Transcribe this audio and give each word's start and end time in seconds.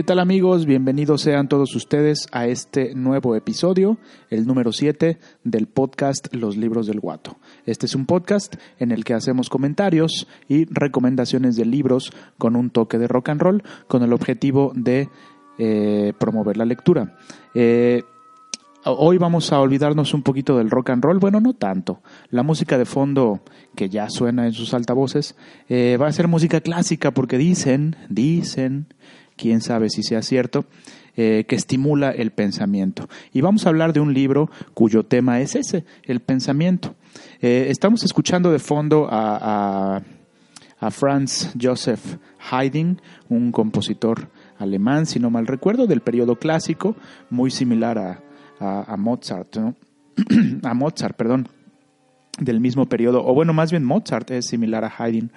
¿Qué 0.00 0.04
tal 0.04 0.18
amigos? 0.18 0.64
Bienvenidos 0.64 1.20
sean 1.20 1.46
todos 1.46 1.76
ustedes 1.76 2.26
a 2.32 2.46
este 2.46 2.94
nuevo 2.94 3.36
episodio, 3.36 3.98
el 4.30 4.46
número 4.46 4.72
7 4.72 5.18
del 5.44 5.66
podcast 5.66 6.34
Los 6.34 6.56
Libros 6.56 6.86
del 6.86 7.00
Guato. 7.00 7.36
Este 7.66 7.84
es 7.84 7.94
un 7.94 8.06
podcast 8.06 8.54
en 8.78 8.92
el 8.92 9.04
que 9.04 9.12
hacemos 9.12 9.50
comentarios 9.50 10.26
y 10.48 10.64
recomendaciones 10.64 11.54
de 11.56 11.66
libros 11.66 12.14
con 12.38 12.56
un 12.56 12.70
toque 12.70 12.96
de 12.96 13.08
rock 13.08 13.28
and 13.28 13.42
roll 13.42 13.62
con 13.88 14.02
el 14.02 14.14
objetivo 14.14 14.72
de 14.74 15.10
eh, 15.58 16.14
promover 16.18 16.56
la 16.56 16.64
lectura. 16.64 17.18
Eh, 17.54 18.02
Hoy 18.86 19.18
vamos 19.18 19.52
a 19.52 19.60
olvidarnos 19.60 20.14
un 20.14 20.22
poquito 20.22 20.56
del 20.56 20.70
rock 20.70 20.88
and 20.88 21.04
roll, 21.04 21.18
bueno, 21.18 21.38
no 21.38 21.52
tanto. 21.52 22.00
La 22.30 22.42
música 22.42 22.78
de 22.78 22.86
fondo 22.86 23.42
que 23.76 23.90
ya 23.90 24.08
suena 24.08 24.46
en 24.46 24.54
sus 24.54 24.72
altavoces 24.72 25.36
eh, 25.68 25.98
va 26.00 26.06
a 26.06 26.12
ser 26.12 26.28
música 26.28 26.62
clásica 26.62 27.10
porque 27.10 27.36
dicen, 27.36 27.96
dicen, 28.08 28.86
quién 29.40 29.60
sabe 29.60 29.88
si 29.88 30.02
sea 30.02 30.22
cierto, 30.22 30.66
eh, 31.16 31.44
que 31.48 31.56
estimula 31.56 32.10
el 32.10 32.30
pensamiento. 32.30 33.08
Y 33.32 33.40
vamos 33.40 33.66
a 33.66 33.70
hablar 33.70 33.92
de 33.92 34.00
un 34.00 34.12
libro 34.12 34.50
cuyo 34.74 35.04
tema 35.04 35.40
es 35.40 35.54
ese, 35.56 35.84
el 36.04 36.20
pensamiento. 36.20 36.94
Eh, 37.40 37.66
estamos 37.68 38.04
escuchando 38.04 38.52
de 38.52 38.58
fondo 38.58 39.08
a, 39.10 39.96
a, 39.96 40.02
a 40.78 40.90
Franz 40.90 41.52
Joseph 41.60 42.18
Haydn, 42.50 43.00
un 43.28 43.52
compositor 43.52 44.28
alemán, 44.58 45.06
si 45.06 45.18
no 45.18 45.30
mal 45.30 45.46
recuerdo, 45.46 45.86
del 45.86 46.02
periodo 46.02 46.36
clásico, 46.36 46.96
muy 47.30 47.50
similar 47.50 47.98
a 47.98 48.22
a, 48.60 48.96
Mozart, 48.96 49.56
¿no? 49.56 49.74
a 50.62 50.74
Mozart, 50.74 51.16
perdón, 51.16 51.48
del 52.38 52.60
mismo 52.60 52.86
periodo, 52.86 53.24
o 53.24 53.34
bueno, 53.34 53.52
más 53.52 53.70
bien 53.70 53.84
Mozart 53.84 54.30
es 54.30 54.46
similar 54.46 54.84
a 54.84 54.92
Haydn, 54.96 55.32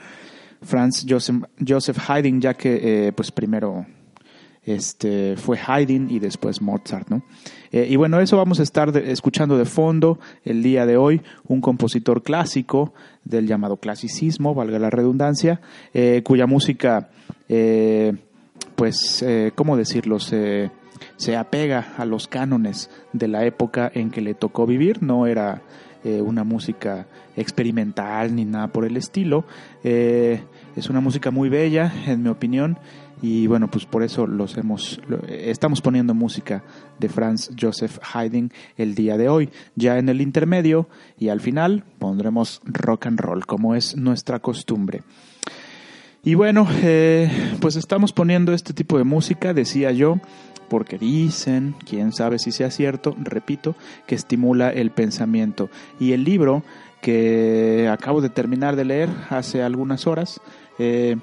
Franz 0.63 1.05
Joseph, 1.07 2.09
Haydn, 2.09 2.41
ya 2.41 2.53
que 2.53 3.07
eh, 3.07 3.11
pues 3.11 3.31
primero 3.31 3.85
este, 4.65 5.35
fue 5.35 5.57
Haydn 5.57 6.09
y 6.09 6.19
después 6.19 6.61
Mozart, 6.61 7.09
¿no? 7.09 7.23
Eh, 7.71 7.87
y 7.89 7.95
bueno, 7.95 8.19
eso 8.19 8.37
vamos 8.37 8.59
a 8.59 8.63
estar 8.63 8.95
escuchando 8.97 9.57
de 9.57 9.65
fondo 9.65 10.19
el 10.45 10.63
día 10.63 10.85
de 10.85 10.95
hoy, 10.95 11.21
un 11.47 11.59
compositor 11.59 12.23
clásico 12.23 12.93
del 13.25 13.47
llamado 13.47 13.77
clasicismo, 13.77 14.53
valga 14.53 14.79
la 14.79 14.89
redundancia, 14.89 15.59
eh, 15.93 16.21
cuya 16.23 16.47
música, 16.47 17.09
pues, 18.75 19.25
¿cómo 19.55 19.77
decirlo? 19.77 20.19
Se, 20.19 20.71
se 21.17 21.35
apega 21.35 21.93
a 21.97 22.05
los 22.05 22.27
cánones 22.27 22.89
de 23.11 23.27
la 23.27 23.45
época 23.45 23.91
en 23.93 24.11
que 24.11 24.21
le 24.21 24.33
tocó 24.33 24.65
vivir, 24.65 25.03
no 25.03 25.27
era 25.27 25.61
una 26.03 26.43
música 26.43 27.07
experimental 27.35 28.35
ni 28.35 28.45
nada 28.45 28.67
por 28.67 28.85
el 28.85 28.97
estilo, 28.97 29.45
es 30.75 30.89
una 30.89 31.01
música 31.01 31.31
muy 31.31 31.49
bella, 31.49 31.93
en 32.07 32.23
mi 32.23 32.29
opinión, 32.29 32.77
y 33.21 33.47
bueno, 33.47 33.71
pues 33.71 33.85
por 33.85 34.03
eso 34.03 34.27
los 34.27 34.57
hemos, 34.57 34.99
estamos 35.29 35.81
poniendo 35.81 36.13
música 36.13 36.63
de 36.99 37.07
Franz 37.07 37.51
Joseph 37.59 37.97
Haydn 38.13 38.51
el 38.75 38.95
día 38.95 39.17
de 39.17 39.29
hoy. 39.29 39.49
Ya 39.75 39.97
en 39.97 40.09
el 40.09 40.19
intermedio 40.19 40.89
y 41.17 41.29
al 41.29 41.39
final 41.39 41.85
pondremos 41.99 42.61
rock 42.65 43.05
and 43.05 43.21
roll, 43.21 43.45
como 43.45 43.75
es 43.75 43.95
nuestra 43.95 44.39
costumbre. 44.39 45.03
Y 46.21 46.35
bueno, 46.35 46.67
eh, 46.81 47.29
pues 47.61 47.77
estamos 47.77 48.11
poniendo 48.11 48.53
este 48.53 48.73
tipo 48.73 48.97
de 48.97 49.05
música, 49.05 49.53
decía 49.53 49.91
yo, 49.91 50.19
porque 50.67 50.97
dicen, 50.97 51.75
quién 51.87 52.11
sabe 52.11 52.39
si 52.39 52.51
sea 52.51 52.71
cierto, 52.71 53.15
repito, 53.17 53.75
que 54.05 54.15
estimula 54.15 54.69
el 54.69 54.91
pensamiento. 54.91 55.69
Y 55.97 56.11
el 56.11 56.23
libro 56.25 56.63
que 57.01 57.89
acabo 57.91 58.21
de 58.21 58.29
terminar 58.29 58.77
de 58.77 58.85
leer 58.85 59.09
hace 59.29 59.61
algunas 59.61 60.07
horas, 60.07 60.39
eh, 60.79 61.17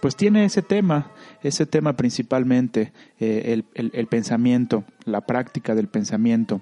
pues 0.00 0.16
tiene 0.16 0.44
ese 0.44 0.62
tema, 0.62 1.10
ese 1.42 1.66
tema 1.66 1.94
principalmente, 1.94 2.92
eh, 3.18 3.62
el, 3.74 3.90
el 3.92 4.06
pensamiento, 4.06 4.84
la 5.04 5.22
práctica 5.22 5.74
del 5.74 5.88
pensamiento 5.88 6.60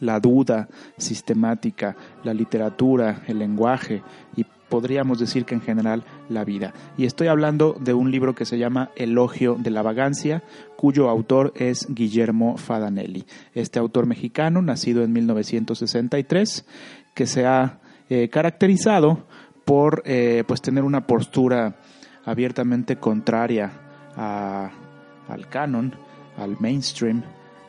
la 0.00 0.20
duda 0.20 0.68
sistemática, 0.96 1.96
la 2.24 2.34
literatura, 2.34 3.22
el 3.26 3.38
lenguaje 3.38 4.02
y 4.36 4.46
podríamos 4.68 5.18
decir 5.18 5.44
que 5.44 5.54
en 5.54 5.60
general 5.60 6.04
la 6.30 6.44
vida. 6.44 6.72
Y 6.96 7.04
estoy 7.04 7.28
hablando 7.28 7.76
de 7.78 7.92
un 7.92 8.10
libro 8.10 8.34
que 8.34 8.46
se 8.46 8.56
llama 8.56 8.90
Elogio 8.96 9.54
de 9.54 9.70
la 9.70 9.82
Vagancia, 9.82 10.42
cuyo 10.76 11.10
autor 11.10 11.52
es 11.56 11.86
Guillermo 11.90 12.56
Fadanelli. 12.56 13.26
Este 13.54 13.78
autor 13.78 14.06
mexicano, 14.06 14.62
nacido 14.62 15.04
en 15.04 15.12
1963, 15.12 16.64
que 17.12 17.26
se 17.26 17.44
ha 17.44 17.80
eh, 18.08 18.30
caracterizado 18.30 19.26
por 19.64 20.02
eh, 20.04 20.44
pues 20.46 20.60
tener 20.60 20.84
una 20.84 21.06
postura 21.06 21.76
abiertamente 22.24 22.96
contraria 22.96 23.70
al 24.16 25.48
canon, 25.48 25.94
al 26.36 26.56
mainstream, 26.60 27.22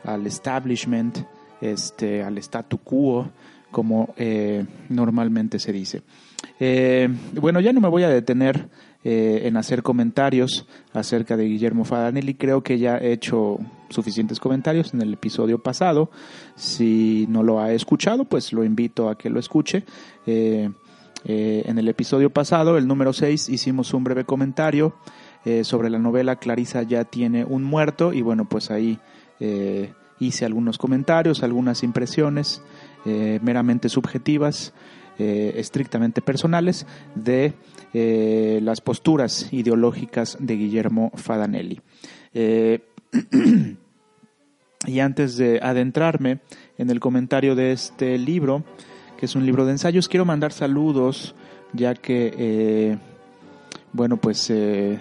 al 0.04 0.26
establishment, 0.26 1.18
este, 1.60 2.22
al 2.22 2.38
statu 2.38 2.78
quo, 2.78 3.30
como 3.70 4.14
eh, 4.16 4.64
normalmente 4.90 5.58
se 5.58 5.72
dice. 5.72 6.02
Eh, 6.60 7.08
bueno, 7.40 7.60
ya 7.60 7.72
no 7.72 7.80
me 7.80 7.88
voy 7.88 8.04
a 8.04 8.08
detener 8.08 8.68
en 9.06 9.58
hacer 9.58 9.82
comentarios 9.82 10.66
acerca 10.94 11.36
de 11.36 11.44
Guillermo 11.44 11.84
Fadanelli. 11.84 12.36
Creo 12.36 12.62
que 12.62 12.78
ya 12.78 12.96
he 12.96 13.12
hecho 13.12 13.58
suficientes 13.90 14.40
comentarios 14.40 14.94
en 14.94 15.02
el 15.02 15.12
episodio 15.12 15.62
pasado. 15.62 16.10
Si 16.56 17.26
no 17.28 17.42
lo 17.42 17.60
ha 17.60 17.72
escuchado, 17.74 18.24
pues 18.24 18.54
lo 18.54 18.64
invito 18.64 19.10
a 19.10 19.18
que 19.18 19.28
lo 19.28 19.38
escuche. 19.38 19.84
Eh, 21.24 21.62
en 21.66 21.78
el 21.78 21.88
episodio 21.88 22.30
pasado, 22.30 22.76
el 22.76 22.86
número 22.86 23.12
6, 23.12 23.48
hicimos 23.48 23.94
un 23.94 24.04
breve 24.04 24.24
comentario 24.24 24.96
sobre 25.62 25.90
la 25.90 25.98
novela 25.98 26.36
Clarisa 26.36 26.84
ya 26.84 27.04
tiene 27.04 27.44
un 27.44 27.64
muerto 27.64 28.14
y 28.14 28.22
bueno, 28.22 28.46
pues 28.48 28.70
ahí 28.70 28.98
hice 30.18 30.46
algunos 30.46 30.78
comentarios, 30.78 31.42
algunas 31.42 31.82
impresiones 31.82 32.62
meramente 33.04 33.90
subjetivas 33.90 34.72
eh, 35.16 35.54
estrictamente 35.58 36.22
personales 36.22 36.88
de 37.14 37.52
eh, 37.92 38.58
las 38.64 38.80
posturas 38.80 39.52
ideológicas 39.52 40.36
de 40.40 40.56
Guillermo 40.56 41.12
Fadanelli. 41.14 41.80
Eh, 42.32 42.80
y 44.88 44.98
antes 44.98 45.36
de 45.36 45.60
adentrarme 45.62 46.40
en 46.78 46.90
el 46.90 46.98
comentario 46.98 47.54
de 47.54 47.70
este 47.70 48.18
libro, 48.18 48.64
es 49.24 49.34
un 49.34 49.46
libro 49.46 49.64
de 49.64 49.72
ensayos, 49.72 50.08
quiero 50.08 50.24
mandar 50.24 50.52
saludos, 50.52 51.34
ya 51.72 51.94
que, 51.94 52.98
bueno, 53.92 54.16
pues 54.18 54.52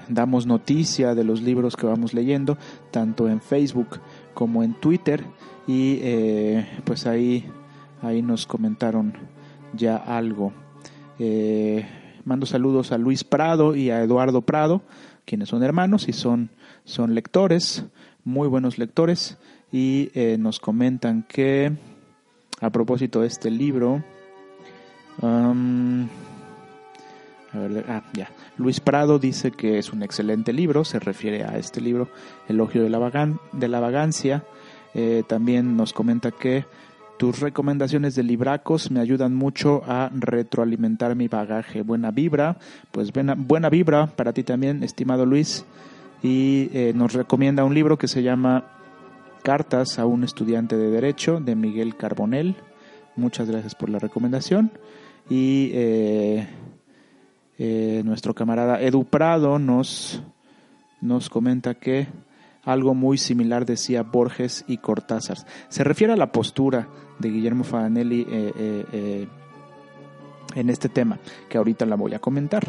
damos 0.08 0.46
noticia 0.46 1.14
de 1.14 1.24
los 1.24 1.42
libros 1.42 1.76
que 1.76 1.86
vamos 1.86 2.14
leyendo, 2.14 2.58
tanto 2.92 3.30
en 3.30 3.42
Facebook 3.42 4.00
como 4.34 4.64
en 4.64 4.74
Twitter, 4.74 5.24
y 5.68 6.00
pues 6.84 7.06
ahí, 7.06 7.46
ahí 8.02 8.22
nos 8.22 8.46
comentaron 8.48 9.14
ya 9.74 9.98
algo. 9.98 10.54
Eh, 11.20 11.86
mando 12.26 12.46
saludos 12.46 12.92
a 12.92 12.98
Luis 12.98 13.24
Prado 13.24 13.76
y 13.76 13.90
a 13.90 14.02
Eduardo 14.02 14.42
Prado, 14.42 14.82
quienes 15.26 15.50
son 15.50 15.64
hermanos 15.64 16.08
y 16.08 16.14
son, 16.14 16.50
son 16.86 17.14
lectores, 17.16 17.86
muy 18.24 18.48
buenos 18.48 18.78
lectores, 18.78 19.38
y 19.72 20.12
eh, 20.14 20.38
nos 20.40 20.60
comentan 20.60 21.24
que 21.24 21.72
a 22.62 22.70
propósito 22.70 23.22
de 23.22 23.28
este 23.28 23.52
libro, 23.52 24.04
ah. 25.24 25.54
Luis 28.58 28.80
Prado 28.80 29.20
dice 29.20 29.52
que 29.52 29.78
es 29.78 29.94
un 29.94 30.04
excelente 30.04 30.54
libro, 30.54 30.84
se 30.84 31.00
refiere 31.00 31.44
a 31.44 31.58
este 31.58 31.82
libro, 31.82 32.10
Elogio 32.48 32.84
de 32.84 32.90
la, 32.90 33.38
de 33.52 33.68
la 33.68 33.80
Vagancia. 33.80 34.44
Eh, 34.96 35.24
también 35.28 35.76
nos 35.76 35.94
comenta 35.94 36.32
que 36.32 36.66
tus 37.18 37.40
recomendaciones 37.40 38.16
de 38.16 38.24
libracos 38.24 38.92
me 38.92 39.00
ayudan 39.00 39.36
mucho 39.36 39.84
a 39.88 40.10
retroalimentar 40.14 41.16
mi 41.16 41.28
bagaje. 41.28 41.82
Buena 41.82 42.12
vibra, 42.12 42.58
pues 42.92 43.14
buena, 43.14 43.36
buena 43.36 43.70
vibra 43.70 44.08
para 44.08 44.34
ti 44.34 44.44
también, 44.44 44.84
estimado 44.84 45.26
Luis. 45.26 45.66
Y 46.22 46.70
eh, 46.74 46.94
nos 46.96 47.14
recomienda 47.14 47.66
un 47.66 47.74
libro 47.74 47.98
que 47.98 48.08
se 48.08 48.24
llama 48.24 48.66
Cartas 49.44 50.00
a 50.00 50.06
un 50.06 50.24
estudiante 50.24 50.78
de 50.78 50.90
Derecho 50.90 51.40
de 51.40 51.56
Miguel 51.56 51.96
Carbonell. 51.98 52.56
Muchas 53.16 53.50
gracias 53.50 53.76
por 53.76 53.90
la 53.90 54.00
recomendación. 54.00 54.72
Y 55.30 55.72
eh, 55.74 56.48
eh, 57.58 58.02
nuestro 58.04 58.34
camarada 58.34 58.82
Edu 58.82 59.06
Prado 59.06 59.58
nos, 59.60 60.22
nos 61.02 61.30
comenta 61.30 61.76
que 61.76 62.08
algo 62.64 62.94
muy 62.94 63.18
similar 63.18 63.66
decía 63.66 64.04
Borges 64.04 64.64
y 64.68 64.78
Cortázar. 64.78 65.38
Se 65.70 65.84
refiere 65.84 66.14
a 66.14 66.18
la 66.18 66.32
postura 66.32 66.88
de 67.20 67.30
Guillermo 67.30 67.64
Fadanelli 67.64 68.22
eh, 68.22 68.54
eh, 68.58 68.86
eh, 68.94 69.28
en 70.56 70.70
este 70.70 70.90
tema, 70.90 71.20
que 71.50 71.58
ahorita 71.58 71.86
la 71.86 71.96
voy 71.96 72.14
a 72.14 72.20
comentar. 72.20 72.64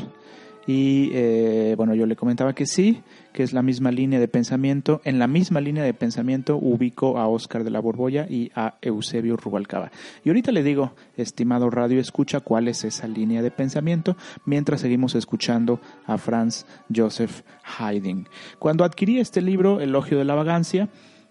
Y 0.66 1.11
eh, 1.12 1.75
bueno, 1.76 1.94
yo 1.94 2.06
le 2.06 2.16
comentaba 2.16 2.55
que 2.55 2.66
sí, 2.66 3.02
que 3.32 3.43
es 3.43 3.52
la 3.52 3.62
misma 3.62 3.90
línea 3.90 4.19
de 4.19 4.28
pensamiento. 4.28 5.00
En 5.05 5.19
la 5.19 5.26
misma 5.26 5.61
línea 5.61 5.84
de 5.84 5.93
pensamiento 5.93 6.56
ubico 6.56 7.19
a 7.19 7.28
Oscar 7.28 7.64
de 7.64 7.70
la 7.70 7.81
Borbolla 7.81 8.26
y 8.28 8.50
a 8.55 8.78
Eusebio 8.81 9.37
Rubalcaba. 9.37 9.90
Y 10.25 10.31
ahorita 10.31 10.52
le 10.52 10.62
digo, 10.62 10.93
estimado 11.16 11.69
radio, 11.69 12.00
escucha 12.00 12.40
cuál 12.40 12.69
es 12.69 12.84
esa 12.84 13.08
línea 13.08 13.43
de 13.43 13.50
pensamiento 13.50 14.16
mientras 14.46 14.81
seguimos 14.81 15.14
escuchando 15.14 15.81
a 16.06 16.16
Franz 16.16 16.66
Joseph 16.94 17.43
Haydn. 17.78 18.28
Cuando 18.58 18.84
adquirí 18.84 19.19
este 19.19 19.43
libro, 19.43 19.81
Elogio 19.81 20.19
de 20.19 20.25
la 20.25 20.34
Vagancia, 20.34 20.88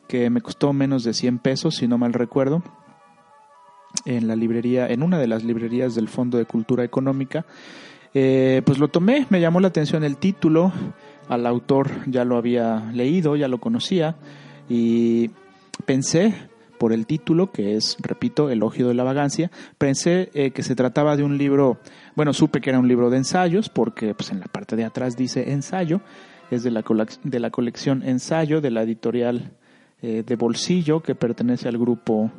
que 0.07 0.29
me 0.29 0.41
costó 0.41 0.73
menos 0.73 1.03
de 1.03 1.13
100 1.13 1.39
pesos, 1.39 1.75
si 1.75 1.87
no 1.87 1.97
mal 1.97 2.13
recuerdo, 2.13 2.61
en 4.05 4.27
la 4.27 4.35
librería, 4.35 4.87
en 4.87 5.03
una 5.03 5.17
de 5.17 5.27
las 5.27 5.43
librerías 5.43 5.95
del 5.95 6.09
Fondo 6.09 6.37
de 6.37 6.45
Cultura 6.45 6.83
Económica, 6.83 7.45
eh, 8.13 8.61
pues 8.65 8.79
lo 8.79 8.87
tomé, 8.87 9.25
me 9.29 9.41
llamó 9.41 9.59
la 9.59 9.69
atención 9.69 10.03
el 10.03 10.17
título, 10.17 10.71
al 11.29 11.45
autor 11.45 11.89
ya 12.07 12.25
lo 12.25 12.37
había 12.37 12.91
leído, 12.93 13.35
ya 13.35 13.47
lo 13.47 13.59
conocía 13.59 14.15
y 14.69 15.31
pensé 15.85 16.33
por 16.77 16.91
el 16.91 17.05
título, 17.05 17.51
que 17.51 17.77
es, 17.77 17.95
repito, 18.01 18.49
Elogio 18.49 18.87
de 18.87 18.93
la 18.93 19.03
Vagancia, 19.03 19.51
pensé 19.77 20.29
eh, 20.33 20.51
que 20.51 20.63
se 20.63 20.75
trataba 20.75 21.15
de 21.15 21.23
un 21.23 21.37
libro, 21.37 21.77
bueno, 22.15 22.33
supe 22.33 22.59
que 22.59 22.71
era 22.71 22.79
un 22.79 22.87
libro 22.87 23.09
de 23.09 23.17
ensayos, 23.17 23.69
porque 23.69 24.13
pues, 24.13 24.31
en 24.31 24.41
la 24.41 24.47
parte 24.47 24.75
de 24.75 24.83
atrás 24.83 25.15
dice 25.15 25.51
ensayo, 25.51 26.01
es 26.51 26.63
de 26.63 26.71
la, 26.71 26.83
de 27.23 27.39
la 27.39 27.49
colección 27.51 28.03
Ensayo 28.03 28.61
de 28.61 28.71
la 28.71 28.83
editorial 28.83 29.51
eh, 30.01 30.23
de 30.25 30.35
Bolsillo, 30.35 31.01
que 31.01 31.15
pertenece 31.15 31.67
al 31.67 31.77
grupo 31.77 32.31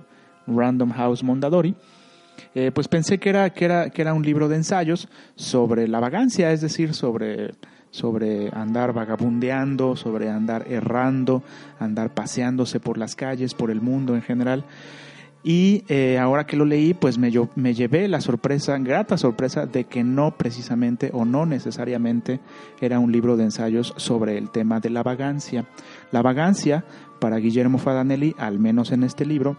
Random 0.47 0.91
House 0.91 1.23
Mondadori. 1.23 1.75
Eh, 2.55 2.71
pues 2.73 2.89
pensé 2.89 3.19
que 3.19 3.29
era, 3.31 3.51
que, 3.51 3.65
era, 3.65 3.91
que 3.91 4.03
era 4.03 4.15
un 4.15 4.23
libro 4.23 4.49
de 4.49 4.57
ensayos 4.57 5.09
sobre 5.37 5.89
la 5.89 6.01
vagancia, 6.01 6.53
es 6.53 6.61
decir, 6.61 6.95
sobre 6.95 7.53
sobre 7.95 8.51
andar 8.53 8.93
vagabundeando, 8.93 9.95
sobre 9.95 10.29
andar 10.29 10.67
errando, 10.69 11.45
andar 11.79 12.13
paseándose 12.13 12.81
por 12.81 12.99
las 12.99 13.15
calles, 13.15 13.55
por 13.55 13.71
el 13.71 13.81
mundo 13.81 14.17
en 14.17 14.23
general. 14.23 14.65
Y 15.45 15.85
eh, 15.89 16.19
ahora 16.19 16.45
que 16.45 16.57
lo 16.57 16.65
leí, 16.65 16.93
pues 16.93 17.19
me, 17.19 17.31
yo, 17.31 17.51
me 17.55 17.73
llevé 17.73 18.09
la 18.09 18.21
sorpresa, 18.21 18.77
grata 18.79 19.17
sorpresa, 19.17 19.67
de 19.67 19.85
que 19.85 20.03
no 20.03 20.37
precisamente 20.37 21.11
o 21.13 21.25
no 21.25 21.47
necesariamente 21.47 22.41
era 22.81 22.99
un 22.99 23.13
libro 23.13 23.37
de 23.37 23.45
ensayos 23.45 23.95
sobre 23.97 24.39
el 24.39 24.51
tema 24.51 24.81
de 24.81 24.91
la 24.91 25.05
vagancia. 25.05 25.67
La 26.11 26.23
vagancia, 26.23 26.85
para 27.21 27.37
Guillermo 27.37 27.79
Fadanelli, 27.79 28.35
al 28.39 28.59
menos 28.59 28.91
en 28.91 29.05
este 29.05 29.25
libro, 29.25 29.57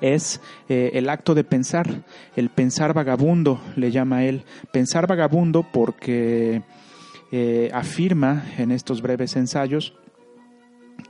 es 0.00 0.40
eh, 0.68 0.90
el 0.94 1.08
acto 1.08 1.34
de 1.34 1.44
pensar, 1.44 2.04
el 2.36 2.50
pensar 2.50 2.94
vagabundo, 2.94 3.60
le 3.76 3.90
llama 3.90 4.24
él. 4.24 4.44
Pensar 4.72 5.06
vagabundo 5.06 5.64
porque 5.72 6.62
eh, 7.32 7.70
afirma 7.72 8.44
en 8.58 8.70
estos 8.70 9.02
breves 9.02 9.36
ensayos 9.36 9.94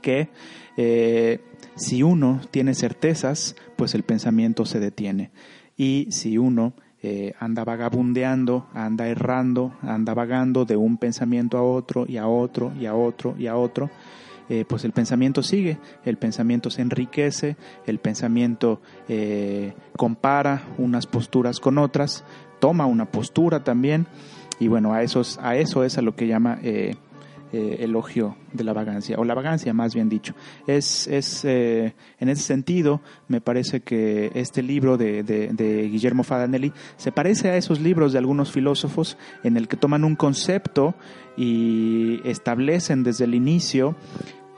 que 0.01 0.29
eh, 0.77 1.39
si 1.75 2.03
uno 2.03 2.41
tiene 2.51 2.73
certezas, 2.73 3.55
pues 3.75 3.95
el 3.95 4.03
pensamiento 4.03 4.65
se 4.65 4.79
detiene. 4.79 5.31
Y 5.77 6.07
si 6.11 6.37
uno 6.37 6.73
anda 7.39 7.63
vagabundeando, 7.63 8.67
anda 8.73 9.07
errando, 9.07 9.73
anda 9.81 10.13
vagando 10.13 10.65
de 10.65 10.75
un 10.75 10.97
pensamiento 10.97 11.57
a 11.57 11.63
otro 11.63 12.03
y 12.05 12.17
a 12.17 12.27
otro 12.27 12.73
y 12.77 12.87
a 12.87 12.93
otro 12.93 13.35
y 13.39 13.47
a 13.47 13.55
otro, 13.55 13.89
pues 14.67 14.83
el 14.83 14.91
pensamiento 14.91 15.43
sigue, 15.43 15.77
el 16.05 16.17
pensamiento 16.17 16.69
se 16.69 16.81
enriquece, 16.81 17.55
el 17.85 17.99
pensamiento 17.99 18.81
compara 19.95 20.63
unas 20.77 21.05
posturas 21.05 21.59
con 21.59 21.77
otras, 21.77 22.23
toma 22.59 22.85
una 22.85 23.05
postura 23.05 23.63
también 23.63 24.07
y 24.59 24.67
bueno, 24.67 24.93
a 24.93 25.01
eso, 25.03 25.21
a 25.41 25.55
eso 25.55 25.83
es 25.83 25.97
a 25.97 26.01
lo 26.01 26.15
que 26.15 26.27
llama 26.27 26.59
eh, 26.61 26.95
eh, 27.53 27.77
elogio 27.79 28.35
de 28.51 28.63
la 28.63 28.73
vagancia, 28.73 29.17
o 29.17 29.23
la 29.23 29.33
vagancia 29.33 29.73
más 29.73 29.95
bien 29.95 30.09
dicho. 30.09 30.35
Es, 30.67 31.07
es 31.07 31.45
eh, 31.45 31.95
en 32.19 32.29
ese 32.29 32.43
sentido, 32.43 33.01
me 33.27 33.41
parece 33.41 33.79
que 33.79 34.31
este 34.35 34.61
libro 34.61 34.97
de, 34.97 35.23
de, 35.23 35.89
Guillermo 35.89 36.23
Fadanelli 36.23 36.73
se 36.97 37.11
parece 37.11 37.49
a 37.49 37.57
esos 37.57 37.79
libros 37.79 38.11
de 38.11 38.19
algunos 38.19 38.51
filósofos 38.51 39.17
en 39.43 39.55
el 39.55 39.67
que 39.67 39.77
toman 39.77 40.03
un 40.03 40.15
concepto 40.15 40.93
y 41.37 42.19
establecen 42.25 43.03
desde 43.03 43.23
el 43.23 43.33
inicio 43.33 43.95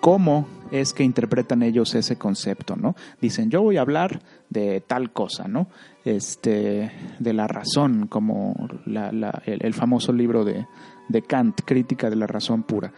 cómo 0.01 0.48
es 0.71 0.94
que 0.94 1.03
interpretan 1.03 1.63
ellos 1.63 1.95
ese 1.95 2.18
concepto, 2.18 2.75
¿no? 2.75 2.95
Dicen, 3.21 3.50
yo 3.50 3.62
voy 3.62 3.77
a 3.77 3.81
hablar 3.81 4.21
de 4.50 4.81
tal 4.81 5.12
cosa, 5.12 5.48
¿no? 5.48 5.68
Este, 6.03 6.92
de 7.19 7.33
la 7.33 7.48
razón, 7.48 8.07
como 8.07 8.56
el, 8.86 9.74
famoso 9.74 10.12
libro 10.12 10.44
de, 10.44 10.65
Kant, 11.27 11.62
Crítica 11.63 12.09
de 12.09 12.15
la 12.15 12.27
Razón 12.27 12.63
Pura. 12.63 12.92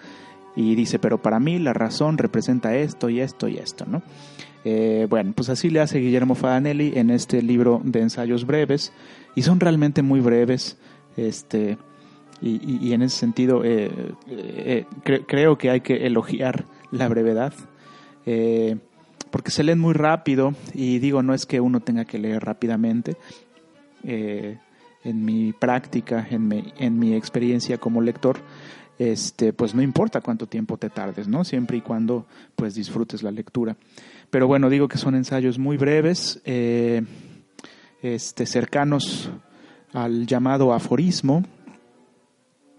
Y 0.56 0.76
dice, 0.76 0.98
pero 1.00 1.22
para 1.22 1.40
mí 1.40 1.60
la 1.60 1.74
razón 1.74 2.18
representa 2.18 2.76
esto 2.76 3.10
y 3.10 3.20
esto 3.20 3.48
y 3.48 3.58
esto, 3.58 3.86
¿no? 3.86 4.02
Eh, 4.66 5.08
bueno, 5.10 5.34
pues 5.36 5.50
así 5.50 5.70
le 5.70 5.82
hace 5.82 6.00
Guillermo 6.00 6.36
Fadanelli 6.36 6.94
en 6.96 7.10
este 7.10 7.42
libro 7.42 7.82
de 7.84 8.02
ensayos 8.02 8.46
breves, 8.46 8.94
y 9.36 9.42
son 9.42 9.60
realmente 9.60 10.04
muy 10.04 10.22
breves, 10.22 10.78
este, 11.18 11.78
y, 12.42 12.94
en 12.94 13.02
ese 13.02 13.18
sentido 13.18 13.64
eh, 13.64 13.90
eh, 14.28 14.86
creo 15.06 15.58
que 15.58 15.70
hay 15.70 15.82
que 15.82 16.06
elogiar 16.06 16.66
la 16.94 17.08
brevedad, 17.08 17.54
eh, 18.26 18.78
porque 19.32 19.52
se 19.52 19.64
leen 19.64 19.80
muy 19.80 19.94
rápido 19.94 20.54
y 20.74 21.00
digo, 21.00 21.24
no 21.24 21.34
es 21.34 21.46
que 21.46 21.60
uno 21.60 21.80
tenga 21.80 22.06
que 22.06 22.20
leer 22.20 22.44
rápidamente. 22.44 23.18
Eh, 24.04 24.58
en 25.04 25.26
mi 25.26 25.52
práctica, 25.52 26.26
en 26.30 26.48
mi, 26.48 26.74
en 26.78 26.98
mi 26.98 27.14
experiencia 27.14 27.78
como 27.78 28.02
lector, 28.02 28.38
este, 28.98 29.52
pues 29.52 29.76
no 29.76 29.82
importa 29.82 30.22
cuánto 30.22 30.46
tiempo 30.48 30.78
te 30.78 30.90
tardes, 30.90 31.28
¿no? 31.28 31.44
Siempre 31.44 31.78
y 31.78 31.82
cuando 31.82 32.26
pues 32.56 32.76
disfrutes 32.76 33.24
la 33.24 33.32
lectura. 33.32 33.76
Pero 34.30 34.48
bueno, 34.48 34.70
digo 34.70 34.88
que 34.88 34.98
son 34.98 35.16
ensayos 35.16 35.60
muy 35.60 35.78
breves, 35.78 36.42
eh, 36.46 37.04
este, 38.02 38.46
cercanos 38.46 39.30
al 39.94 40.26
llamado 40.26 40.74
aforismo, 40.74 41.44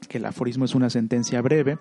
que 0.08 0.18
el 0.18 0.24
aforismo 0.24 0.64
es 0.64 0.74
una 0.74 0.88
sentencia 0.88 1.42
breve, 1.42 1.78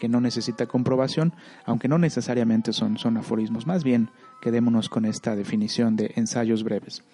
que 0.00 0.08
no 0.08 0.22
necesita 0.22 0.64
comprobación, 0.64 1.34
aunque 1.66 1.86
no 1.86 1.98
necesariamente 1.98 2.72
son, 2.72 2.96
son 2.96 3.18
aforismos. 3.18 3.66
Más 3.66 3.84
bien, 3.84 4.08
quedémonos 4.40 4.88
con 4.88 5.04
esta 5.04 5.36
definición 5.36 5.94
de 5.94 6.12
ensayos 6.16 6.64
breves. 6.64 7.04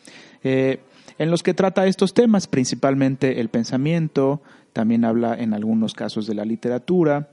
Eh, 0.44 0.79
en 1.19 1.33
los 1.33 1.43
que 1.43 1.53
trata 1.53 1.88
estos 1.88 2.15
temas, 2.15 2.47
principalmente 2.47 3.41
el 3.41 3.49
pensamiento, 3.49 4.41
también 4.73 5.05
habla 5.05 5.35
en 5.35 5.53
algunos 5.53 5.94
casos 5.94 6.29
de 6.29 6.35
la 6.35 6.44
literatura, 6.44 7.29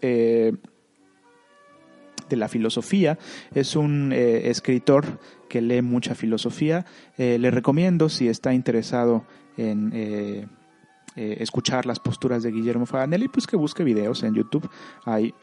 eh, 0.00 0.52
de 2.28 2.36
la 2.36 2.46
filosofía. 2.46 3.18
Es 3.52 3.74
un 3.74 4.12
eh, 4.12 4.48
escritor 4.48 5.18
que 5.48 5.60
lee 5.60 5.82
mucha 5.82 6.14
filosofía. 6.14 6.86
le 7.18 7.50
recomiendo, 7.50 8.08
si 8.08 8.28
está 8.28 8.54
interesado 8.54 9.24
en 9.56 9.90
eh, 11.16 11.38
escuchar 11.40 11.86
las 11.86 11.98
posturas 11.98 12.42
de 12.42 12.52
Guillermo 12.52 12.86
Faganelli, 12.86 13.28
pues 13.28 13.46
que 13.46 13.56
busque 13.56 13.82
videos 13.82 14.22
en 14.22 14.34
YouTube. 14.34 14.68
Hay 15.04 15.34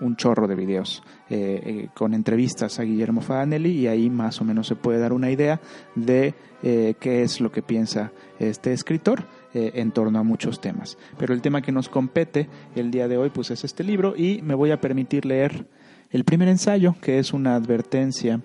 un 0.00 0.16
chorro 0.16 0.48
de 0.48 0.54
videos 0.54 1.02
eh, 1.28 1.60
eh, 1.64 1.88
con 1.94 2.14
entrevistas 2.14 2.80
a 2.80 2.82
Guillermo 2.82 3.20
Faganelli 3.20 3.70
y 3.70 3.86
ahí 3.86 4.10
más 4.10 4.40
o 4.40 4.44
menos 4.44 4.66
se 4.66 4.74
puede 4.74 4.98
dar 4.98 5.12
una 5.12 5.30
idea 5.30 5.60
de 5.94 6.34
qué 6.62 7.22
es 7.22 7.40
lo 7.40 7.50
que 7.50 7.62
piensa 7.62 8.12
este 8.38 8.74
escritor 8.74 9.24
en 9.54 9.92
torno 9.92 10.18
a 10.18 10.22
muchos 10.22 10.60
temas. 10.60 10.98
Pero 11.16 11.32
el 11.32 11.40
tema 11.40 11.62
que 11.62 11.72
nos 11.72 11.88
compete 11.88 12.50
el 12.74 12.90
día 12.90 13.08
de 13.08 13.16
hoy 13.16 13.30
pues 13.30 13.50
es 13.50 13.64
este 13.64 13.82
libro 13.82 14.14
y 14.14 14.42
me 14.42 14.54
voy 14.54 14.70
a 14.70 14.80
permitir 14.80 15.24
leer 15.24 15.66
el 16.10 16.24
primer 16.24 16.48
ensayo 16.48 16.96
que 17.00 17.18
es 17.18 17.32
una 17.32 17.54
advertencia 17.54 18.40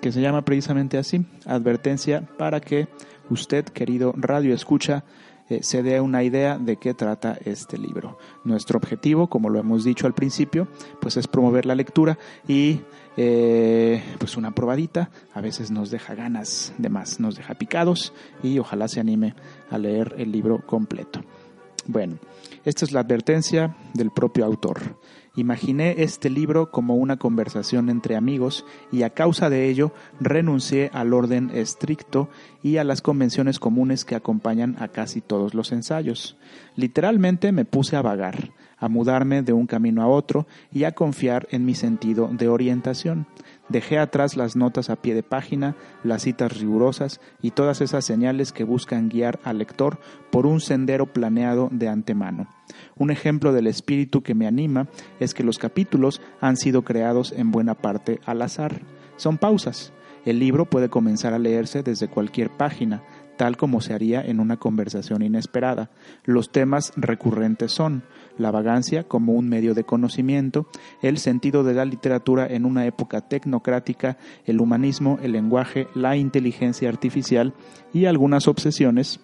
que 0.00 0.12
se 0.12 0.20
llama 0.20 0.42
precisamente 0.42 0.98
así, 0.98 1.24
advertencia 1.44 2.22
para 2.38 2.60
que 2.60 2.88
usted, 3.30 3.64
querido 3.64 4.12
radio 4.16 4.54
escucha, 4.54 5.04
eh, 5.50 5.64
se 5.64 5.82
dé 5.82 6.00
una 6.00 6.22
idea 6.22 6.58
de 6.58 6.76
qué 6.76 6.94
trata 6.94 7.36
este 7.44 7.76
libro. 7.76 8.18
Nuestro 8.44 8.78
objetivo, 8.78 9.28
como 9.28 9.48
lo 9.48 9.58
hemos 9.58 9.82
dicho 9.82 10.06
al 10.06 10.14
principio, 10.14 10.68
pues 11.00 11.16
es 11.16 11.26
promover 11.26 11.66
la 11.66 11.74
lectura 11.74 12.18
y 12.46 12.82
eh, 13.16 14.00
pues 14.18 14.36
una 14.36 14.52
probadita 14.52 15.10
a 15.34 15.40
veces 15.40 15.72
nos 15.72 15.90
deja 15.90 16.14
ganas 16.14 16.72
de 16.78 16.88
más, 16.88 17.18
nos 17.18 17.34
deja 17.34 17.54
picados 17.54 18.12
y 18.44 18.60
ojalá 18.60 18.86
se 18.86 19.00
anime 19.00 19.34
a 19.70 19.78
leer 19.78 20.14
el 20.18 20.30
libro 20.30 20.64
completo. 20.64 21.20
Bueno, 21.86 22.18
esta 22.64 22.84
es 22.84 22.92
la 22.92 23.00
advertencia 23.00 23.74
del 23.94 24.12
propio 24.12 24.44
autor. 24.44 24.98
Imaginé 25.40 25.94
este 26.02 26.28
libro 26.28 26.70
como 26.70 26.96
una 26.96 27.16
conversación 27.16 27.88
entre 27.88 28.14
amigos 28.14 28.66
y 28.92 29.04
a 29.04 29.08
causa 29.14 29.48
de 29.48 29.70
ello 29.70 29.90
renuncié 30.20 30.90
al 30.92 31.14
orden 31.14 31.50
estricto 31.54 32.28
y 32.62 32.76
a 32.76 32.84
las 32.84 33.00
convenciones 33.00 33.58
comunes 33.58 34.04
que 34.04 34.14
acompañan 34.14 34.76
a 34.80 34.88
casi 34.88 35.22
todos 35.22 35.54
los 35.54 35.72
ensayos. 35.72 36.36
Literalmente 36.76 37.52
me 37.52 37.64
puse 37.64 37.96
a 37.96 38.02
vagar, 38.02 38.50
a 38.76 38.90
mudarme 38.90 39.40
de 39.40 39.54
un 39.54 39.66
camino 39.66 40.02
a 40.02 40.08
otro 40.08 40.46
y 40.74 40.84
a 40.84 40.92
confiar 40.92 41.48
en 41.50 41.64
mi 41.64 41.74
sentido 41.74 42.28
de 42.30 42.48
orientación. 42.48 43.26
Dejé 43.70 43.98
atrás 43.98 44.36
las 44.36 44.56
notas 44.56 44.90
a 44.90 44.96
pie 44.96 45.14
de 45.14 45.22
página, 45.22 45.76
las 46.02 46.22
citas 46.22 46.58
rigurosas 46.58 47.20
y 47.40 47.52
todas 47.52 47.80
esas 47.80 48.04
señales 48.04 48.50
que 48.50 48.64
buscan 48.64 49.08
guiar 49.08 49.38
al 49.44 49.58
lector 49.58 50.00
por 50.30 50.44
un 50.44 50.60
sendero 50.60 51.06
planeado 51.06 51.68
de 51.70 51.88
antemano. 51.88 52.48
Un 52.96 53.12
ejemplo 53.12 53.52
del 53.52 53.68
espíritu 53.68 54.22
que 54.22 54.34
me 54.34 54.48
anima 54.48 54.88
es 55.20 55.34
que 55.34 55.44
los 55.44 55.58
capítulos 55.58 56.20
han 56.40 56.56
sido 56.56 56.82
creados 56.82 57.32
en 57.32 57.52
buena 57.52 57.74
parte 57.74 58.18
al 58.26 58.42
azar. 58.42 58.80
Son 59.16 59.38
pausas. 59.38 59.92
El 60.24 60.40
libro 60.40 60.64
puede 60.66 60.88
comenzar 60.88 61.32
a 61.32 61.38
leerse 61.38 61.84
desde 61.84 62.08
cualquier 62.08 62.50
página, 62.50 63.04
tal 63.40 63.56
como 63.56 63.80
se 63.80 63.94
haría 63.94 64.20
en 64.20 64.38
una 64.38 64.58
conversación 64.58 65.22
inesperada. 65.22 65.88
Los 66.26 66.52
temas 66.52 66.92
recurrentes 66.94 67.72
son 67.72 68.02
la 68.36 68.50
vagancia 68.50 69.04
como 69.04 69.32
un 69.32 69.48
medio 69.48 69.72
de 69.72 69.84
conocimiento, 69.84 70.66
el 71.00 71.16
sentido 71.16 71.64
de 71.64 71.72
la 71.72 71.86
literatura 71.86 72.46
en 72.46 72.66
una 72.66 72.84
época 72.84 73.22
tecnocrática, 73.22 74.18
el 74.44 74.60
humanismo, 74.60 75.18
el 75.22 75.32
lenguaje, 75.32 75.88
la 75.94 76.18
inteligencia 76.18 76.90
artificial 76.90 77.54
y 77.94 78.04
algunas 78.04 78.46
obsesiones 78.46 79.20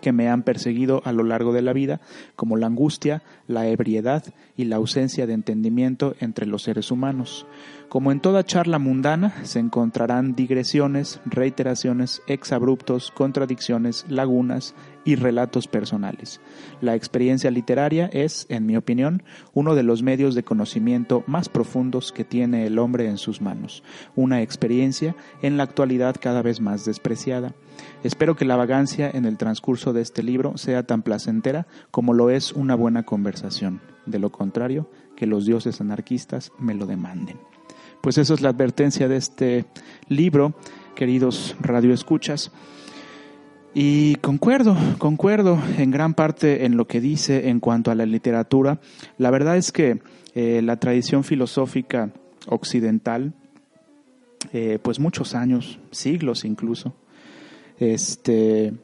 que 0.00 0.12
me 0.12 0.30
han 0.30 0.42
perseguido 0.42 1.02
a 1.04 1.12
lo 1.12 1.24
largo 1.24 1.52
de 1.52 1.60
la 1.60 1.74
vida, 1.74 2.00
como 2.36 2.56
la 2.56 2.68
angustia, 2.68 3.22
la 3.46 3.66
ebriedad 3.68 4.24
y 4.56 4.64
la 4.64 4.76
ausencia 4.76 5.26
de 5.26 5.34
entendimiento 5.34 6.14
entre 6.20 6.46
los 6.46 6.62
seres 6.62 6.90
humanos. 6.90 7.46
Como 7.94 8.10
en 8.10 8.18
toda 8.18 8.42
charla 8.42 8.80
mundana, 8.80 9.32
se 9.44 9.60
encontrarán 9.60 10.34
digresiones, 10.34 11.20
reiteraciones, 11.26 12.22
exabruptos, 12.26 13.12
contradicciones, 13.12 14.04
lagunas 14.08 14.74
y 15.04 15.14
relatos 15.14 15.68
personales. 15.68 16.40
La 16.80 16.96
experiencia 16.96 17.52
literaria 17.52 18.10
es, 18.12 18.46
en 18.48 18.66
mi 18.66 18.76
opinión, 18.76 19.22
uno 19.52 19.76
de 19.76 19.84
los 19.84 20.02
medios 20.02 20.34
de 20.34 20.42
conocimiento 20.42 21.22
más 21.28 21.48
profundos 21.48 22.10
que 22.10 22.24
tiene 22.24 22.66
el 22.66 22.80
hombre 22.80 23.06
en 23.06 23.16
sus 23.16 23.40
manos, 23.40 23.84
una 24.16 24.42
experiencia 24.42 25.14
en 25.40 25.56
la 25.56 25.62
actualidad 25.62 26.16
cada 26.20 26.42
vez 26.42 26.60
más 26.60 26.84
despreciada. 26.84 27.54
Espero 28.02 28.34
que 28.34 28.44
la 28.44 28.56
vagancia 28.56 29.08
en 29.08 29.24
el 29.24 29.38
transcurso 29.38 29.92
de 29.92 30.02
este 30.02 30.24
libro 30.24 30.58
sea 30.58 30.82
tan 30.82 31.02
placentera 31.02 31.68
como 31.92 32.12
lo 32.12 32.30
es 32.30 32.54
una 32.54 32.74
buena 32.74 33.04
conversación. 33.04 33.80
De 34.04 34.18
lo 34.18 34.32
contrario, 34.32 34.90
que 35.14 35.28
los 35.28 35.46
dioses 35.46 35.80
anarquistas 35.80 36.50
me 36.58 36.74
lo 36.74 36.86
demanden. 36.86 37.38
Pues 38.04 38.18
eso 38.18 38.34
es 38.34 38.42
la 38.42 38.50
advertencia 38.50 39.08
de 39.08 39.16
este 39.16 39.64
libro, 40.08 40.52
queridos 40.94 41.56
radioescuchas. 41.58 42.52
Y 43.72 44.16
concuerdo, 44.16 44.76
concuerdo 44.98 45.58
en 45.78 45.90
gran 45.90 46.12
parte 46.12 46.66
en 46.66 46.76
lo 46.76 46.86
que 46.86 47.00
dice 47.00 47.48
en 47.48 47.60
cuanto 47.60 47.90
a 47.90 47.94
la 47.94 48.04
literatura. 48.04 48.78
La 49.16 49.30
verdad 49.30 49.56
es 49.56 49.72
que 49.72 50.02
eh, 50.34 50.60
la 50.62 50.76
tradición 50.76 51.24
filosófica 51.24 52.10
occidental, 52.46 53.32
eh, 54.52 54.78
pues 54.82 55.00
muchos 55.00 55.34
años, 55.34 55.78
siglos 55.90 56.44
incluso, 56.44 56.94
este, 57.78 58.74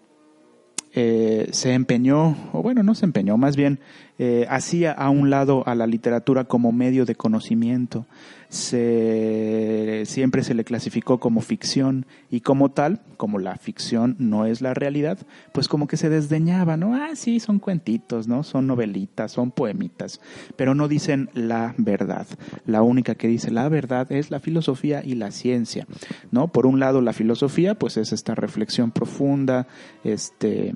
eh, 0.94 1.48
se 1.52 1.74
empeñó, 1.74 2.36
o 2.54 2.62
bueno, 2.62 2.82
no 2.82 2.94
se 2.94 3.04
empeñó, 3.04 3.36
más 3.36 3.54
bien 3.54 3.80
eh, 4.22 4.44
hacía 4.50 4.92
a 4.92 5.08
un 5.08 5.30
lado 5.30 5.66
a 5.66 5.74
la 5.74 5.86
literatura 5.86 6.44
como 6.44 6.72
medio 6.72 7.06
de 7.06 7.14
conocimiento, 7.14 8.04
se, 8.50 10.02
siempre 10.04 10.42
se 10.42 10.52
le 10.52 10.62
clasificó 10.62 11.18
como 11.20 11.40
ficción 11.40 12.04
y 12.30 12.42
como 12.42 12.70
tal, 12.70 13.00
como 13.16 13.38
la 13.38 13.56
ficción 13.56 14.16
no 14.18 14.44
es 14.44 14.60
la 14.60 14.74
realidad, 14.74 15.16
pues 15.52 15.68
como 15.68 15.86
que 15.86 15.96
se 15.96 16.10
desdeñaba, 16.10 16.76
¿no? 16.76 16.94
Ah, 16.94 17.12
sí, 17.14 17.40
son 17.40 17.60
cuentitos, 17.60 18.28
¿no? 18.28 18.42
Son 18.42 18.66
novelitas, 18.66 19.32
son 19.32 19.52
poemitas, 19.52 20.20
pero 20.54 20.74
no 20.74 20.86
dicen 20.86 21.30
la 21.32 21.74
verdad. 21.78 22.26
La 22.66 22.82
única 22.82 23.14
que 23.14 23.26
dice 23.26 23.50
la 23.50 23.70
verdad 23.70 24.12
es 24.12 24.30
la 24.30 24.40
filosofía 24.40 25.02
y 25.02 25.14
la 25.14 25.30
ciencia, 25.30 25.86
¿no? 26.30 26.48
Por 26.48 26.66
un 26.66 26.78
lado, 26.78 27.00
la 27.00 27.14
filosofía, 27.14 27.74
pues 27.74 27.96
es 27.96 28.12
esta 28.12 28.34
reflexión 28.34 28.90
profunda, 28.90 29.66
este, 30.04 30.74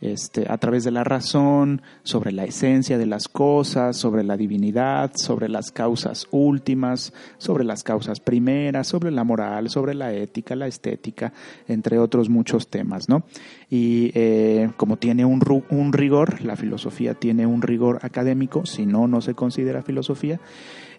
este, 0.00 0.46
a 0.48 0.58
través 0.58 0.84
de 0.84 0.90
la 0.90 1.04
razón, 1.04 1.80
sobre 2.02 2.32
la 2.32 2.44
esencia 2.44 2.98
de 2.98 3.06
las 3.06 3.28
cosas, 3.28 3.96
sobre 3.96 4.24
la 4.24 4.36
divinidad, 4.36 5.12
sobre 5.14 5.48
las 5.48 5.70
causas 5.70 6.26
últimas, 6.30 7.12
sobre 7.38 7.64
las 7.64 7.82
causas 7.82 8.20
primeras, 8.20 8.88
sobre 8.88 9.10
la 9.10 9.24
moral, 9.24 9.70
sobre 9.70 9.94
la 9.94 10.12
ética, 10.12 10.56
la 10.56 10.66
estética, 10.66 11.32
entre 11.68 11.98
otros 11.98 12.28
muchos 12.28 12.68
temas, 12.68 13.08
¿no? 13.08 13.24
Y 13.70 14.10
eh, 14.14 14.70
como 14.76 14.96
tiene 14.96 15.24
un, 15.24 15.40
un 15.70 15.92
rigor, 15.92 16.42
la 16.42 16.56
filosofía 16.56 17.14
tiene 17.14 17.46
un 17.46 17.62
rigor 17.62 18.00
académico, 18.02 18.66
si 18.66 18.86
no, 18.86 19.06
no 19.06 19.20
se 19.20 19.34
considera 19.34 19.82
filosofía, 19.82 20.40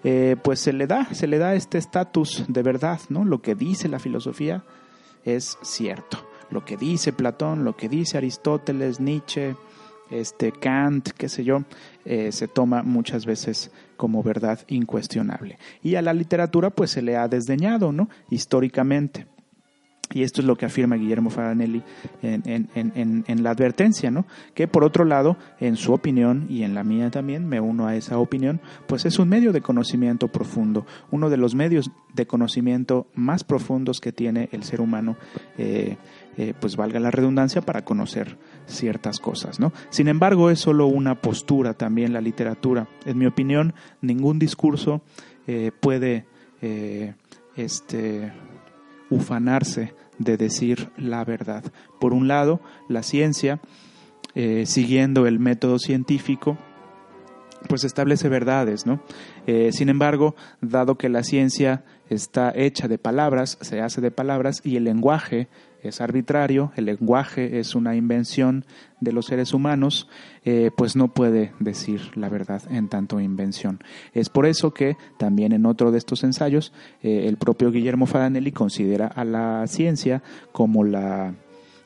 eh, 0.04 0.36
pues 0.42 0.60
se 0.60 0.74
le 0.74 0.88
da, 0.88 1.14
se 1.14 1.28
le 1.28 1.38
da 1.38 1.56
este 1.56 1.78
estatus 1.78 2.46
de 2.48 2.64
verdad, 2.64 3.00
¿no? 3.10 3.26
Lo 3.26 3.42
que 3.42 3.56
dice 3.56 3.90
la 3.90 4.00
filosofía 4.00 4.64
es 5.26 5.58
cierto 5.62 6.35
lo 6.50 6.66
que 6.66 6.78
dice 6.78 7.14
Platón, 7.14 7.64
lo 7.64 7.76
que 7.76 7.90
dice 7.90 8.18
Aristóteles, 8.18 9.00
Nietzsche, 9.00 9.56
este 10.10 10.52
Kant, 10.52 11.10
qué 11.10 11.30
sé 11.30 11.44
yo, 11.44 11.64
eh, 12.06 12.32
se 12.32 12.48
toma 12.48 12.84
muchas 12.84 13.26
veces 13.26 13.72
como 13.98 14.24
verdad 14.24 14.60
incuestionable. 14.68 15.58
Y 15.82 15.96
a 15.96 16.02
la 16.02 16.14
literatura 16.14 16.70
pues 16.70 16.92
se 16.92 17.02
le 17.02 17.16
ha 17.18 17.28
desdeñado, 17.28 17.92
¿no? 17.92 18.10
Históricamente. 18.30 19.26
Y 20.14 20.22
esto 20.22 20.42
es 20.42 20.48
lo 20.48 20.56
que 20.56 20.68
afirma 20.68 20.98
Guillermo 20.98 21.32
Faranelli 21.32 21.82
en, 22.22 23.44
la 23.44 23.50
advertencia, 23.50 24.12
¿no? 24.12 24.26
Que 24.54 24.68
por 24.68 24.84
otro 24.84 25.04
lado, 25.04 25.36
en 25.60 25.78
su 25.78 25.94
opinión 25.94 26.46
y 26.48 26.62
en 26.62 26.76
la 26.76 26.84
mía 26.84 27.10
también, 27.10 27.48
me 27.48 27.60
uno 27.60 27.88
a 27.88 27.96
esa 27.96 28.20
opinión, 28.20 28.62
pues 28.88 29.06
es 29.06 29.18
un 29.18 29.30
medio 29.30 29.52
de 29.52 29.62
conocimiento 29.62 30.28
profundo, 30.28 30.86
uno 31.10 31.32
de 31.32 31.38
los 31.38 31.56
medios 31.56 31.90
de 32.14 32.28
conocimiento 32.28 33.08
más 33.16 33.44
profundos 33.44 34.00
que 34.00 34.12
tiene 34.12 34.48
el 34.52 34.64
ser 34.64 34.80
humano, 34.80 35.18
eh, 35.58 35.98
eh, 36.38 36.54
pues 36.60 36.76
valga 36.76 37.00
la 37.00 37.12
redundancia, 37.12 37.62
para 37.62 37.84
conocer 37.84 38.38
ciertas 38.66 39.20
cosas, 39.20 39.60
¿no? 39.60 39.72
Sin 39.90 40.08
embargo, 40.08 40.50
es 40.50 40.60
solo 40.60 40.88
una 40.88 41.22
postura 41.22 41.74
también 41.74 42.14
la 42.14 42.22
literatura. 42.22 42.88
En 43.06 43.18
mi 43.18 43.26
opinión, 43.26 43.74
ningún 44.02 44.40
discurso 44.40 45.02
eh, 45.48 45.72
puede 45.80 46.26
este 47.56 48.34
ufanarse 49.10 49.94
de 50.18 50.38
decir 50.38 50.90
la 50.98 51.24
verdad. 51.24 51.64
Por 52.00 52.14
un 52.14 52.28
lado, 52.28 52.62
la 52.88 53.04
ciencia, 53.04 53.60
eh, 54.34 54.66
siguiendo 54.66 55.28
el 55.28 55.40
método 55.40 55.80
científico, 55.80 56.58
pues 57.68 57.84
establece 57.84 58.30
verdades, 58.30 58.86
¿no? 58.86 59.02
Eh, 59.48 59.72
sin 59.72 59.90
embargo, 59.90 60.36
dado 60.62 60.98
que 60.98 61.10
la 61.10 61.24
ciencia 61.24 61.84
está 62.10 62.52
hecha 62.56 62.88
de 62.88 63.00
palabras, 63.00 63.58
se 63.62 63.82
hace 63.82 64.02
de 64.02 64.12
palabras 64.12 64.62
y 64.64 64.76
el 64.76 64.84
lenguaje 64.84 65.48
es 65.88 66.02
arbitrario, 66.02 66.72
el 66.76 66.86
lenguaje 66.86 67.60
es 67.60 67.76
una 67.76 67.96
invención 67.96 68.66
de 69.00 69.12
los 69.12 69.28
seres 69.28 69.54
humanos, 69.54 70.08
eh, 70.44 70.72
pues 70.76 70.96
no 70.96 71.14
puede 71.14 71.54
decir 71.60 72.02
la 72.16 72.30
verdad 72.30 72.62
en 72.70 72.90
tanto 72.90 73.20
invención. 73.20 73.80
Es 74.14 74.30
por 74.30 74.46
eso 74.46 74.74
que 74.74 74.98
también 75.18 75.52
en 75.52 75.66
otro 75.66 75.92
de 75.92 75.98
estos 75.98 76.24
ensayos 76.24 76.74
eh, 77.02 77.26
el 77.28 77.38
propio 77.38 77.72
Guillermo 77.72 78.06
Fadanelli 78.06 78.52
considera 78.52 79.08
a 79.08 79.26
la 79.26 79.66
ciencia 79.68 80.24
como 80.52 80.84
la 80.84 81.34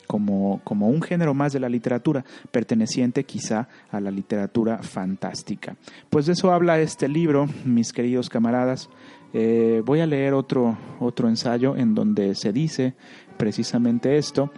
como, 0.07 0.59
como, 0.63 0.87
un 0.87 1.03
género 1.03 1.35
más 1.35 1.53
de 1.53 1.59
la 1.59 1.69
literatura, 1.69 2.25
perteneciente 2.49 3.25
quizá 3.25 3.67
a 3.91 3.99
la 3.99 4.09
literatura 4.09 4.79
fantástica. 4.81 5.75
Pues 6.09 6.25
de 6.25 6.33
eso 6.33 6.51
habla 6.51 6.79
este 6.79 7.07
libro, 7.07 7.47
mis 7.63 7.93
queridos 7.93 8.27
camaradas. 8.27 8.89
Eh, 9.33 9.83
voy 9.85 9.99
a 9.99 10.07
leer 10.07 10.33
otro, 10.33 10.77
otro 10.99 11.29
ensayo 11.29 11.75
en 11.75 11.93
donde 11.93 12.33
se 12.33 12.51
dice 12.51 12.95
precisamente 13.37 14.17
esto, 14.17 14.51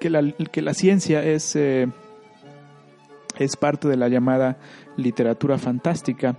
que 0.00 0.08
la, 0.08 0.32
que 0.32 0.62
la 0.62 0.74
ciencia 0.74 1.22
es, 1.22 1.54
eh, 1.54 1.88
es 3.38 3.56
parte 3.56 3.86
de 3.88 3.96
la 3.96 4.08
llamada 4.08 4.58
literatura 4.96 5.58
fantástica. 5.58 6.36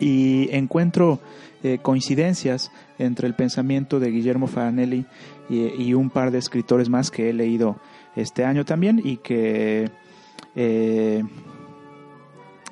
Y 0.00 0.48
encuentro 0.54 1.18
eh, 1.64 1.78
coincidencias 1.82 2.70
entre 3.00 3.26
el 3.26 3.34
pensamiento 3.34 3.98
de 3.98 4.12
Guillermo 4.12 4.46
Faranelli 4.46 5.04
y, 5.50 5.92
un 5.94 6.10
par 6.10 6.30
de 6.30 6.38
escritores 6.38 6.88
más 6.88 7.10
que 7.10 7.30
he 7.30 7.32
leído 7.32 7.80
este 8.14 8.44
año 8.44 8.64
también 8.64 9.00
y 9.02 9.16
que 9.16 9.90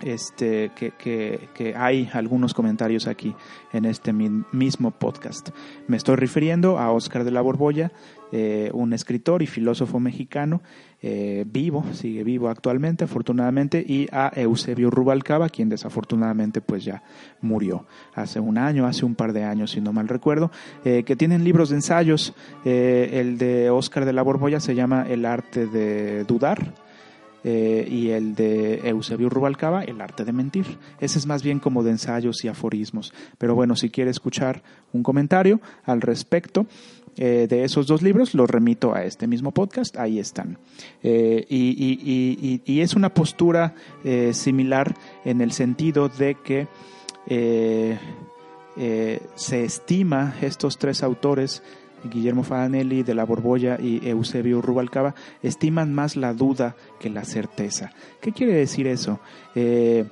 este, 0.03 0.71
que, 0.75 1.75
hay 1.76 2.09
algunos 2.12 2.55
comentarios 2.55 3.07
aquí 3.07 3.35
en 3.73 3.85
este 3.85 4.12
mismo 4.12 4.91
podcast. 4.91 5.50
Me 5.88 5.97
estoy 5.97 6.17
refiriendo 6.17 6.79
a 6.79 6.91
Oscar 6.93 7.25
de 7.25 7.31
la 7.31 7.41
Borbolla, 7.41 7.93
eh, 8.33 8.71
un 8.75 8.93
escritor 8.93 9.43
y 9.43 9.47
filósofo 9.47 10.00
mexicano 10.00 10.61
eh, 11.00 11.45
vivo, 11.47 11.85
sigue 11.93 12.25
vivo 12.25 12.49
actualmente, 12.49 13.05
afortunadamente, 13.05 13.85
y 13.87 14.09
a 14.11 14.33
Eusebio 14.35 14.91
Rubalcaba, 14.91 15.49
quien 15.49 15.69
desafortunadamente 15.69 16.61
pues 16.61 16.85
ya 16.85 17.03
murió 17.41 17.87
hace 18.15 18.41
un 18.41 18.59
año, 18.59 18.87
hace 18.87 19.05
un 19.05 19.15
par 19.15 19.33
de 19.33 19.45
años, 19.45 19.71
si 19.71 19.81
no 19.81 19.93
mal 19.93 20.09
recuerdo, 20.09 20.50
eh, 20.85 21.05
que 21.05 21.17
tienen 21.17 21.45
libros 21.45 21.71
de 21.71 21.76
ensayos. 21.76 22.35
el 22.65 23.38
de 23.38 23.71
Oscar 23.71 24.05
de 24.05 24.12
la 24.12 24.23
Borbolla 24.23 24.61
se 24.61 24.75
llama 24.75 25.07
El 25.09 25.25
arte 25.25 25.67
de 25.67 26.25
dudar 26.25 26.86
eh, 27.49 27.87
y 27.88 28.11
el 28.11 28.35
de 28.35 28.81
Eusebio 28.88 29.29
Rubalcaba, 29.29 29.85
El 29.85 30.00
arte 30.00 30.25
de 30.25 30.33
mentir. 30.33 30.67
Ese 30.99 31.21
es 31.21 31.26
más 31.26 31.45
bien 31.45 31.61
como 31.61 31.85
de 31.85 31.93
ensayos 31.93 32.45
y 32.45 32.49
aforismos. 32.49 33.15
Pero 33.38 33.55
bueno, 33.55 33.76
si 33.76 33.88
quiere 33.88 34.11
escuchar 34.11 34.65
un 34.93 35.05
comentario 35.05 35.61
al 35.85 36.00
respecto, 36.00 36.67
eh, 37.17 37.47
de 37.49 37.62
esos 37.62 37.87
dos 37.87 38.03
libros, 38.03 38.35
los 38.35 38.50
remito 38.50 38.97
a 38.97 39.05
este 39.05 39.29
mismo 39.29 39.53
podcast, 39.53 39.97
ahí 39.97 40.19
están. 40.19 40.59
Eh, 41.05 41.47
y, 41.49 42.81
es 42.81 42.95
una 42.95 43.15
postura 43.15 43.76
similar 44.33 44.97
en 45.25 45.41
el 45.41 45.53
sentido 45.53 46.09
de 46.09 46.35
que 46.35 46.67
se 49.37 49.65
estima 49.65 50.35
estos 50.43 50.79
tres 50.79 51.05
autores 51.05 51.62
Guillermo 52.05 52.43
Fadanelli 52.43 53.03
de 53.03 53.15
la 53.15 53.25
Borbolla 53.25 53.79
y 53.81 54.07
Eusebio 54.09 54.62
Rubalcaba 54.62 55.15
estiman 55.43 55.95
más 55.95 56.17
la 56.17 56.35
duda 56.35 56.76
que 57.00 57.11
la 57.11 57.25
certeza. 57.25 57.91
¿Qué 58.21 58.33
quiere 58.33 58.55
decir 58.55 58.87
eso? 58.87 59.21
Eh, 59.55 60.05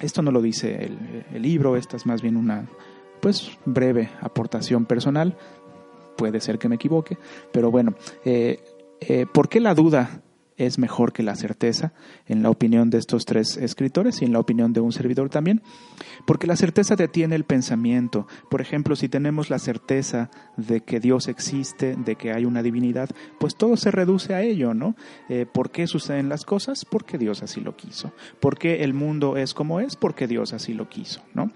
esto 0.00 0.22
no 0.22 0.30
lo 0.30 0.42
dice 0.42 0.90
el, 1.32 1.42
libro, 1.42 1.76
esta 1.76 1.96
es 1.96 2.06
más 2.06 2.22
bien 2.22 2.36
una 2.36 2.68
pues 3.20 3.58
breve 3.64 4.10
aportación 4.20 4.84
personal. 4.84 5.36
Puede 6.16 6.40
ser 6.40 6.58
que 6.58 6.68
me 6.68 6.74
equivoque, 6.74 7.18
pero 7.52 7.70
bueno, 7.70 7.94
eh, 8.24 8.60
eh, 9.00 9.26
¿por 9.32 9.48
qué 9.48 9.60
la 9.60 9.74
duda 9.74 10.22
es 10.66 10.78
mejor 10.78 11.12
que 11.12 11.22
la 11.22 11.36
certeza, 11.36 11.92
en 12.26 12.42
la 12.42 12.50
opinión 12.50 12.90
de 12.90 12.98
estos 12.98 13.24
tres 13.24 13.56
escritores 13.56 14.22
y 14.22 14.24
en 14.24 14.32
la 14.32 14.38
opinión 14.38 14.72
de 14.72 14.80
un 14.80 14.92
servidor 14.92 15.28
también, 15.28 15.62
porque 16.26 16.46
la 16.46 16.56
certeza 16.56 16.96
detiene 16.96 17.34
el 17.34 17.44
pensamiento. 17.44 18.26
Por 18.50 18.60
ejemplo, 18.60 18.96
si 18.96 19.08
tenemos 19.08 19.50
la 19.50 19.58
certeza 19.58 20.30
de 20.56 20.80
que 20.80 21.00
Dios 21.00 21.28
existe, 21.28 21.96
de 21.96 22.16
que 22.16 22.32
hay 22.32 22.44
una 22.44 22.62
divinidad, 22.62 23.10
pues 23.38 23.56
todo 23.56 23.76
se 23.76 23.90
reduce 23.90 24.34
a 24.34 24.42
ello, 24.42 24.74
¿no? 24.74 24.94
Eh, 25.28 25.46
¿Por 25.50 25.70
qué 25.70 25.86
suceden 25.86 26.28
las 26.28 26.44
cosas? 26.44 26.84
Porque 26.84 27.18
Dios 27.18 27.42
así 27.42 27.60
lo 27.60 27.76
quiso. 27.76 28.12
¿Por 28.40 28.58
qué 28.58 28.84
el 28.84 28.94
mundo 28.94 29.36
es 29.36 29.54
como 29.54 29.80
es? 29.80 29.96
Porque 29.96 30.26
Dios 30.26 30.52
así 30.52 30.74
lo 30.74 30.88
quiso, 30.88 31.22
¿no? 31.34 31.50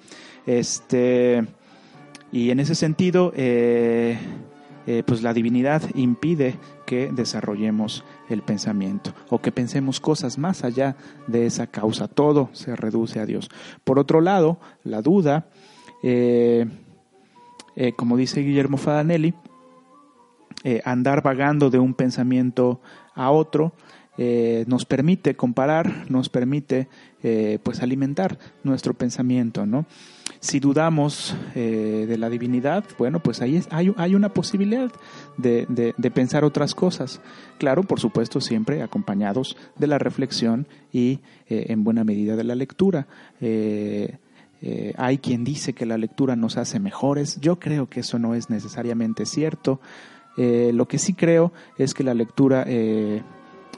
Este, 0.46 1.46
y 2.32 2.50
en 2.50 2.60
ese 2.60 2.74
sentido, 2.74 3.32
eh, 3.36 4.18
eh, 4.86 5.02
pues 5.04 5.22
la 5.22 5.34
divinidad 5.34 5.82
impide 5.96 6.54
que 6.86 7.10
desarrollemos 7.12 8.04
el 8.28 8.42
pensamiento 8.42 9.12
o 9.30 9.40
que 9.40 9.50
pensemos 9.50 9.98
cosas 9.98 10.38
más 10.38 10.62
allá 10.62 10.96
de 11.26 11.46
esa 11.46 11.66
causa. 11.66 12.06
Todo 12.06 12.50
se 12.52 12.76
reduce 12.76 13.18
a 13.18 13.26
Dios. 13.26 13.50
Por 13.82 13.98
otro 13.98 14.20
lado, 14.20 14.58
la 14.84 15.02
duda, 15.02 15.48
eh, 16.04 16.66
eh, 17.74 17.92
como 17.96 18.16
dice 18.16 18.42
Guillermo 18.42 18.76
Fadanelli, 18.76 19.34
andar 20.84 21.22
vagando 21.22 21.70
de 21.70 21.78
un 21.78 21.94
pensamiento 21.94 22.80
a 23.14 23.30
otro, 23.30 23.72
nos 24.18 24.84
permite 24.84 25.36
comparar, 25.36 26.10
nos 26.10 26.28
permite 26.28 26.88
pues 27.62 27.82
alimentar 27.82 28.38
nuestro 28.62 28.94
pensamiento, 28.94 29.66
¿no? 29.66 29.86
Si 30.40 30.60
dudamos 30.60 31.34
eh, 31.54 32.04
de 32.08 32.18
la 32.18 32.28
divinidad, 32.28 32.84
bueno, 32.98 33.20
pues 33.20 33.40
ahí 33.40 33.60
hay, 33.70 33.92
hay, 33.96 34.14
una 34.14 34.28
posibilidad 34.28 34.92
de, 35.36 35.66
de, 35.68 36.10
pensar 36.10 36.44
otras 36.44 36.74
cosas. 36.74 37.20
Claro, 37.58 37.82
por 37.82 38.00
supuesto, 38.00 38.40
siempre 38.40 38.82
acompañados 38.82 39.56
de 39.76 39.86
la 39.86 39.98
reflexión 39.98 40.66
y 40.92 41.20
eh, 41.48 41.66
en 41.68 41.84
buena 41.84 42.04
medida 42.04 42.36
de 42.36 42.44
la 42.44 42.54
lectura. 42.54 43.06
Eh, 43.40 44.18
hay 44.96 45.18
quien 45.18 45.44
dice 45.44 45.72
que 45.72 45.86
la 45.86 45.98
lectura 45.98 46.36
nos 46.36 46.56
hace 46.56 46.80
mejores. 46.80 47.40
Yo 47.40 47.58
creo 47.58 47.88
que 47.88 48.00
eso 48.00 48.18
no 48.18 48.34
es 48.34 48.50
necesariamente 48.50 49.24
cierto. 49.26 49.80
lo 50.36 50.86
que 50.86 50.98
sí 50.98 51.14
creo 51.14 51.52
es 51.78 51.94
que 51.94 52.04
la 52.04 52.14
lectura, 52.14 52.66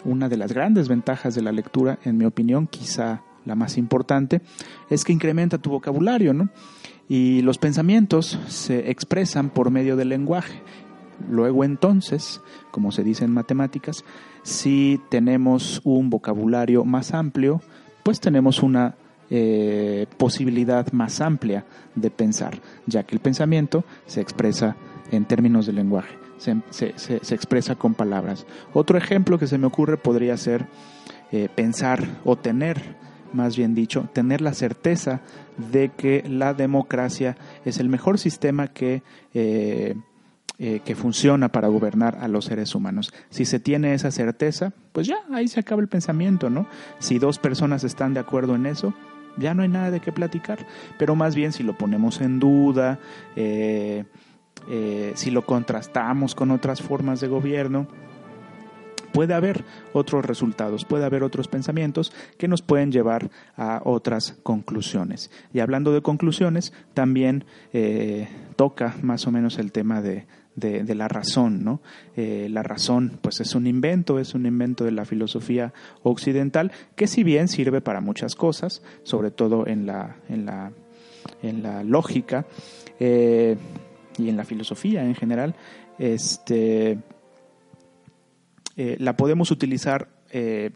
una 0.04 0.28
de 0.28 0.36
las 0.36 0.52
grandes 0.52 0.88
ventajas 0.88 1.34
de 1.34 1.42
la 1.42 1.52
lectura, 1.52 1.98
en 2.04 2.16
mi 2.16 2.24
opinión, 2.24 2.66
quizá 2.66 3.22
la 3.44 3.54
más 3.54 3.78
importante, 3.78 4.40
es 4.90 5.04
que 5.04 5.12
incrementa 5.12 5.58
tu 5.58 5.70
vocabulario, 5.70 6.34
¿no? 6.34 6.50
Y 7.08 7.40
los 7.42 7.58
pensamientos 7.58 8.38
se 8.48 8.90
expresan 8.90 9.48
por 9.50 9.70
medio 9.70 9.96
del 9.96 10.10
lenguaje. 10.10 10.62
Luego 11.30 11.64
entonces, 11.64 12.40
como 12.70 12.92
se 12.92 13.02
dice 13.02 13.24
en 13.24 13.32
matemáticas, 13.32 14.04
si 14.42 15.00
tenemos 15.08 15.80
un 15.84 16.10
vocabulario 16.10 16.84
más 16.84 17.14
amplio, 17.14 17.60
pues 18.02 18.20
tenemos 18.20 18.62
una 18.62 18.94
eh, 19.30 20.06
posibilidad 20.16 20.90
más 20.92 21.20
amplia 21.20 21.66
de 21.94 22.10
pensar, 22.10 22.60
ya 22.86 23.02
que 23.02 23.14
el 23.14 23.20
pensamiento 23.20 23.84
se 24.06 24.20
expresa 24.20 24.76
en 25.10 25.24
términos 25.24 25.66
de 25.66 25.72
lenguaje, 25.72 26.16
se, 26.38 27.34
expresa 27.34 27.74
con 27.74 27.94
palabras. 27.94 28.46
Otro 28.72 28.98
ejemplo 28.98 29.38
que 29.38 29.46
se 29.46 29.58
me 29.58 29.66
ocurre 29.66 29.96
podría 29.96 30.36
ser 30.36 30.66
eh, 31.32 31.48
pensar 31.54 32.06
o 32.24 32.36
tener 32.36 32.96
más 33.32 33.56
bien 33.56 33.74
dicho, 33.74 34.08
tener 34.12 34.40
la 34.40 34.54
certeza 34.54 35.20
de 35.70 35.90
que 35.90 36.24
la 36.28 36.54
democracia 36.54 37.36
es 37.64 37.78
el 37.78 37.88
mejor 37.88 38.18
sistema 38.18 38.68
que, 38.68 39.02
eh, 39.34 39.94
eh, 40.58 40.80
que 40.84 40.94
funciona 40.94 41.48
para 41.50 41.68
gobernar 41.68 42.18
a 42.20 42.28
los 42.28 42.46
seres 42.46 42.74
humanos. 42.74 43.12
Si 43.30 43.44
se 43.44 43.60
tiene 43.60 43.94
esa 43.94 44.10
certeza, 44.10 44.72
pues 44.92 45.06
ya, 45.06 45.18
ahí 45.32 45.48
se 45.48 45.60
acaba 45.60 45.82
el 45.82 45.88
pensamiento, 45.88 46.50
¿no? 46.50 46.66
Si 46.98 47.18
dos 47.18 47.38
personas 47.38 47.84
están 47.84 48.14
de 48.14 48.20
acuerdo 48.20 48.54
en 48.54 48.66
eso, 48.66 48.94
ya 49.36 49.54
no 49.54 49.62
hay 49.62 49.68
nada 49.68 49.90
de 49.90 50.00
qué 50.00 50.12
platicar, 50.12 50.66
pero 50.98 51.14
más 51.14 51.34
bien 51.34 51.52
si 51.52 51.62
lo 51.62 51.76
ponemos 51.76 52.20
en 52.20 52.40
duda, 52.40 52.98
eh, 53.36 54.04
si 55.14 55.30
lo 55.30 55.46
contrastamos 55.46 56.34
con 56.34 56.50
otras 56.50 56.82
formas 56.82 57.20
de 57.20 57.28
gobierno, 57.28 57.86
puede 59.12 59.34
haber 59.34 59.64
otros 59.92 60.24
resultados, 60.24 60.84
puede 60.84 61.04
haber 61.04 61.22
otros 61.22 61.48
pensamientos 61.48 62.12
que 62.36 62.48
nos 62.48 62.62
pueden 62.62 62.92
llevar 62.92 63.30
a 63.56 63.82
otras 63.84 64.38
conclusiones. 64.42 65.30
Y 65.52 65.60
hablando 65.60 65.92
de 65.92 66.02
conclusiones, 66.02 66.72
también 66.94 67.44
eh, 67.72 68.28
toca 68.56 68.94
más 69.02 69.26
o 69.26 69.32
menos 69.32 69.58
el 69.58 69.72
tema 69.72 70.02
de, 70.02 70.26
la 70.60 71.08
razón, 71.08 71.64
¿no? 71.64 71.80
Eh, 72.16 72.48
la 72.50 72.62
razón, 72.62 73.18
pues 73.20 73.40
es 73.40 73.54
un 73.54 73.66
invento, 73.66 74.18
es 74.18 74.34
un 74.34 74.46
invento 74.46 74.84
de 74.84 74.92
la 74.92 75.04
filosofía 75.04 75.72
occidental 76.02 76.72
que 76.96 77.06
si 77.06 77.22
bien 77.22 77.48
sirve 77.48 77.80
para 77.80 78.00
muchas 78.00 78.34
cosas, 78.34 78.82
sobre 79.02 79.30
todo 79.30 79.66
en 79.66 79.86
la, 79.86 80.16
en 80.28 80.46
la, 80.46 80.72
en 81.42 81.62
la 81.62 81.84
lógica 81.84 82.46
eh, 82.98 83.56
y 84.18 84.28
en 84.28 84.36
la 84.36 84.44
filosofía 84.44 85.04
en 85.04 85.14
general, 85.14 85.54
este 85.98 86.98
eh, 88.76 88.96
la 89.00 89.16
podemos 89.16 89.50
utilizar 89.50 90.08
eh, 90.30 90.70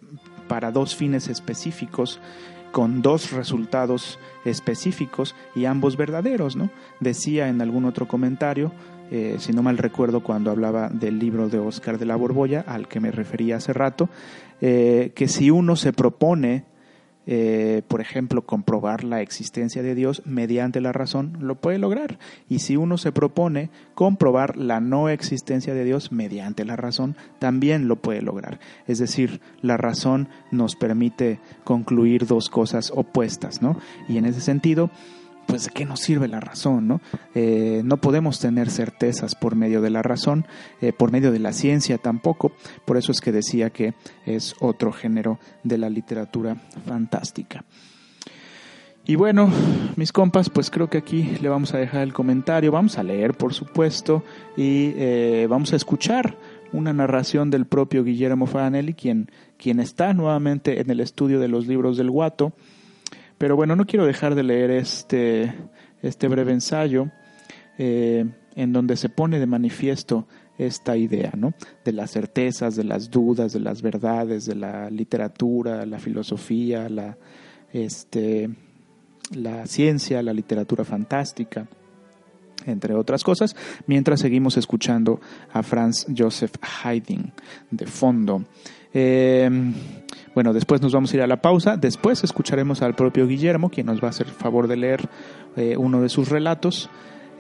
para 0.49 0.73
dos 0.73 0.97
fines 0.97 1.29
específicos 1.29 2.21
con 2.73 3.01
dos 3.01 3.31
resultados 3.31 4.19
específicos 4.45 5.37
y 5.55 5.67
ambos 5.67 5.97
verdaderos, 5.97 6.57
¿no? 6.57 6.71
Decía 6.99 7.49
en 7.49 7.61
algún 7.61 7.85
otro 7.85 8.09
comentario, 8.09 8.73
eh, 9.13 9.37
si 9.39 9.53
no 9.53 9.63
mal 9.63 9.79
recuerdo 9.79 10.25
cuando 10.25 10.51
hablaba 10.51 10.89
del 10.89 11.21
libro 11.21 11.49
de 11.49 11.61
Oscar 11.61 11.99
de 11.99 12.07
la 12.07 12.17
Borbolla, 12.17 12.65
al 12.67 12.89
que 12.89 12.99
me 12.99 13.13
refería 13.13 13.57
hace 13.57 13.73
rato, 13.73 14.09
que 14.59 15.27
si 15.27 15.51
uno 15.51 15.75
se 15.75 15.93
propone 15.93 16.65
eh, 17.27 17.83
por 17.87 18.01
ejemplo, 18.01 18.43
comprobar 18.43 19.05
la 19.05 19.21
existencia 19.21 19.83
de 19.83 19.95
Dios 19.95 20.23
mediante 20.25 20.81
la 20.81 20.93
razón, 20.93 21.37
lo 21.41 21.55
puede 21.55 21.79
lograr. 21.79 22.19
Y 22.49 22.59
si 22.59 22.77
uno 22.77 22.99
se 22.99 23.13
propone 23.13 23.71
comprobar 23.95 24.57
la 24.57 24.81
no 24.81 25.09
existencia 25.09 25.75
de 25.75 25.85
Dios 25.85 26.11
mediante 26.11 26.65
la 26.65 26.77
razón, 26.77 27.17
también 27.39 27.87
lo 27.87 27.97
puede 27.97 28.23
lograr. 28.23 28.59
Es 28.87 28.99
decir, 28.99 29.41
la 29.61 29.77
razón 29.77 30.29
nos 30.51 30.75
permite 30.75 31.39
concluir 31.65 32.27
dos 32.27 32.49
cosas 32.49 32.93
opuestas, 32.95 33.63
¿no? 33.63 33.79
Y 34.09 34.19
en 34.19 34.25
ese 34.25 34.41
sentido, 34.41 34.91
pues 35.47 35.65
de 35.65 35.71
qué 35.71 35.85
nos 35.85 36.01
sirve 36.01 36.29
la 36.29 36.41
razón, 36.41 36.89
¿no? 36.89 37.01
Eh, 37.35 37.83
no 37.85 37.99
podemos 37.99 38.39
tener 38.41 38.71
certezas 38.71 39.35
por 39.35 39.55
medio 39.55 39.81
de 39.81 39.91
la 39.91 40.03
razón, 40.03 40.47
eh, 40.81 40.93
por 40.93 41.13
medio 41.13 41.33
de 41.33 41.39
la 41.39 41.53
ciencia 41.53 41.99
tampoco, 41.99 42.53
por 42.85 42.97
eso 42.97 43.13
es 43.13 43.21
que 43.21 43.33
decía 43.33 43.71
que 43.71 43.95
es 44.27 44.55
otro 44.61 44.93
género 44.93 45.39
de 45.63 45.79
la 45.79 45.91
literatura 45.91 46.57
fantástica. 46.87 47.65
Y 49.05 49.17
bueno, 49.17 49.51
mis 49.97 50.13
compas, 50.13 50.49
pues 50.49 50.71
creo 50.71 50.89
que 50.89 50.99
aquí 50.99 51.37
le 51.41 51.49
vamos 51.49 51.75
a 51.75 51.79
dejar 51.79 52.03
el 52.03 52.13
comentario, 52.13 52.71
vamos 52.71 52.99
a 52.99 53.03
leer 53.03 53.35
por 53.35 53.53
supuesto 53.53 54.23
y 54.57 54.93
eh, 54.97 55.47
vamos 55.51 55.73
a 55.73 55.77
escuchar 55.77 56.37
una 56.73 56.93
narración 56.93 57.51
del 57.51 57.67
propio 57.67 58.05
Guillermo 58.05 58.47
Fanelli, 58.47 58.95
quien, 58.95 59.29
quien 59.59 59.81
está 59.81 60.15
nuevamente 60.15 60.81
en 60.81 60.89
el 60.91 61.01
estudio 61.01 61.41
de 61.41 61.49
los 61.49 61.67
libros 61.67 61.97
del 61.97 62.11
Guato 62.11 62.53
pero 63.43 63.57
bueno, 63.57 63.75
no 63.75 63.87
quiero 63.87 64.07
dejar 64.07 64.37
de 64.37 64.45
leer 64.45 64.71
este, 64.71 65.53
este 66.01 66.29
breve 66.29 66.53
ensayo 66.53 67.11
eh, 67.77 68.25
en 68.55 68.73
donde 68.73 68.97
se 68.97 69.09
pone 69.09 69.41
de 69.41 69.47
manifiesto 69.47 70.29
esta 70.59 70.97
idea, 70.97 71.33
¿no? 71.37 71.53
De 71.85 71.91
las 71.91 72.13
certezas, 72.13 72.77
de 72.77 72.85
las 72.85 73.11
dudas, 73.11 73.53
de 73.53 73.59
las 73.59 73.83
verdades, 73.83 74.47
de 74.47 74.55
la 74.55 74.89
literatura, 74.91 75.85
la 75.87 75.99
filosofía, 75.99 76.89
la, 76.89 77.19
este, 77.73 78.49
la 79.33 79.67
ciencia, 79.67 80.23
la 80.23 80.33
literatura 80.33 80.85
fantástica. 80.85 81.67
entre 82.65 82.95
otras 82.95 83.25
cosas, 83.25 83.57
mientras 83.89 84.21
seguimos 84.21 84.57
escuchando 84.57 85.21
a 85.53 85.65
Franz 85.65 86.07
Joseph 86.17 86.55
Haydn 86.85 87.33
de 87.73 87.87
fondo. 87.89 88.45
Eh, 88.95 89.51
bueno, 90.35 90.53
después 90.53 90.81
nos 90.81 90.93
vamos 90.93 91.13
a 91.13 91.17
ir 91.17 91.23
a 91.23 91.27
la 91.27 91.43
pausa, 91.43 91.77
después 91.77 92.25
escucharemos 92.25 92.83
al 92.83 92.95
propio 92.95 93.27
Guillermo, 93.27 93.71
quien 93.71 93.87
nos 93.87 94.03
va 94.03 94.07
a 94.07 94.11
hacer 94.11 94.29
el 94.29 94.33
favor 94.33 94.69
de 94.69 94.77
leer 94.77 95.09
eh, 95.57 95.77
uno 95.77 96.01
de 96.01 96.09
sus 96.09 96.29
relatos. 96.29 96.89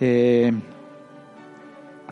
Eh, 0.00 0.52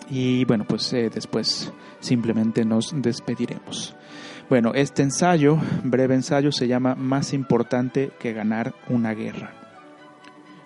y 0.09 0.45
bueno, 0.45 0.64
pues 0.66 0.90
después 0.90 1.73
simplemente 2.01 2.64
nos 2.64 2.93
despediremos. 2.95 3.95
Bueno, 4.51 4.73
este 4.75 5.05
ensayo, 5.05 5.59
breve 5.85 6.16
ensayo, 6.16 6.51
se 6.51 6.66
llama 6.66 6.97
Más 6.97 7.33
importante 7.33 8.11
que 8.19 8.33
ganar 8.33 8.75
una 8.88 9.14
guerra. 9.14 9.53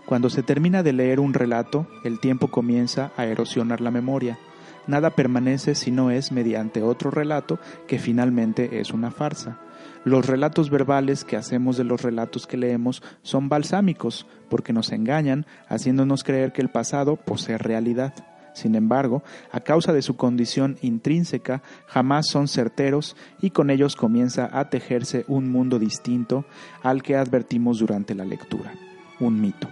Cuando 0.07 0.31
se 0.31 0.43
termina 0.43 0.83
de 0.83 0.95
leer 0.95 1.21
un 1.21 1.35
relato, 1.35 1.87
el 2.03 2.19
tiempo 2.19 2.49
comienza 2.49 3.13
a 3.17 3.27
erosionar 3.27 3.83
la 3.83 3.91
memoria. 3.91 4.39
Nada 4.87 5.11
permanece 5.11 5.75
si 5.75 5.91
no 5.91 6.11
es 6.11 6.33
mediante 6.33 6.83
otro 6.83 7.11
relato 7.11 7.59
que 7.87 7.99
finalmente 7.99 8.81
es 8.81 8.91
una 8.93 9.11
farsa. 9.11 9.59
Los 10.05 10.27
relatos 10.27 10.69
verbales 10.69 11.25
que 11.25 11.37
hacemos 11.37 11.79
de 11.79 11.85
los 11.85 12.03
relatos 12.03 12.47
que 12.47 12.59
leemos 12.59 13.03
son 13.23 13.49
balsámicos 13.49 14.27
porque 14.51 14.75
nos 14.75 14.93
engañan 14.93 15.47
haciéndonos 15.67 16.25
creer 16.25 16.53
que 16.53 16.61
el 16.61 16.69
pasado 16.69 17.17
posee 17.17 17.57
realidad. 17.57 18.13
Sin 18.53 18.75
embargo, 18.75 19.25
a 19.51 19.61
causa 19.61 19.93
de 19.93 20.03
su 20.03 20.17
condición 20.17 20.77
intrínseca, 20.83 21.63
jamás 21.87 22.29
son 22.29 22.49
certeros 22.49 23.17
y 23.41 23.51
con 23.51 23.71
ellos 23.71 23.97
comienza 23.97 24.49
a 24.53 24.69
tejerse 24.69 25.25
un 25.27 25.51
mundo 25.51 25.79
distinto 25.79 26.45
al 26.83 27.03
que 27.03 27.17
advertimos 27.17 27.79
durante 27.79 28.15
la 28.15 28.27
lectura, 28.27 28.75
un 29.19 29.41
mito. 29.41 29.69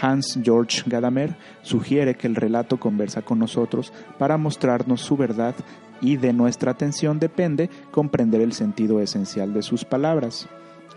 Hans 0.00 0.38
Georg 0.42 0.68
Gadamer 0.86 1.36
sugiere 1.62 2.14
que 2.14 2.26
el 2.26 2.36
relato 2.36 2.78
conversa 2.78 3.22
con 3.22 3.38
nosotros 3.38 3.92
para 4.18 4.36
mostrarnos 4.36 5.00
su 5.00 5.16
verdad 5.16 5.54
y 6.02 6.16
de 6.16 6.34
nuestra 6.34 6.72
atención 6.72 7.18
depende 7.18 7.70
comprender 7.90 8.42
el 8.42 8.52
sentido 8.52 9.00
esencial 9.00 9.54
de 9.54 9.62
sus 9.62 9.86
palabras. 9.86 10.48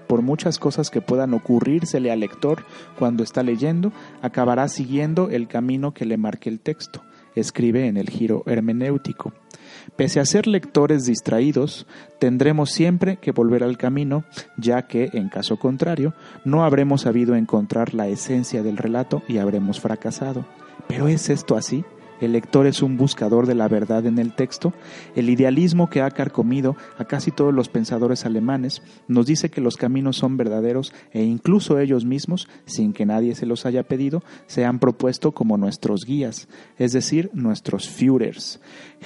Por 0.07 0.21
muchas 0.21 0.59
cosas 0.59 0.89
que 0.89 1.01
puedan 1.01 1.33
ocurrírsele 1.33 2.11
al 2.11 2.19
lector 2.19 2.65
cuando 2.99 3.23
está 3.23 3.43
leyendo, 3.43 3.91
acabará 4.21 4.67
siguiendo 4.67 5.29
el 5.29 5.47
camino 5.47 5.93
que 5.93 6.05
le 6.05 6.17
marque 6.17 6.49
el 6.49 6.59
texto, 6.59 7.01
escribe 7.35 7.87
en 7.87 7.97
el 7.97 8.09
giro 8.09 8.43
hermenéutico. 8.45 9.33
Pese 9.95 10.19
a 10.19 10.25
ser 10.25 10.47
lectores 10.47 11.05
distraídos, 11.05 11.85
tendremos 12.19 12.71
siempre 12.71 13.17
que 13.17 13.31
volver 13.31 13.63
al 13.63 13.77
camino, 13.77 14.23
ya 14.57 14.83
que, 14.83 15.09
en 15.13 15.29
caso 15.29 15.57
contrario, 15.57 16.13
no 16.43 16.63
habremos 16.63 17.01
sabido 17.01 17.35
encontrar 17.35 17.93
la 17.93 18.07
esencia 18.07 18.63
del 18.63 18.77
relato 18.77 19.21
y 19.27 19.37
habremos 19.37 19.79
fracasado. 19.79 20.45
¿Pero 20.87 21.07
es 21.07 21.29
esto 21.29 21.55
así? 21.55 21.83
El 22.21 22.31
lector 22.31 22.65
es 22.65 22.81
un 22.81 22.97
buscador 22.97 23.45
de 23.45 23.55
la 23.55 23.67
verdad 23.67 24.05
en 24.05 24.19
el 24.19 24.33
texto. 24.33 24.73
El 25.15 25.29
idealismo 25.29 25.89
que 25.89 26.01
ha 26.01 26.11
carcomido 26.11 26.75
a 26.97 27.05
casi 27.05 27.31
todos 27.31 27.53
los 27.53 27.69
pensadores 27.69 28.25
alemanes 28.25 28.81
nos 29.07 29.25
dice 29.25 29.49
que 29.49 29.61
los 29.61 29.77
caminos 29.77 30.17
son 30.17 30.37
verdaderos 30.37 30.93
e 31.11 31.23
incluso 31.23 31.79
ellos 31.79 32.05
mismos, 32.05 32.47
sin 32.65 32.93
que 32.93 33.05
nadie 33.05 33.35
se 33.35 33.45
los 33.45 33.65
haya 33.65 33.83
pedido, 33.83 34.23
se 34.47 34.65
han 34.65 34.79
propuesto 34.79 35.33
como 35.33 35.57
nuestros 35.57 36.05
guías, 36.05 36.47
es 36.77 36.93
decir, 36.93 37.29
nuestros 37.33 37.89
Führers. 37.89 38.59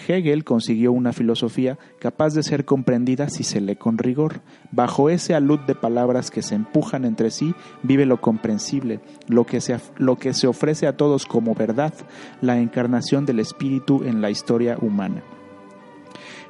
Hegel 0.07 0.43
consiguió 0.43 0.91
una 0.91 1.13
filosofía 1.13 1.77
capaz 1.99 2.33
de 2.33 2.43
ser 2.43 2.65
comprendida 2.65 3.29
si 3.29 3.43
se 3.43 3.61
lee 3.61 3.75
con 3.75 3.97
rigor. 3.97 4.41
Bajo 4.71 5.09
ese 5.09 5.33
alud 5.33 5.59
de 5.61 5.75
palabras 5.75 6.31
que 6.31 6.41
se 6.41 6.55
empujan 6.55 7.05
entre 7.05 7.31
sí, 7.31 7.53
vive 7.83 8.05
lo 8.05 8.21
comprensible, 8.21 8.99
lo 9.27 9.45
que 9.45 9.61
se, 9.61 9.77
lo 9.97 10.17
que 10.17 10.33
se 10.33 10.47
ofrece 10.47 10.87
a 10.87 10.95
todos 10.95 11.25
como 11.25 11.55
verdad, 11.55 11.93
la 12.41 12.59
del 13.25 13.39
espíritu 13.39 14.03
en 14.03 14.21
la 14.21 14.29
historia 14.29 14.77
humana. 14.81 15.23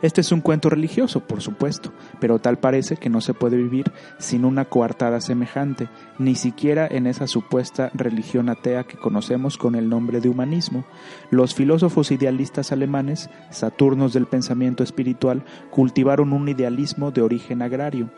Este 0.01 0.21
es 0.21 0.31
un 0.31 0.39
cuento 0.39 0.69
religioso, 0.69 1.19
por 1.19 1.41
supuesto, 1.41 1.91
pero 2.21 2.39
tal 2.39 2.57
parece 2.57 2.95
que 2.95 3.09
no 3.09 3.19
se 3.19 3.33
puede 3.33 3.57
vivir 3.57 3.91
sin 4.17 4.45
una 4.45 4.63
coartada 4.63 5.19
semejante, 5.19 5.89
ni 6.17 6.35
siquiera 6.35 6.87
en 6.89 7.05
esa 7.05 7.27
supuesta 7.27 7.91
religión 7.93 8.47
atea 8.47 8.85
que 8.85 8.97
conocemos 8.97 9.57
con 9.57 9.75
el 9.75 9.89
nombre 9.89 10.21
de 10.21 10.29
humanismo. 10.29 10.85
Los 11.31 11.53
filósofos 11.53 12.11
idealistas 12.11 12.71
alemanes, 12.71 13.29
saturnos 13.49 14.13
del 14.13 14.25
pensamiento 14.25 14.83
espiritual, 14.83 15.43
cultivaron 15.69 16.31
un 16.31 16.47
idealismo 16.47 17.11
de 17.11 17.21
origen 17.21 17.61
agrario. 17.61 18.09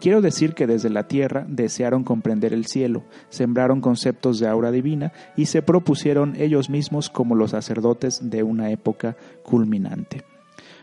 Quiero 0.00 0.22
decir 0.22 0.54
que 0.54 0.66
desde 0.66 0.88
la 0.88 1.06
tierra 1.06 1.44
desearon 1.46 2.02
comprender 2.02 2.54
el 2.54 2.64
cielo, 2.64 3.04
sembraron 3.28 3.82
conceptos 3.82 4.38
de 4.38 4.48
aura 4.48 4.70
divina 4.70 5.12
y 5.36 5.46
se 5.46 5.60
propusieron 5.60 6.34
ellos 6.36 6.70
mismos 6.70 7.10
como 7.10 7.34
los 7.34 7.50
sacerdotes 7.50 8.30
de 8.30 8.42
una 8.42 8.70
época 8.70 9.18
culminante. 9.42 10.24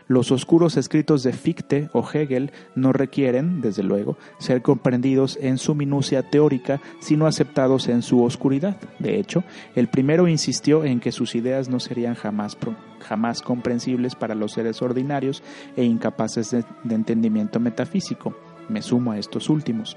Los 0.06 0.30
oscuros 0.30 0.76
escritos 0.76 1.22
de 1.22 1.32
Fichte 1.32 1.88
o 1.94 2.06
Hegel 2.06 2.52
no 2.74 2.92
requieren, 2.92 3.62
desde 3.62 3.82
luego, 3.82 4.18
ser 4.38 4.60
comprendidos 4.60 5.38
en 5.40 5.56
su 5.56 5.74
minucia 5.74 6.22
teórica, 6.22 6.80
sino 7.00 7.26
aceptados 7.26 7.88
en 7.88 8.02
su 8.02 8.22
oscuridad. 8.22 8.76
De 8.98 9.18
hecho, 9.18 9.44
el 9.74 9.88
primero 9.88 10.28
insistió 10.28 10.84
en 10.84 11.00
que 11.00 11.10
sus 11.10 11.34
ideas 11.34 11.70
no 11.70 11.80
serían 11.80 12.14
jamás, 12.14 12.56
jamás 13.00 13.40
comprensibles 13.40 14.14
para 14.14 14.34
los 14.34 14.52
seres 14.52 14.82
ordinarios 14.82 15.42
e 15.74 15.84
incapaces 15.84 16.50
de, 16.50 16.64
de 16.84 16.94
entendimiento 16.94 17.58
metafísico. 17.58 18.36
Me 18.68 18.82
sumo 18.82 19.12
a 19.12 19.18
estos 19.18 19.48
últimos. 19.48 19.96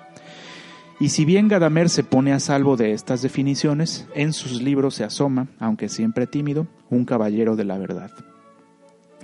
Y 1.02 1.10
si 1.10 1.26
bien 1.26 1.50
Gadamer 1.50 1.90
se 1.90 2.04
pone 2.04 2.32
a 2.32 2.40
salvo 2.40 2.78
de 2.78 2.94
estas 2.94 3.22
definiciones, 3.22 4.08
en 4.16 4.32
sus 4.32 4.62
libros 4.62 4.96
se 4.96 5.04
asoma, 5.04 5.48
aunque 5.60 5.90
siempre 5.90 6.28
tímido, 6.28 6.66
un 6.90 7.04
caballero 7.04 7.56
de 7.56 7.66
la 7.66 7.78
verdad 7.78 8.10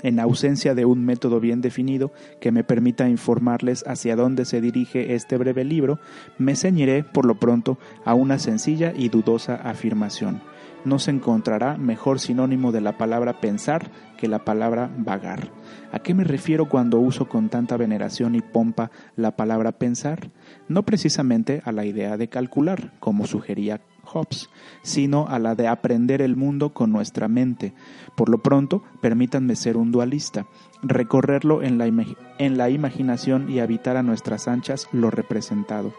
en 0.03 0.19
ausencia 0.19 0.75
de 0.75 0.85
un 0.85 1.03
método 1.03 1.39
bien 1.39 1.61
definido 1.61 2.11
que 2.39 2.51
me 2.51 2.63
permita 2.63 3.09
informarles 3.09 3.83
hacia 3.87 4.15
dónde 4.15 4.45
se 4.45 4.61
dirige 4.61 5.15
este 5.15 5.37
breve 5.37 5.63
libro, 5.63 5.99
me 6.37 6.55
ceñiré 6.55 7.03
por 7.03 7.25
lo 7.25 7.39
pronto 7.39 7.79
a 8.05 8.13
una 8.13 8.37
sencilla 8.37 8.93
y 8.95 9.09
dudosa 9.09 9.55
afirmación. 9.55 10.41
No 10.85 10.99
se 10.99 11.11
encontrará 11.11 11.77
mejor 11.77 12.19
sinónimo 12.19 12.73
de 12.73 12.81
la 12.81 12.97
palabra 12.97 13.39
pensar 13.39 13.89
que 14.17 14.27
la 14.27 14.43
palabra 14.43 14.91
vagar. 14.97 15.49
¿A 15.93 15.99
qué 15.99 16.13
me 16.13 16.25
refiero 16.25 16.67
cuando 16.67 16.99
uso 16.99 17.29
con 17.29 17.47
tanta 17.47 17.77
veneración 17.77 18.35
y 18.35 18.41
pompa 18.41 18.91
la 19.15 19.37
palabra 19.37 19.71
pensar? 19.71 20.31
No 20.67 20.83
precisamente 20.83 21.61
a 21.63 21.71
la 21.71 21.85
idea 21.85 22.17
de 22.17 22.27
calcular, 22.27 22.91
como 22.99 23.27
sugería 23.27 23.79
Hobbes, 24.13 24.49
sino 24.82 25.28
a 25.28 25.39
la 25.39 25.56
de 25.56 25.67
aprender 25.67 26.21
el 26.21 26.36
mundo 26.36 26.69
con 26.69 26.91
nuestra 26.91 27.28
mente. 27.28 27.73
Por 28.15 28.30
lo 28.30 28.39
pronto, 28.39 28.84
permítanme 29.02 29.56
ser 29.56 29.78
un 29.78 29.91
dualista, 29.91 30.45
recorrerlo 30.82 31.63
en 31.63 31.78
la, 31.78 31.86
en 31.86 32.58
la 32.58 32.69
imaginación 32.69 33.49
y 33.49 33.60
habitar 33.60 33.97
a 33.97 34.04
nuestras 34.04 34.47
anchas 34.47 34.88
lo 34.91 35.10
representado. 35.10 35.93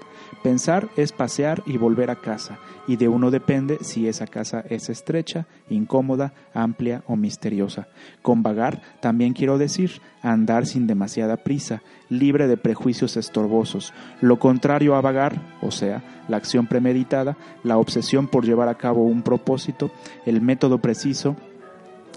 Pensar 0.45 0.91
es 0.99 1.13
pasear 1.13 1.63
y 1.65 1.79
volver 1.79 2.11
a 2.11 2.17
casa, 2.17 2.59
y 2.87 2.97
de 2.97 3.09
uno 3.09 3.31
depende 3.31 3.79
si 3.81 4.09
esa 4.09 4.27
casa 4.27 4.63
es 4.69 4.91
estrecha, 4.91 5.47
incómoda, 5.71 6.35
amplia 6.53 7.03
o 7.07 7.17
misteriosa. 7.17 7.89
Con 8.21 8.43
vagar 8.43 8.83
también 9.01 9.33
quiero 9.33 9.57
decir 9.57 10.03
andar 10.21 10.67
sin 10.67 10.87
demasiada 10.87 11.39
prisa, 11.39 11.81
libre 12.11 12.47
de 12.47 12.59
prejuicios 12.59 13.17
estorbosos. 13.17 13.95
Lo 14.21 14.39
contrario 14.39 14.97
a 14.97 15.01
vagar, 15.01 15.41
o 15.63 15.71
sea, 15.71 16.03
la 16.29 16.37
acción 16.37 16.67
premeditada, 16.67 17.39
la 17.63 17.79
obsesión 17.79 18.29
por 18.29 18.45
llevar 18.45 18.69
a 18.69 18.77
cabo 18.77 19.05
un 19.05 19.23
propósito, 19.23 19.91
el 20.27 20.43
método 20.43 20.77
preciso, 20.77 21.37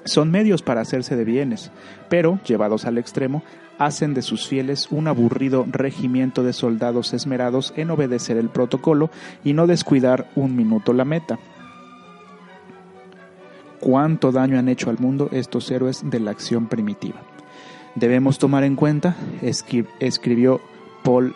son 0.04 0.32
medios 0.32 0.62
para 0.62 0.82
hacerse 0.82 1.16
de 1.16 1.24
bienes, 1.24 1.72
pero, 2.10 2.40
llevados 2.46 2.84
al 2.84 2.98
extremo, 2.98 3.42
hacen 3.78 4.14
de 4.14 4.22
sus 4.22 4.48
fieles 4.48 4.88
un 4.92 5.08
aburrido 5.08 5.66
regimiento 5.70 6.44
de 6.44 6.54
soldados 6.54 7.14
esmerados 7.14 7.74
en 7.76 7.92
obedecer 7.92 8.38
el 8.38 8.50
protocolo 8.50 9.10
y 9.44 9.54
no 9.54 9.68
descuidar 9.68 10.30
un 10.36 10.56
minuto 10.56 10.94
la 10.94 11.06
meta. 11.06 11.40
Cuánto 13.80 14.32
daño 14.32 14.58
han 14.58 14.70
hecho 14.70 14.90
al 14.90 14.98
mundo 14.98 15.30
estos 15.32 15.70
héroes 15.70 16.02
de 16.04 16.20
la 16.20 16.32
acción 16.32 16.68
primitiva. 16.68 17.22
Debemos 17.96 18.38
tomar 18.38 18.64
en 18.64 18.76
cuenta, 18.76 19.16
escribió 20.00 20.62
Paul 21.04 21.34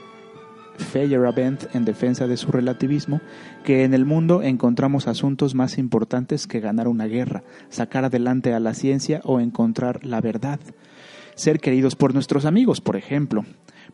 Feyerabend 0.77 1.69
en 1.73 1.85
defensa 1.85 2.27
de 2.27 2.37
su 2.37 2.51
relativismo, 2.51 3.21
que 3.63 3.83
en 3.83 3.93
el 3.93 4.05
mundo 4.05 4.41
encontramos 4.41 5.07
asuntos 5.07 5.55
más 5.55 5.77
importantes 5.77 6.47
que 6.47 6.59
ganar 6.59 6.87
una 6.87 7.05
guerra, 7.05 7.43
sacar 7.69 8.05
adelante 8.05 8.53
a 8.53 8.59
la 8.59 8.73
ciencia 8.73 9.21
o 9.23 9.39
encontrar 9.39 10.05
la 10.05 10.21
verdad. 10.21 10.59
Ser 11.35 11.59
queridos 11.59 11.95
por 11.95 12.13
nuestros 12.13 12.45
amigos, 12.45 12.81
por 12.81 12.95
ejemplo. 12.95 13.45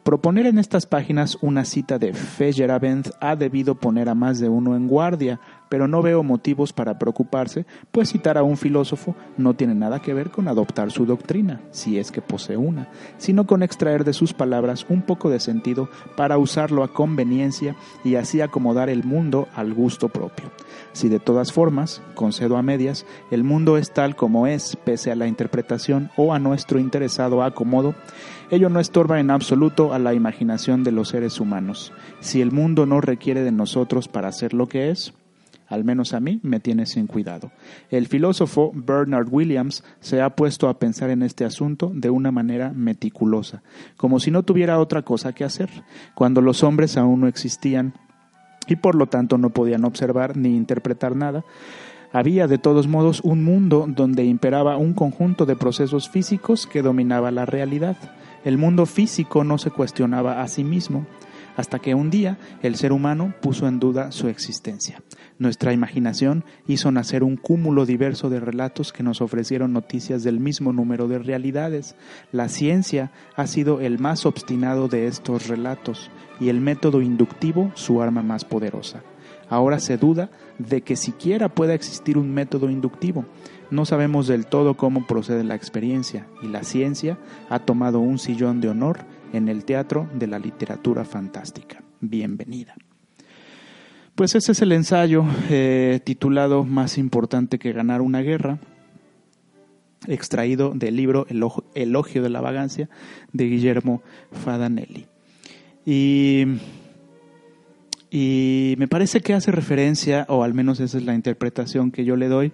Proponer 0.04 0.46
en 0.46 0.58
estas 0.58 0.86
páginas 0.86 1.38
una 1.42 1.66
cita 1.66 2.00
de 2.00 2.14
Feyerabend 2.14 3.12
ha 3.20 3.36
debido 3.36 3.76
poner 3.76 4.08
a 4.08 4.16
más 4.16 4.40
de 4.40 4.48
uno 4.48 4.76
en 4.76 4.88
guardia, 4.88 5.42
pero 5.68 5.88
no 5.88 6.02
veo 6.02 6.24
motivos 6.24 6.72
para 6.72 6.98
preocuparse, 6.98 7.66
pues 7.92 8.10
citar 8.10 8.38
a 8.38 8.44
un 8.44 8.56
filósofo 8.56 9.16
no 9.36 9.54
tiene 9.56 9.76
nada 9.76 10.02
que 10.02 10.14
ver 10.14 10.32
con 10.32 10.48
adoptar 10.48 10.92
su 10.92 11.06
doctrina, 11.06 11.62
si 11.72 12.00
es 12.00 12.12
que 12.12 12.22
posee 12.22 12.56
una, 12.56 12.88
sino 13.18 13.46
con 13.46 13.64
extraer 13.64 14.06
de 14.06 14.14
sus 14.14 14.34
palabras 14.34 14.86
un 14.88 15.02
poco 15.02 15.30
de 15.30 15.42
sentido 15.42 15.90
para 16.16 16.38
usarlo 16.38 16.84
a 16.84 16.94
conveniencia 16.94 17.76
y 18.06 18.16
así 18.16 18.40
acomodar 18.40 18.90
el 18.90 19.04
mundo 19.04 19.50
al 19.56 19.74
gusto 19.74 20.08
propio. 20.08 20.52
Si 20.98 21.10
de 21.10 21.20
todas 21.20 21.54
formas, 21.54 22.02
concedo 22.16 22.58
a 22.58 22.64
medias, 22.64 23.06
el 23.30 23.44
mundo 23.44 23.78
es 23.78 23.94
tal 23.94 24.16
como 24.16 24.48
es, 24.48 24.76
pese 24.84 25.12
a 25.12 25.16
la 25.16 25.28
interpretación 25.28 26.10
o 26.18 26.34
a 26.34 26.40
nuestro 26.40 26.80
interesado 26.80 27.44
acomodo, 27.44 27.94
ello 28.50 28.70
no 28.70 28.80
estorba 28.80 29.20
en 29.20 29.30
absoluto 29.30 29.94
a 29.94 30.00
la 30.00 30.16
imaginación 30.16 30.84
de 30.84 30.92
los 30.92 31.10
seres 31.10 31.40
humanos. 31.40 31.94
Si 32.20 32.42
el 32.42 32.52
mundo 32.52 32.88
no 32.88 33.00
requiere 33.00 33.44
de 33.44 33.52
nosotros 33.52 34.08
para 34.08 34.32
ser 34.32 34.56
lo 34.56 34.68
que 34.68 34.90
es, 34.90 35.14
al 35.68 35.84
menos 35.84 36.16
a 36.16 36.20
mí 36.20 36.40
me 36.42 36.60
tiene 36.60 36.88
sin 36.88 37.06
cuidado. 37.06 37.52
El 37.92 38.08
filósofo 38.08 38.72
Bernard 38.74 39.28
Williams 39.30 39.84
se 40.00 40.24
ha 40.24 40.32
puesto 40.32 40.68
a 40.68 40.80
pensar 40.80 41.12
en 41.12 41.22
este 41.22 41.46
asunto 41.46 41.92
de 41.94 42.10
una 42.10 42.32
manera 42.32 42.74
meticulosa, 42.74 43.62
como 43.98 44.20
si 44.20 44.32
no 44.32 44.42
tuviera 44.42 44.80
otra 44.80 45.04
cosa 45.04 45.34
que 45.34 45.44
hacer. 45.44 45.70
Cuando 46.16 46.42
los 46.42 46.64
hombres 46.64 46.98
aún 46.98 47.22
no 47.22 47.28
existían 47.28 47.94
y 48.68 48.76
por 48.76 48.96
lo 48.96 49.08
tanto 49.08 49.38
no 49.38 49.50
podían 49.50 49.86
observar 49.86 50.38
ni 50.38 50.56
interpretar 50.56 51.16
nada, 51.16 51.44
había 52.12 52.48
de 52.48 52.58
todos 52.58 52.88
modos 52.88 53.22
un 53.22 53.44
mundo 53.44 53.86
donde 53.88 54.24
imperaba 54.24 54.78
un 54.78 54.94
conjunto 54.94 55.46
de 55.46 55.56
procesos 55.56 56.10
físicos 56.10 56.68
que 56.68 56.82
dominaba 56.82 57.32
la 57.32 57.46
realidad. 57.46 57.98
El 58.44 58.58
mundo 58.58 58.86
físico 58.86 59.44
no 59.44 59.58
se 59.58 59.72
cuestionaba 59.72 60.42
a 60.42 60.48
sí 60.48 60.64
mismo, 60.64 61.06
hasta 61.58 61.80
que 61.80 61.96
un 61.96 62.10
día 62.10 62.38
el 62.62 62.76
ser 62.76 62.94
humano 62.94 63.34
puso 63.42 63.68
en 63.68 63.80
duda 63.80 64.14
su 64.14 64.30
existencia. 64.30 65.02
Nuestra 65.40 65.74
imaginación 65.74 66.46
hizo 66.68 66.92
nacer 66.92 67.24
un 67.24 67.36
cúmulo 67.36 67.86
diverso 67.86 68.30
de 68.30 68.40
relatos 68.40 68.94
que 68.94 69.04
nos 69.04 69.22
ofrecieron 69.22 69.74
noticias 69.74 70.24
del 70.24 70.40
mismo 70.40 70.72
número 70.72 71.08
de 71.08 71.20
realidades. 71.20 71.96
La 72.32 72.48
ciencia 72.48 73.12
ha 73.36 73.48
sido 73.48 73.82
el 73.82 74.00
más 74.00 74.26
obstinado 74.26 74.88
de 74.88 75.08
estos 75.08 75.48
relatos 75.48 76.10
y 76.40 76.50
el 76.50 76.62
método 76.62 77.02
inductivo 77.02 77.72
su 77.74 78.02
arma 78.02 78.22
más 78.22 78.46
poderosa. 78.46 79.04
Ahora 79.50 79.80
se 79.80 79.98
duda 79.98 80.30
de 80.60 80.82
que 80.82 80.96
siquiera 80.96 81.50
pueda 81.50 81.74
existir 81.74 82.18
un 82.18 82.34
método 82.34 82.70
inductivo. 82.70 83.26
No 83.72 83.86
sabemos 83.86 84.28
del 84.28 84.46
todo 84.46 84.76
cómo 84.76 85.08
procede 85.08 85.44
la 85.44 85.56
experiencia 85.56 86.28
y 86.42 86.48
la 86.48 86.64
ciencia 86.64 87.18
ha 87.50 87.60
tomado 87.60 88.00
un 88.00 88.20
sillón 88.20 88.62
de 88.62 88.70
honor 88.70 89.06
en 89.34 89.50
el 89.50 89.66
teatro 89.66 90.10
de 90.14 90.28
la 90.28 90.40
literatura 90.40 91.06
fantástica. 91.06 91.84
Bienvenida. 92.00 92.76
Pues 94.16 94.34
ese 94.34 94.52
es 94.54 94.62
el 94.62 94.72
ensayo 94.72 95.26
eh, 95.50 96.00
titulado 96.04 96.64
Más 96.64 96.98
importante 96.98 97.60
que 97.60 97.72
ganar 97.72 98.02
una 98.02 98.22
guerra, 98.22 98.58
extraído 100.08 100.72
del 100.74 100.96
libro 100.96 101.28
Elogio 101.76 102.24
de 102.24 102.30
la 102.30 102.42
Vagancia 102.42 102.90
de 103.34 103.46
Guillermo 103.46 104.02
Fadanelli. 104.32 105.06
Y, 105.86 106.46
me 108.78 108.88
parece 108.88 109.22
que 109.22 109.34
hace 109.34 109.52
referencia, 109.52 110.26
o 110.30 110.44
al 110.44 110.54
menos 110.54 110.80
esa 110.80 110.98
es 110.98 111.06
la 111.06 111.14
interpretación 111.14 111.92
que 111.92 112.04
yo 112.04 112.16
le 112.16 112.28
doy, 112.28 112.52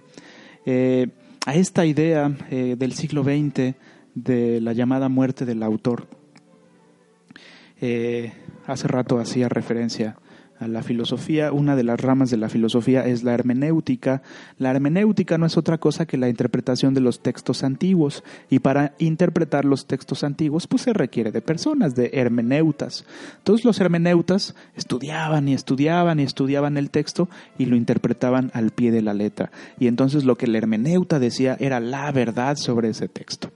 eh, 0.66 1.08
a 1.46 1.54
esta 1.54 1.86
idea 1.86 2.36
eh, 2.50 2.76
del 2.78 2.92
siglo 2.92 3.24
XX 3.24 3.74
de 4.14 4.60
la 4.60 4.72
llamada 4.72 5.08
muerte 5.08 5.44
del 5.44 5.62
autor. 5.62 6.06
Eh, 7.80 8.32
hace 8.66 8.88
rato 8.88 9.18
hacía 9.18 9.48
referencia 9.48 10.16
a 10.58 10.68
la 10.68 10.82
filosofía. 10.82 11.52
Una 11.52 11.76
de 11.76 11.84
las 11.84 12.00
ramas 12.00 12.30
de 12.30 12.36
la 12.36 12.48
filosofía 12.48 13.06
es 13.06 13.22
la 13.22 13.34
hermenéutica. 13.34 14.22
La 14.58 14.70
hermenéutica 14.70 15.38
no 15.38 15.46
es 15.46 15.56
otra 15.56 15.78
cosa 15.78 16.06
que 16.06 16.16
la 16.16 16.28
interpretación 16.28 16.94
de 16.94 17.00
los 17.00 17.20
textos 17.20 17.64
antiguos. 17.64 18.22
Y 18.50 18.60
para 18.60 18.94
interpretar 18.98 19.64
los 19.64 19.86
textos 19.86 20.24
antiguos, 20.24 20.66
pues 20.66 20.82
se 20.82 20.92
requiere 20.92 21.32
de 21.32 21.42
personas, 21.42 21.94
de 21.94 22.10
hermeneutas. 22.12 23.04
Todos 23.42 23.64
los 23.64 23.80
hermeneutas 23.80 24.54
estudiaban 24.76 25.48
y 25.48 25.54
estudiaban 25.54 26.20
y 26.20 26.22
estudiaban 26.22 26.76
el 26.76 26.90
texto 26.90 27.28
y 27.58 27.66
lo 27.66 27.76
interpretaban 27.76 28.50
al 28.54 28.70
pie 28.70 28.90
de 28.90 29.02
la 29.02 29.14
letra. 29.14 29.50
Y 29.78 29.88
entonces 29.88 30.24
lo 30.24 30.36
que 30.36 30.46
el 30.46 30.56
hermeneuta 30.56 31.18
decía 31.18 31.56
era 31.60 31.80
la 31.80 32.10
verdad 32.12 32.56
sobre 32.56 32.90
ese 32.90 33.08
texto. 33.08 33.50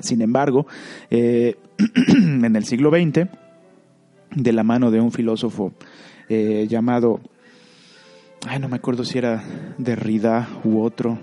Sin 0.00 0.22
embargo, 0.22 0.66
eh, 1.10 1.56
en 2.08 2.56
el 2.56 2.64
siglo 2.64 2.90
XX, 2.90 3.28
de 4.34 4.52
la 4.52 4.62
mano 4.62 4.90
de 4.90 5.00
un 5.00 5.12
filósofo 5.12 5.72
eh, 6.28 6.66
llamado, 6.68 7.20
ay, 8.46 8.58
no 8.58 8.68
me 8.68 8.76
acuerdo 8.76 9.04
si 9.04 9.18
era 9.18 9.44
Derrida 9.76 10.48
u 10.64 10.80
otro, 10.80 11.18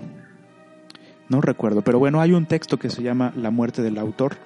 no 1.28 1.40
recuerdo, 1.40 1.82
pero 1.82 1.98
bueno, 1.98 2.20
hay 2.20 2.32
un 2.32 2.46
texto 2.46 2.78
que 2.78 2.90
se 2.90 3.02
llama 3.02 3.32
La 3.36 3.50
muerte 3.50 3.82
del 3.82 3.98
autor. 3.98 4.36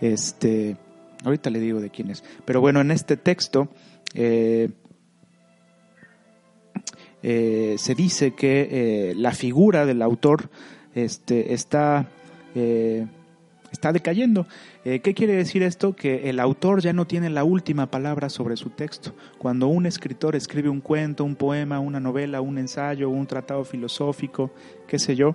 Este, 0.00 0.76
ahorita 1.24 1.48
le 1.50 1.60
digo 1.60 1.80
de 1.80 1.90
quién 1.90 2.10
es, 2.10 2.24
pero 2.44 2.60
bueno, 2.60 2.80
en 2.80 2.90
este 2.90 3.16
texto 3.16 3.68
eh, 4.14 4.70
se 7.22 7.94
dice 7.94 8.32
que 8.34 9.14
la 9.16 9.32
figura 9.32 9.86
del 9.86 10.02
autor 10.02 10.50
este, 10.94 11.54
está 11.54 12.08
está 13.72 13.92
decayendo. 13.92 14.46
Eh, 14.84 15.00
¿Qué 15.00 15.14
quiere 15.14 15.34
decir 15.34 15.62
esto? 15.62 15.96
Que 15.96 16.28
el 16.30 16.38
autor 16.38 16.80
ya 16.80 16.92
no 16.92 17.06
tiene 17.06 17.30
la 17.30 17.42
última 17.42 17.90
palabra 17.90 18.28
sobre 18.28 18.56
su 18.56 18.70
texto. 18.70 19.14
Cuando 19.38 19.66
un 19.66 19.86
escritor 19.86 20.36
escribe 20.36 20.68
un 20.68 20.80
cuento, 20.80 21.24
un 21.24 21.34
poema, 21.34 21.80
una 21.80 21.98
novela, 21.98 22.40
un 22.40 22.58
ensayo, 22.58 23.10
un 23.10 23.26
tratado 23.26 23.64
filosófico, 23.64 24.52
qué 24.86 24.98
sé 24.98 25.16
yo, 25.16 25.34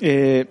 eh, 0.00 0.46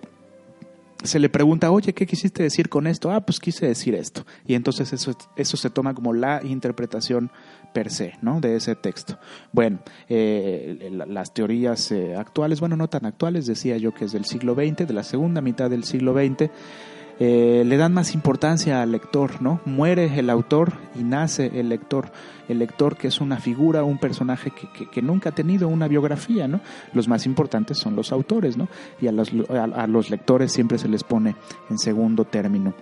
se 1.06 1.20
le 1.20 1.30
pregunta, 1.30 1.72
oye, 1.72 1.94
¿qué 1.94 2.06
quisiste 2.06 2.44
decir 2.44 2.70
con 2.70 2.88
esto? 2.88 3.12
Ah, 3.12 3.22
pues 3.22 3.40
quise 3.40 3.68
decir 3.68 3.96
esto. 3.96 4.26
Y 4.46 4.56
entonces 4.56 4.92
eso, 4.94 5.16
eso 5.36 5.58
se 5.58 5.70
toma 5.70 5.94
como 5.94 6.14
la 6.14 6.42
interpretación 6.44 7.32
per 7.74 7.92
se, 7.92 8.14
¿no? 8.22 8.40
De 8.40 8.56
ese 8.56 8.76
texto. 8.76 9.20
Bueno, 9.52 9.80
eh, 10.10 10.90
las 11.08 11.34
teorías 11.34 11.92
eh, 11.92 12.16
actuales, 12.16 12.60
bueno, 12.60 12.76
no 12.76 12.88
tan 12.88 13.06
actuales, 13.06 13.46
decía 13.46 13.78
yo 13.78 13.94
que 13.94 14.06
es 14.06 14.12
del 14.12 14.26
siglo 14.26 14.56
XX, 14.56 14.88
de 14.88 14.94
la 14.94 15.04
segunda 15.04 15.42
mitad 15.42 15.70
del 15.70 15.84
siglo 15.84 16.14
XX, 16.14 16.50
eh, 17.20 17.64
le 17.66 17.78
dan 17.78 17.94
más 17.94 18.14
importancia 18.14 18.82
al 18.82 18.92
lector, 18.92 19.42
¿no? 19.42 19.62
Muere 19.66 20.20
el 20.20 20.30
autor 20.30 20.74
y 20.96 21.04
nace 21.04 21.60
el 21.60 21.70
lector. 21.70 22.12
El 22.50 22.60
lector 22.60 22.98
que 22.98 23.08
es 23.08 23.22
una 23.22 23.38
figura, 23.38 23.84
un 23.84 23.98
personaje 23.98 24.52
que, 24.92 25.02
nunca 25.02 25.30
ha 25.30 25.36
tenido 25.36 25.68
una 25.68 25.88
biografía, 25.88 26.48
¿no? 26.48 26.60
Los 26.94 27.08
más 27.08 27.26
importantes 27.26 27.78
son 27.78 27.96
los 27.96 28.12
autores, 28.12 28.58
¿no? 28.58 28.68
Y 29.02 29.08
a 29.08 29.12
los, 29.12 29.32
a 29.50 29.88
los 29.88 30.10
lectores 30.10 30.52
siempre 30.52 30.78
se 30.78 30.90
les 30.90 31.04
pone 31.04 31.36
en 31.70 31.80
segundo 31.80 32.26
término. 32.26 32.74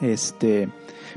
Este, 0.00 0.68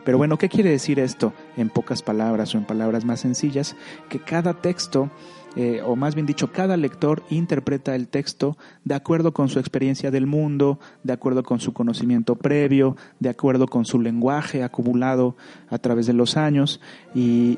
pero 0.04 0.18
bueno, 0.18 0.38
¿qué 0.38 0.50
quiere 0.50 0.70
decir 0.70 1.00
esto 1.00 1.34
en 1.58 1.70
pocas 1.70 2.02
palabras 2.02 2.54
o 2.54 2.58
en 2.58 2.66
palabras 2.66 3.06
más 3.06 3.22
sencillas? 3.22 3.76
Que 4.10 4.20
cada 4.20 4.54
texto, 4.54 5.10
eh, 5.56 5.82
o 5.86 5.96
más 5.96 6.16
bien 6.16 6.26
dicho, 6.26 6.52
cada 6.52 6.78
lector 6.78 7.24
interpreta 7.30 7.96
el 7.96 8.08
texto 8.08 8.58
de 8.84 8.96
acuerdo 8.96 9.34
con 9.34 9.50
su 9.50 9.60
experiencia 9.60 10.12
del 10.12 10.26
mundo, 10.26 10.80
de 11.04 11.14
acuerdo 11.14 11.44
con 11.44 11.60
su 11.60 11.74
conocimiento 11.74 12.36
previo, 12.36 12.98
de 13.20 13.30
acuerdo 13.30 13.68
con 13.68 13.86
su 13.86 14.00
lenguaje 14.00 14.64
acumulado 14.64 15.36
a 15.70 15.78
través 15.78 16.08
de 16.08 16.14
los 16.14 16.38
años 16.38 16.82
y, 17.14 17.58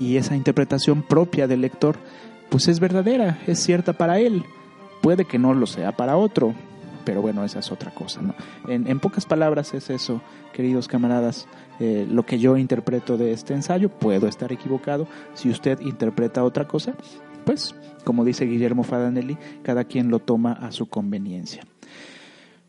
y 0.00 0.16
esa 0.16 0.36
interpretación 0.36 1.02
propia 1.02 1.46
del 1.46 1.60
lector, 1.60 1.96
pues 2.48 2.68
es 2.68 2.80
verdadera, 2.80 3.38
es 3.46 3.58
cierta 3.58 3.92
para 3.92 4.18
él. 4.18 4.44
Puede 5.02 5.26
que 5.26 5.38
no 5.38 5.52
lo 5.52 5.66
sea 5.66 5.92
para 5.92 6.16
otro, 6.16 6.54
pero 7.04 7.22
bueno, 7.22 7.44
esa 7.44 7.58
es 7.58 7.70
otra 7.70 7.92
cosa. 7.92 8.22
¿no? 8.22 8.34
En, 8.68 9.00
pocas 9.00 9.26
palabras 9.26 9.74
es 9.74 9.90
eso, 9.90 10.22
queridos 10.52 10.88
camaradas, 10.88 11.46
eh, 11.80 12.06
lo 12.10 12.24
que 12.24 12.38
yo 12.38 12.56
interpreto 12.56 13.16
de 13.16 13.32
este 13.32 13.54
ensayo, 13.54 13.88
puedo 13.88 14.26
estar 14.26 14.52
equivocado, 14.52 15.06
si 15.34 15.50
usted 15.50 15.80
interpreta 15.80 16.44
otra 16.44 16.66
cosa, 16.66 16.94
pues 17.44 17.74
como 18.04 18.24
dice 18.24 18.44
Guillermo 18.44 18.84
Fadanelli, 18.84 19.36
cada 19.62 19.84
quien 19.84 20.10
lo 20.10 20.18
toma 20.18 20.52
a 20.52 20.70
su 20.70 20.86
conveniencia. 20.86 21.64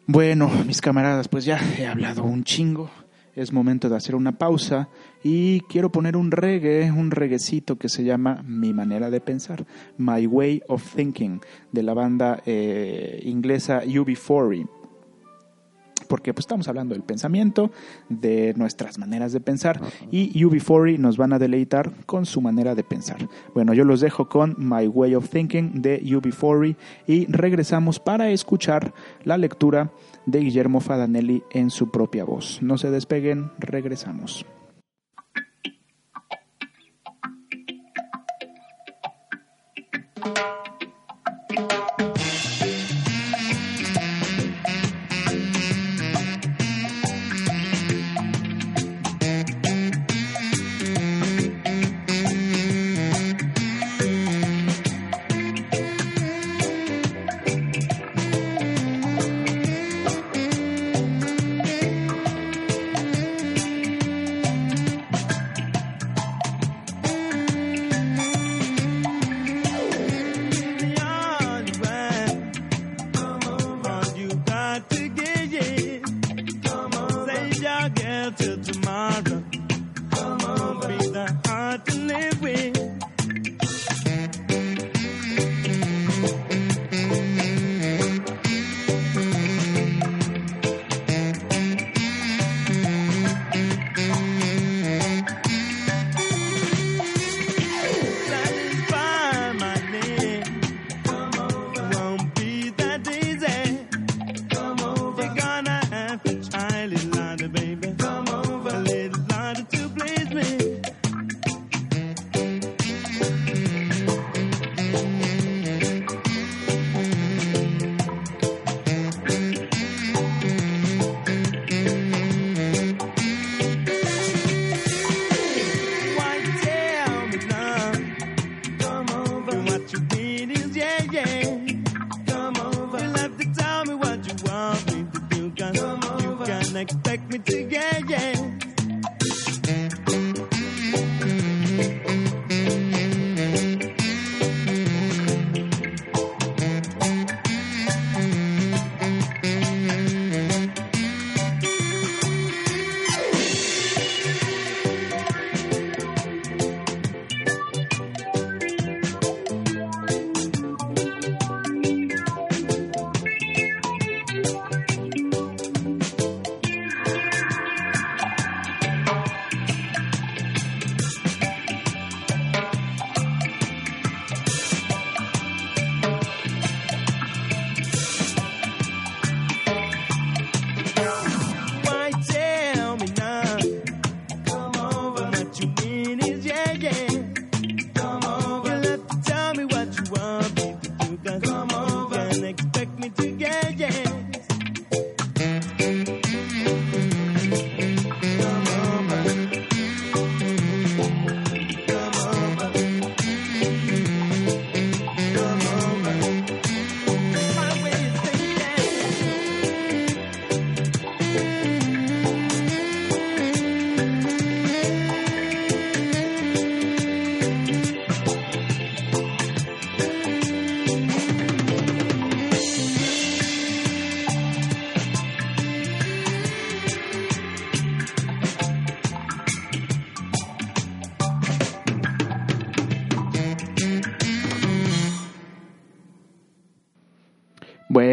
Bueno, 0.07 0.49
mis 0.65 0.81
camaradas, 0.81 1.27
pues 1.27 1.45
ya 1.45 1.59
he 1.77 1.87
hablado 1.87 2.23
un 2.23 2.43
chingo, 2.43 2.89
es 3.35 3.51
momento 3.51 3.89
de 3.89 3.97
hacer 3.97 4.15
una 4.15 4.37
pausa 4.37 4.89
y 5.23 5.61
quiero 5.61 5.91
poner 5.91 6.17
un 6.17 6.31
reggae, 6.31 6.91
un 6.91 7.11
reguecito 7.11 7.77
que 7.77 7.89
se 7.89 8.03
llama 8.03 8.43
Mi 8.47 8.73
manera 8.73 9.09
de 9.09 9.21
pensar, 9.21 9.65
My 9.97 10.25
Way 10.25 10.63
of 10.67 10.95
Thinking, 10.95 11.41
de 11.71 11.83
la 11.83 11.93
banda 11.93 12.41
eh, 12.45 13.21
inglesa 13.23 13.83
UB40 13.83 14.84
porque 16.05 16.33
pues 16.33 16.43
estamos 16.43 16.67
hablando 16.67 16.93
del 16.93 17.03
pensamiento, 17.03 17.71
de 18.09 18.53
nuestras 18.55 18.97
maneras 18.97 19.33
de 19.33 19.39
pensar 19.41 19.81
y 20.11 20.31
UB40 20.43 20.97
nos 20.97 21.17
van 21.17 21.33
a 21.33 21.39
deleitar 21.39 21.91
con 22.05 22.25
su 22.25 22.41
manera 22.41 22.75
de 22.75 22.83
pensar. 22.83 23.27
Bueno, 23.53 23.73
yo 23.73 23.83
los 23.83 24.01
dejo 24.01 24.29
con 24.29 24.55
My 24.57 24.87
Way 24.87 25.15
of 25.15 25.29
Thinking 25.29 25.81
de 25.81 26.01
UB40 26.03 26.75
y 27.07 27.25
regresamos 27.27 27.99
para 27.99 28.29
escuchar 28.29 28.93
la 29.23 29.37
lectura 29.37 29.91
de 30.25 30.39
Guillermo 30.39 30.79
Fadanelli 30.79 31.43
en 31.51 31.69
su 31.69 31.91
propia 31.91 32.23
voz. 32.23 32.59
No 32.61 32.77
se 32.77 32.91
despeguen, 32.91 33.51
regresamos. 33.59 34.45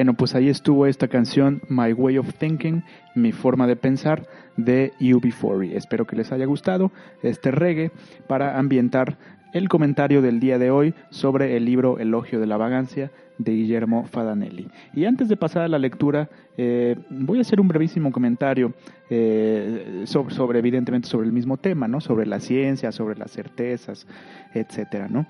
Bueno, 0.03 0.15
pues 0.15 0.35
ahí 0.35 0.49
estuvo 0.49 0.87
esta 0.87 1.07
canción 1.07 1.63
My 1.69 1.93
Way 1.93 2.19
of 2.19 2.35
Thinking, 2.35 2.83
mi 3.15 3.31
forma 3.31 3.69
de 3.69 3.77
pensar 3.77 4.27
de 4.57 4.93
UB40. 4.99 5.75
Espero 5.77 6.09
que 6.09 6.17
les 6.17 6.33
haya 6.33 6.45
gustado 6.45 6.91
este 7.23 7.53
reggae 7.53 7.93
para 8.27 8.59
ambientar 8.59 9.17
el 9.53 9.69
comentario 9.69 10.21
del 10.21 10.41
día 10.41 10.59
de 10.59 10.73
hoy 10.73 10.93
sobre 11.11 11.57
el 11.57 11.67
libro 11.67 12.01
Elogio 12.01 12.41
de 12.41 12.49
la 12.49 12.57
Vagancia 12.57 13.13
de 13.39 13.53
Guillermo 13.53 14.05
Fadanelli. 14.07 14.67
Y 14.93 15.05
antes 15.05 15.29
de 15.29 15.37
pasar 15.37 15.63
a 15.63 15.69
la 15.69 15.79
lectura, 15.79 16.29
eh, 16.57 16.97
voy 17.09 17.39
a 17.39 17.43
hacer 17.43 17.61
un 17.61 17.69
brevísimo 17.69 18.11
comentario 18.11 18.73
eh, 19.09 20.03
sobre, 20.05 20.59
evidentemente, 20.59 21.07
sobre 21.07 21.29
el 21.29 21.33
mismo 21.33 21.59
tema, 21.59 21.87
¿no? 21.87 22.01
Sobre 22.01 22.27
la 22.27 22.41
ciencia, 22.41 22.91
sobre 22.91 23.17
las 23.17 23.31
certezas, 23.31 24.09
etcétera, 24.53 25.07
¿no? 25.07 25.27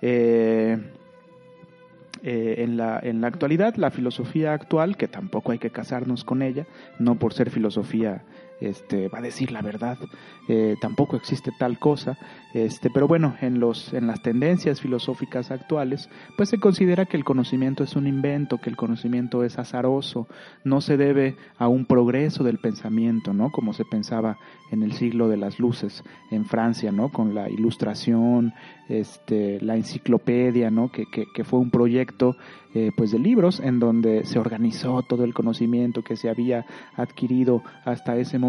Eh, 0.00 0.78
eh, 2.26 2.62
en, 2.64 2.78
la, 2.78 2.98
en 3.02 3.20
la 3.20 3.26
actualidad, 3.26 3.76
la 3.76 3.90
filosofía 3.90 4.54
actual, 4.54 4.96
que 4.96 5.08
tampoco 5.08 5.52
hay 5.52 5.58
que 5.58 5.68
casarnos 5.68 6.24
con 6.24 6.40
ella, 6.40 6.66
no 6.98 7.16
por 7.16 7.34
ser 7.34 7.50
filosofía 7.50 8.22
este, 8.60 9.08
va 9.08 9.18
a 9.18 9.22
decir 9.22 9.52
la 9.52 9.62
verdad, 9.62 9.98
eh, 10.48 10.76
tampoco 10.80 11.16
existe 11.16 11.50
tal 11.58 11.78
cosa, 11.78 12.18
este, 12.52 12.90
pero 12.90 13.08
bueno, 13.08 13.34
en, 13.40 13.60
los, 13.60 13.92
en 13.92 14.06
las 14.06 14.22
tendencias 14.22 14.80
filosóficas 14.80 15.50
actuales, 15.50 16.08
pues 16.36 16.48
se 16.48 16.58
considera 16.58 17.06
que 17.06 17.16
el 17.16 17.24
conocimiento 17.24 17.82
es 17.82 17.96
un 17.96 18.06
invento, 18.06 18.58
que 18.58 18.70
el 18.70 18.76
conocimiento 18.76 19.42
es 19.42 19.58
azaroso, 19.58 20.28
no 20.64 20.80
se 20.80 20.96
debe 20.96 21.36
a 21.58 21.68
un 21.68 21.84
progreso 21.86 22.44
del 22.44 22.58
pensamiento, 22.58 23.32
¿no? 23.32 23.50
Como 23.50 23.72
se 23.72 23.84
pensaba 23.84 24.38
en 24.70 24.82
el 24.82 24.92
siglo 24.92 25.28
de 25.28 25.36
las 25.36 25.58
luces 25.58 26.04
en 26.30 26.44
Francia, 26.44 26.92
¿no? 26.92 27.10
Con 27.10 27.34
la 27.34 27.48
ilustración, 27.48 28.52
este, 28.88 29.60
la 29.60 29.76
enciclopedia, 29.76 30.70
¿no? 30.70 30.90
Que, 30.90 31.06
que, 31.06 31.24
que 31.34 31.44
fue 31.44 31.58
un 31.58 31.70
proyecto 31.70 32.36
eh, 32.76 32.90
pues 32.96 33.12
de 33.12 33.20
libros 33.20 33.60
en 33.60 33.78
donde 33.78 34.24
se 34.24 34.40
organizó 34.40 35.02
todo 35.02 35.22
el 35.22 35.32
conocimiento 35.32 36.02
que 36.02 36.16
se 36.16 36.28
había 36.28 36.66
adquirido 36.96 37.62
hasta 37.84 38.16
ese 38.16 38.36
momento 38.36 38.43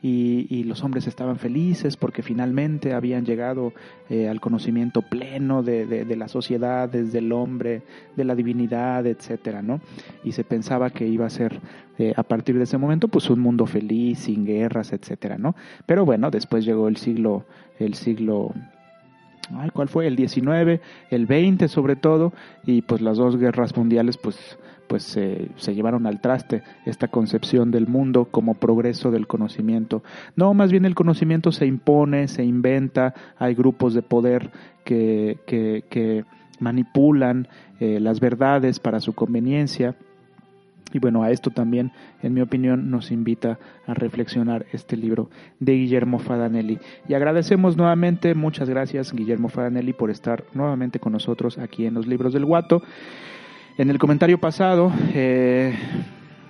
y, 0.00 0.64
los 0.64 0.82
hombres 0.84 1.06
estaban 1.06 1.38
felices 1.38 1.96
porque 1.96 2.22
finalmente 2.22 2.94
habían 2.94 3.24
llegado 3.24 3.72
eh, 4.08 4.28
al 4.28 4.40
conocimiento 4.40 5.02
pleno 5.02 5.62
de, 5.62 5.86
de, 5.86 6.16
la 6.16 6.28
sociedad, 6.28 6.88
desde 6.88 7.18
el 7.18 7.32
hombre, 7.32 7.82
de 8.16 8.24
la 8.24 8.34
divinidad, 8.34 9.06
etcétera, 9.06 9.60
¿no? 9.60 9.80
Y 10.24 10.32
se 10.32 10.44
pensaba 10.44 10.90
que 10.90 11.06
iba 11.06 11.26
a 11.26 11.30
ser 11.30 11.60
eh, 11.98 12.14
a 12.16 12.22
partir 12.22 12.56
de 12.56 12.64
ese 12.64 12.78
momento 12.78 13.08
pues 13.08 13.28
un 13.28 13.40
mundo 13.40 13.66
feliz, 13.66 14.20
sin 14.20 14.44
guerras, 14.46 14.92
etcétera, 14.92 15.36
¿no? 15.36 15.54
Pero 15.86 16.04
bueno, 16.04 16.30
después 16.30 16.64
llegó 16.64 16.88
el 16.88 16.96
siglo, 16.96 17.44
el 17.78 17.94
siglo 17.94 18.52
¿cuál 19.72 19.88
fue? 19.88 20.06
El 20.06 20.16
19, 20.16 20.80
el 21.10 21.26
20 21.26 21.68
sobre 21.68 21.96
todo, 21.96 22.32
y 22.64 22.82
pues 22.82 23.00
las 23.00 23.16
dos 23.16 23.36
guerras 23.36 23.76
mundiales 23.76 24.16
pues, 24.16 24.58
pues 24.86 25.02
se 25.04 25.74
llevaron 25.74 26.06
al 26.06 26.20
traste 26.20 26.62
esta 26.84 27.08
concepción 27.08 27.70
del 27.70 27.86
mundo 27.86 28.26
como 28.30 28.54
progreso 28.54 29.10
del 29.10 29.26
conocimiento. 29.26 30.02
No, 30.36 30.54
más 30.54 30.70
bien 30.70 30.84
el 30.84 30.94
conocimiento 30.94 31.52
se 31.52 31.66
impone, 31.66 32.28
se 32.28 32.44
inventa, 32.44 33.14
hay 33.38 33.54
grupos 33.54 33.94
de 33.94 34.02
poder 34.02 34.50
que, 34.84 35.38
que, 35.46 35.84
que 35.88 36.24
manipulan 36.60 37.48
eh, 37.80 38.00
las 38.00 38.20
verdades 38.20 38.78
para 38.78 39.00
su 39.00 39.12
conveniencia. 39.12 39.96
Y 40.94 40.98
bueno, 40.98 41.22
a 41.22 41.30
esto 41.30 41.50
también, 41.50 41.90
en 42.22 42.34
mi 42.34 42.42
opinión, 42.42 42.90
nos 42.90 43.10
invita 43.10 43.58
a 43.86 43.94
reflexionar 43.94 44.66
este 44.72 44.96
libro 44.96 45.30
de 45.58 45.72
Guillermo 45.72 46.18
Fadanelli. 46.18 46.78
Y 47.08 47.14
agradecemos 47.14 47.78
nuevamente, 47.78 48.34
muchas 48.34 48.68
gracias 48.68 49.12
Guillermo 49.12 49.48
Fadanelli 49.48 49.94
por 49.94 50.10
estar 50.10 50.44
nuevamente 50.52 51.00
con 51.00 51.12
nosotros 51.12 51.56
aquí 51.56 51.86
en 51.86 51.94
los 51.94 52.06
libros 52.06 52.34
del 52.34 52.44
Guato. 52.44 52.82
En 53.78 53.88
el 53.88 53.98
comentario 53.98 54.38
pasado 54.38 54.92
eh, 55.14 55.74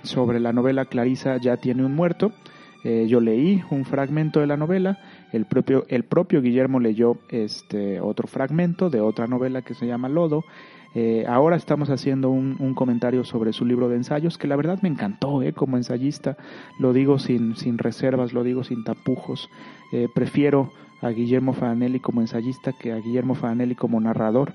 sobre 0.03 0.41
la 0.41 0.51
novela 0.51 0.85
Clarisa 0.85 1.37
ya 1.37 1.55
tiene 1.55 1.85
un 1.85 1.95
muerto, 1.95 2.33
eh, 2.83 3.05
yo 3.07 3.21
leí 3.21 3.63
un 3.69 3.85
fragmento 3.85 4.41
de 4.41 4.47
la 4.47 4.57
novela, 4.57 4.99
el 5.31 5.45
propio, 5.45 5.85
el 5.87 6.03
propio 6.03 6.41
Guillermo 6.41 6.81
leyó 6.81 7.17
este 7.29 8.01
otro 8.01 8.27
fragmento 8.27 8.89
de 8.89 8.99
otra 8.99 9.25
novela 9.25 9.61
que 9.61 9.73
se 9.73 9.87
llama 9.87 10.09
Lodo. 10.09 10.43
Eh, 10.95 11.25
ahora 11.27 11.55
estamos 11.55 11.89
haciendo 11.89 12.29
un, 12.29 12.75
comentario 12.75 13.23
sobre 13.23 13.53
su 13.53 13.65
libro 13.65 13.87
de 13.87 13.95
ensayos, 13.95 14.37
que 14.37 14.47
la 14.47 14.57
verdad 14.57 14.79
me 14.81 14.89
encantó 14.89 15.41
eh, 15.41 15.53
como 15.53 15.77
ensayista, 15.77 16.35
lo 16.77 16.91
digo 16.91 17.19
sin, 17.19 17.55
sin 17.55 17.77
reservas, 17.77 18.33
lo 18.33 18.43
digo 18.43 18.65
sin 18.65 18.83
tapujos. 18.83 19.49
prefiero 20.13 20.73
a 21.01 21.09
Guillermo 21.09 21.53
Fadanelli 21.53 21.99
como 21.99 22.21
ensayista 22.21 22.73
que 22.73 22.91
a 22.91 22.97
Guillermo 22.97 23.33
Fadanelli 23.33 23.75
como 23.75 23.99
narrador. 24.01 24.53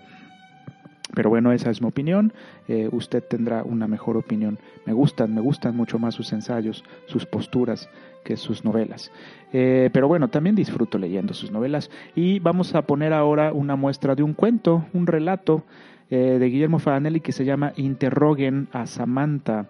Pero 1.18 1.30
bueno, 1.30 1.50
esa 1.50 1.70
es 1.70 1.82
mi 1.82 1.88
opinión. 1.88 2.32
Eh, 2.68 2.88
usted 2.92 3.24
tendrá 3.24 3.64
una 3.64 3.88
mejor 3.88 4.16
opinión. 4.16 4.56
Me 4.86 4.92
gustan, 4.92 5.34
me 5.34 5.40
gustan 5.40 5.76
mucho 5.76 5.98
más 5.98 6.14
sus 6.14 6.32
ensayos, 6.32 6.84
sus 7.06 7.26
posturas 7.26 7.90
que 8.22 8.36
sus 8.36 8.64
novelas. 8.64 9.10
Eh, 9.52 9.90
pero 9.92 10.06
bueno, 10.06 10.28
también 10.28 10.54
disfruto 10.54 10.96
leyendo 10.96 11.34
sus 11.34 11.50
novelas. 11.50 11.90
Y 12.14 12.38
vamos 12.38 12.76
a 12.76 12.82
poner 12.82 13.12
ahora 13.12 13.52
una 13.52 13.74
muestra 13.74 14.14
de 14.14 14.22
un 14.22 14.32
cuento, 14.32 14.84
un 14.92 15.08
relato 15.08 15.64
eh, 16.08 16.36
de 16.38 16.50
Guillermo 16.50 16.78
Faganelli 16.78 17.18
que 17.18 17.32
se 17.32 17.44
llama 17.44 17.72
Interroguen 17.74 18.68
a 18.70 18.86
Samantha. 18.86 19.66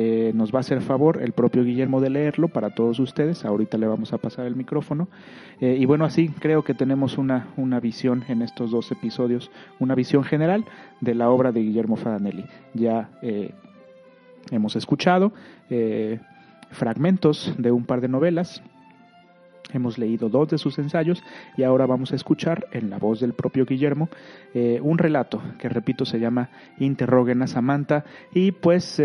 Eh, 0.00 0.30
nos 0.32 0.54
va 0.54 0.58
a 0.58 0.60
hacer 0.60 0.80
favor 0.80 1.20
el 1.20 1.32
propio 1.32 1.64
Guillermo 1.64 2.00
de 2.00 2.08
leerlo 2.08 2.46
para 2.46 2.70
todos 2.70 3.00
ustedes. 3.00 3.44
Ahorita 3.44 3.78
le 3.78 3.88
vamos 3.88 4.12
a 4.12 4.18
pasar 4.18 4.46
el 4.46 4.54
micrófono. 4.54 5.08
Eh, 5.60 5.76
y 5.76 5.86
bueno, 5.86 6.04
así 6.04 6.28
creo 6.28 6.62
que 6.62 6.72
tenemos 6.72 7.18
una, 7.18 7.48
una 7.56 7.80
visión 7.80 8.24
en 8.28 8.42
estos 8.42 8.70
dos 8.70 8.92
episodios, 8.92 9.50
una 9.80 9.96
visión 9.96 10.22
general 10.22 10.64
de 11.00 11.16
la 11.16 11.30
obra 11.30 11.50
de 11.50 11.62
Guillermo 11.62 11.96
Fadanelli. 11.96 12.44
Ya 12.74 13.10
eh, 13.22 13.50
hemos 14.52 14.76
escuchado 14.76 15.32
fragmentos 16.70 17.52
de 17.58 17.72
un 17.72 17.84
par 17.84 18.00
de 18.00 18.06
novelas. 18.06 18.62
Hemos 19.72 19.98
leído 19.98 20.28
dos 20.28 20.48
de 20.48 20.58
sus 20.58 20.78
ensayos 20.78 21.24
y 21.56 21.64
ahora 21.64 21.86
vamos 21.86 22.12
a 22.12 22.16
escuchar 22.16 22.68
en 22.70 22.88
la 22.88 22.98
voz 22.98 23.18
del 23.18 23.32
propio 23.32 23.66
Guillermo 23.66 24.08
un 24.54 24.96
relato 24.96 25.42
que 25.58 25.68
repito 25.68 26.06
se 26.06 26.18
llama 26.18 26.48
Interroguen 26.78 27.42
a 27.42 27.46
Samantha 27.48 28.04
y 28.32 28.52
pues 28.52 28.98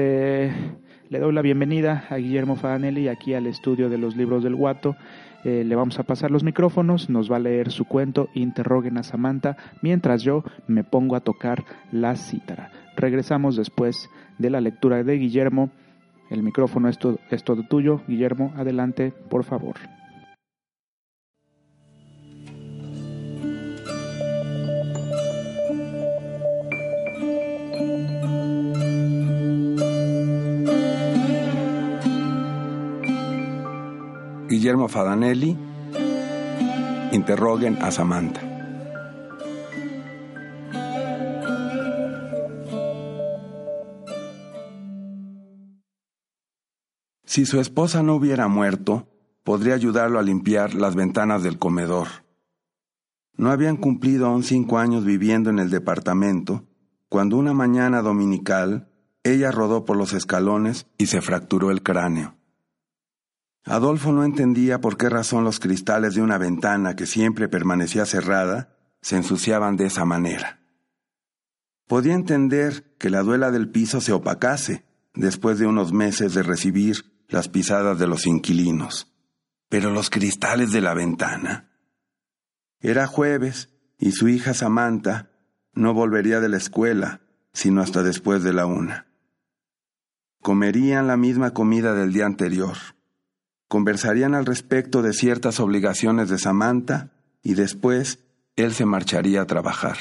le 1.13 1.19
doy 1.19 1.31
la 1.31 1.43
bienvenida 1.43 2.05
a 2.09 2.17
Guillermo 2.17 2.55
Fadanelli 2.55 3.07
aquí 3.07 3.35
al 3.35 3.45
estudio 3.45 3.87
de 3.87 3.99
los 3.99 4.15
libros 4.15 4.43
del 4.43 4.55
Guato. 4.55 4.95
Eh, 5.43 5.63
le 5.63 5.75
vamos 5.75 5.99
a 5.99 6.03
pasar 6.03 6.31
los 6.31 6.43
micrófonos, 6.43 7.07
nos 7.07 7.31
va 7.31 7.35
a 7.35 7.39
leer 7.39 7.69
su 7.71 7.85
cuento 7.85 8.29
Interroguen 8.33 8.97
a 8.97 9.03
Samantha, 9.03 9.55
mientras 9.83 10.23
yo 10.23 10.43
me 10.65 10.83
pongo 10.83 11.15
a 11.15 11.19
tocar 11.19 11.65
la 11.91 12.15
cítara. 12.15 12.71
Regresamos 12.95 13.55
después 13.55 14.09
de 14.39 14.49
la 14.49 14.59
lectura 14.59 15.03
de 15.03 15.19
Guillermo. 15.19 15.69
El 16.31 16.41
micrófono 16.41 16.89
es 16.89 16.97
todo 16.97 17.61
tuyo. 17.69 18.01
Guillermo, 18.07 18.51
adelante, 18.55 19.13
por 19.29 19.43
favor. 19.43 19.75
Guillermo 34.63 34.87
Fadanelli, 34.87 35.57
interroguen 37.11 37.83
a 37.83 37.91
Samantha. 37.91 38.39
Si 47.25 47.45
su 47.45 47.59
esposa 47.59 48.03
no 48.03 48.15
hubiera 48.15 48.47
muerto, 48.47 49.09
podría 49.43 49.73
ayudarlo 49.73 50.17
a 50.17 50.23
limpiar 50.23 50.75
las 50.75 50.95
ventanas 50.95 51.43
del 51.43 51.59
comedor. 51.59 52.07
No 53.35 53.51
habían 53.51 53.75
cumplido 53.75 54.27
aún 54.27 54.43
cinco 54.43 54.77
años 54.77 55.03
viviendo 55.03 55.49
en 55.49 55.59
el 55.59 55.71
departamento, 55.71 56.63
cuando 57.09 57.35
una 57.35 57.53
mañana 57.53 58.01
dominical 58.01 58.87
ella 59.23 59.51
rodó 59.51 59.83
por 59.83 59.97
los 59.97 60.13
escalones 60.13 60.87
y 60.97 61.07
se 61.07 61.19
fracturó 61.19 61.69
el 61.69 61.83
cráneo. 61.83 62.37
Adolfo 63.65 64.11
no 64.11 64.25
entendía 64.25 64.81
por 64.81 64.97
qué 64.97 65.09
razón 65.09 65.43
los 65.45 65.59
cristales 65.59 66.15
de 66.15 66.21
una 66.21 66.37
ventana 66.37 66.95
que 66.95 67.05
siempre 67.05 67.47
permanecía 67.47 68.05
cerrada 68.05 68.77
se 69.01 69.15
ensuciaban 69.15 69.77
de 69.77 69.85
esa 69.85 70.03
manera. 70.03 70.59
Podía 71.87 72.13
entender 72.13 72.95
que 72.97 73.09
la 73.09 73.21
duela 73.21 73.51
del 73.51 73.69
piso 73.69 74.01
se 74.01 74.11
opacase 74.11 74.85
después 75.13 75.59
de 75.59 75.67
unos 75.67 75.93
meses 75.93 76.33
de 76.33 76.43
recibir 76.43 77.23
las 77.29 77.47
pisadas 77.47 77.99
de 77.99 78.07
los 78.07 78.27
inquilinos. 78.27 79.13
Pero 79.69 79.91
los 79.91 80.09
cristales 80.09 80.71
de 80.71 80.81
la 80.81 80.93
ventana. 80.93 81.69
Era 82.79 83.07
jueves 83.07 83.69
y 83.97 84.11
su 84.11 84.27
hija 84.27 84.53
Samantha 84.53 85.29
no 85.73 85.93
volvería 85.93 86.39
de 86.39 86.49
la 86.49 86.57
escuela 86.57 87.21
sino 87.53 87.81
hasta 87.81 88.03
después 88.03 88.43
de 88.43 88.51
la 88.51 88.65
una. 88.65 89.07
Comerían 90.41 91.07
la 91.07 91.17
misma 91.17 91.51
comida 91.51 91.93
del 91.93 92.11
día 92.11 92.25
anterior 92.25 92.77
conversarían 93.73 94.35
al 94.35 94.45
respecto 94.45 95.01
de 95.01 95.13
ciertas 95.13 95.59
obligaciones 95.59 96.29
de 96.29 96.37
Samantha 96.37 97.09
y 97.41 97.55
después 97.55 98.19
él 98.55 98.71
se 98.71 98.85
marcharía 98.85 99.41
a 99.41 99.47
trabajar. 99.47 99.97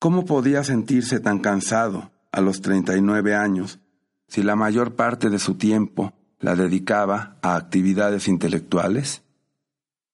¿Cómo 0.00 0.24
podía 0.24 0.64
sentirse 0.64 1.20
tan 1.20 1.38
cansado 1.38 2.10
a 2.32 2.40
los 2.40 2.62
39 2.62 3.36
años 3.36 3.78
si 4.26 4.42
la 4.42 4.56
mayor 4.56 4.96
parte 4.96 5.30
de 5.30 5.38
su 5.38 5.54
tiempo 5.54 6.12
la 6.40 6.56
dedicaba 6.56 7.36
a 7.42 7.54
actividades 7.54 8.26
intelectuales? 8.26 9.22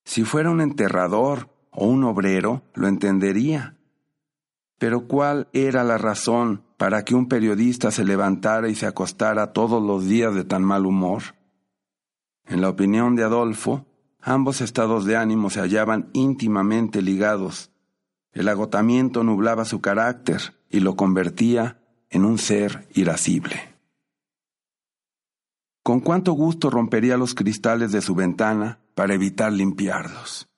Si 0.05 0.23
fuera 0.23 0.51
un 0.51 0.61
enterrador 0.61 1.49
o 1.71 1.87
un 1.87 2.05
obrero, 2.05 2.61
lo 2.75 2.89
entendería. 2.89 3.79
Pero 4.79 5.09
¿cuál 5.09 5.49
era 5.55 5.83
la 5.83 5.97
razón 5.97 6.63
para 6.77 7.07
que 7.07 7.15
un 7.15 7.27
periodista 7.27 7.91
se 7.91 8.05
levantara 8.05 8.69
y 8.69 8.75
se 8.75 8.85
acostara 8.85 9.55
todos 9.55 9.83
los 9.83 10.05
días 10.05 10.35
de 10.35 10.45
tan 10.45 10.63
mal 10.63 10.85
humor? 10.85 11.23
En 12.47 12.61
la 12.61 12.69
opinión 12.69 13.17
de 13.17 13.25
Adolfo, 13.25 13.87
ambos 14.21 14.61
estados 14.61 15.05
de 15.05 15.17
ánimo 15.17 15.51
se 15.51 15.61
hallaban 15.61 16.11
íntimamente 16.13 17.03
ligados. 17.03 17.71
El 18.33 18.49
agotamiento 18.49 19.25
nublaba 19.25 19.65
su 19.65 19.81
carácter 19.81 20.55
y 20.69 20.81
lo 20.81 20.97
convertía 20.97 21.81
en 22.11 22.25
un 22.25 22.39
ser 22.39 22.89
irascible. 22.95 23.75
Con 25.83 26.01
cuánto 26.01 26.33
gusto 26.33 26.71
rompería 26.71 27.17
los 27.17 27.35
cristales 27.35 27.93
de 27.93 28.01
su 28.01 28.15
ventana 28.15 28.81
para 28.95 29.15
evitar 29.15 29.53
limpiarlos. 29.53 30.49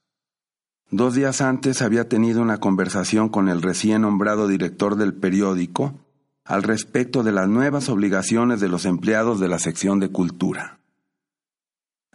Dos 0.90 1.14
días 1.14 1.40
antes 1.40 1.82
había 1.82 2.08
tenido 2.08 2.40
una 2.40 2.58
conversación 2.58 3.28
con 3.28 3.48
el 3.48 3.60
recién 3.60 4.02
nombrado 4.02 4.46
director 4.46 4.94
del 4.96 5.14
periódico 5.14 5.98
al 6.44 6.62
respecto 6.62 7.24
de 7.24 7.32
las 7.32 7.48
nuevas 7.48 7.88
obligaciones 7.88 8.60
de 8.60 8.68
los 8.68 8.84
empleados 8.84 9.40
de 9.40 9.48
la 9.48 9.58
sección 9.58 9.98
de 9.98 10.10
cultura. 10.10 10.78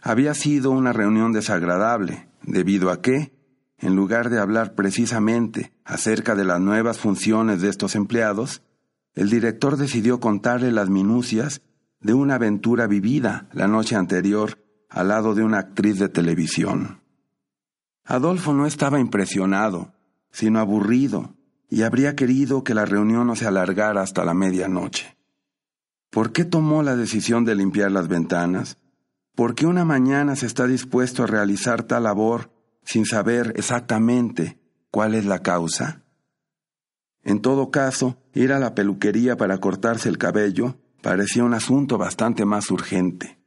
Había 0.02 0.34
sido 0.34 0.72
una 0.72 0.92
reunión 0.92 1.32
desagradable, 1.32 2.28
debido 2.42 2.90
a 2.90 3.00
que, 3.00 3.32
en 3.78 3.94
lugar 3.94 4.30
de 4.30 4.40
hablar 4.40 4.74
precisamente 4.74 5.72
acerca 5.84 6.34
de 6.34 6.44
las 6.44 6.60
nuevas 6.60 6.98
funciones 6.98 7.62
de 7.62 7.68
estos 7.68 7.94
empleados, 7.94 8.62
el 9.14 9.30
director 9.30 9.76
decidió 9.76 10.18
contarle 10.18 10.72
las 10.72 10.90
minucias 10.90 11.62
de 12.00 12.14
una 12.14 12.34
aventura 12.34 12.88
vivida 12.88 13.48
la 13.52 13.68
noche 13.68 13.94
anterior 13.94 14.58
al 14.88 15.08
lado 15.08 15.34
de 15.34 15.44
una 15.44 15.58
actriz 15.58 16.00
de 16.00 16.08
televisión. 16.08 17.00
Adolfo 18.04 18.52
no 18.54 18.66
estaba 18.66 18.98
impresionado, 18.98 19.94
sino 20.32 20.58
aburrido, 20.58 21.36
y 21.68 21.82
habría 21.82 22.16
querido 22.16 22.64
que 22.64 22.74
la 22.74 22.86
reunión 22.86 23.28
no 23.28 23.36
se 23.36 23.46
alargara 23.46 24.02
hasta 24.02 24.24
la 24.24 24.34
medianoche. 24.34 25.16
¿Por 26.10 26.32
qué 26.32 26.44
tomó 26.44 26.82
la 26.82 26.96
decisión 26.96 27.44
de 27.44 27.54
limpiar 27.54 27.92
las 27.92 28.08
ventanas? 28.08 28.76
¿Por 29.34 29.54
qué 29.54 29.66
una 29.66 29.84
mañana 29.84 30.36
se 30.36 30.46
está 30.46 30.66
dispuesto 30.66 31.22
a 31.22 31.26
realizar 31.26 31.82
tal 31.84 32.02
labor 32.04 32.52
sin 32.84 33.06
saber 33.06 33.54
exactamente 33.56 34.60
cuál 34.90 35.14
es 35.14 35.24
la 35.24 35.40
causa? 35.40 36.02
En 37.22 37.40
todo 37.40 37.70
caso, 37.70 38.18
ir 38.34 38.52
a 38.52 38.58
la 38.58 38.74
peluquería 38.74 39.36
para 39.36 39.58
cortarse 39.58 40.08
el 40.08 40.18
cabello 40.18 40.76
parecía 41.02 41.44
un 41.44 41.54
asunto 41.54 41.96
bastante 41.96 42.44
más 42.44 42.70
urgente. 42.70 43.38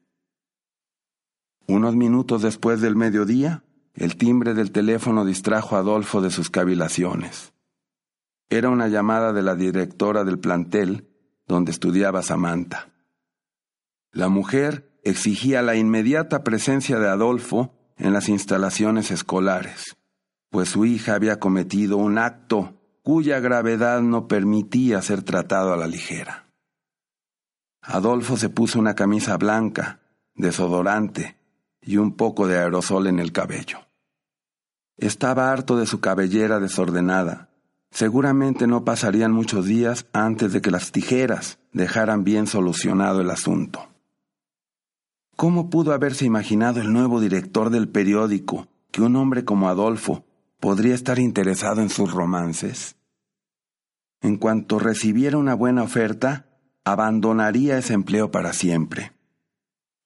Unos 1.68 1.96
minutos 1.96 2.42
después 2.42 2.82
del 2.82 2.96
mediodía, 2.96 3.64
el 3.94 4.18
timbre 4.18 4.54
del 4.54 4.72
teléfono 4.72 5.24
distrajo 5.24 5.76
a 5.76 5.80
Adolfo 5.80 6.22
de 6.22 6.32
sus 6.32 6.50
cavilaciones. 6.50 7.54
Era 8.50 8.70
una 8.70 8.88
llamada 8.88 9.34
de 9.34 9.42
la 9.42 9.56
directora 9.56 10.24
del 10.24 10.40
plantel 10.40 11.10
donde 11.48 11.72
estudiaba 11.72 12.22
Samantha. 12.22 12.94
La 14.12 14.30
mujer 14.30 14.95
exigía 15.06 15.62
la 15.62 15.76
inmediata 15.76 16.44
presencia 16.44 17.00
de 17.00 17.08
Adolfo 17.08 17.72
en 17.96 18.12
las 18.12 18.28
instalaciones 18.28 19.12
escolares, 19.12 19.96
pues 20.50 20.70
su 20.70 20.84
hija 20.84 21.14
había 21.14 21.40
cometido 21.40 21.98
un 21.98 22.18
acto 22.18 22.82
cuya 23.04 23.40
gravedad 23.40 24.02
no 24.02 24.28
permitía 24.28 25.02
ser 25.04 25.22
tratado 25.22 25.74
a 25.74 25.78
la 25.78 25.88
ligera. 25.88 26.48
Adolfo 27.82 28.36
se 28.36 28.50
puso 28.50 28.80
una 28.80 28.96
camisa 28.96 29.38
blanca, 29.38 30.00
desodorante 30.34 31.38
y 31.82 31.98
un 31.98 32.16
poco 32.16 32.48
de 32.48 32.58
aerosol 32.58 33.06
en 33.06 33.20
el 33.20 33.32
cabello. 33.32 33.82
Estaba 34.98 35.52
harto 35.52 35.78
de 35.78 35.86
su 35.86 36.00
cabellera 36.00 36.60
desordenada. 36.60 37.52
Seguramente 37.92 38.66
no 38.66 38.84
pasarían 38.84 39.32
muchos 39.32 39.66
días 39.66 40.08
antes 40.14 40.52
de 40.52 40.62
que 40.62 40.72
las 40.72 40.92
tijeras 40.92 41.60
dejaran 41.74 42.24
bien 42.24 42.48
solucionado 42.48 43.22
el 43.22 43.30
asunto. 43.30 43.95
¿Cómo 45.36 45.70
pudo 45.70 45.94
haberse 45.94 46.24
imaginado 46.24 46.80
el 46.80 46.94
nuevo 46.94 47.20
director 47.20 47.70
del 47.70 47.90
periódico 47.90 48.68
que 48.92 49.02
un 49.02 49.18
hombre 49.18 49.44
como 49.44 49.68
Adolfo 49.68 50.26
podría 50.62 50.96
estar 50.96 51.20
interesado 51.20 51.82
en 51.82 51.90
sus 51.90 52.14
romances? 52.14 52.96
En 54.22 54.38
cuanto 54.38 54.80
recibiera 54.80 55.38
una 55.38 55.54
buena 55.54 55.84
oferta, 55.84 56.46
abandonaría 56.86 57.78
ese 57.78 57.94
empleo 57.94 58.32
para 58.32 58.54
siempre. 58.54 59.12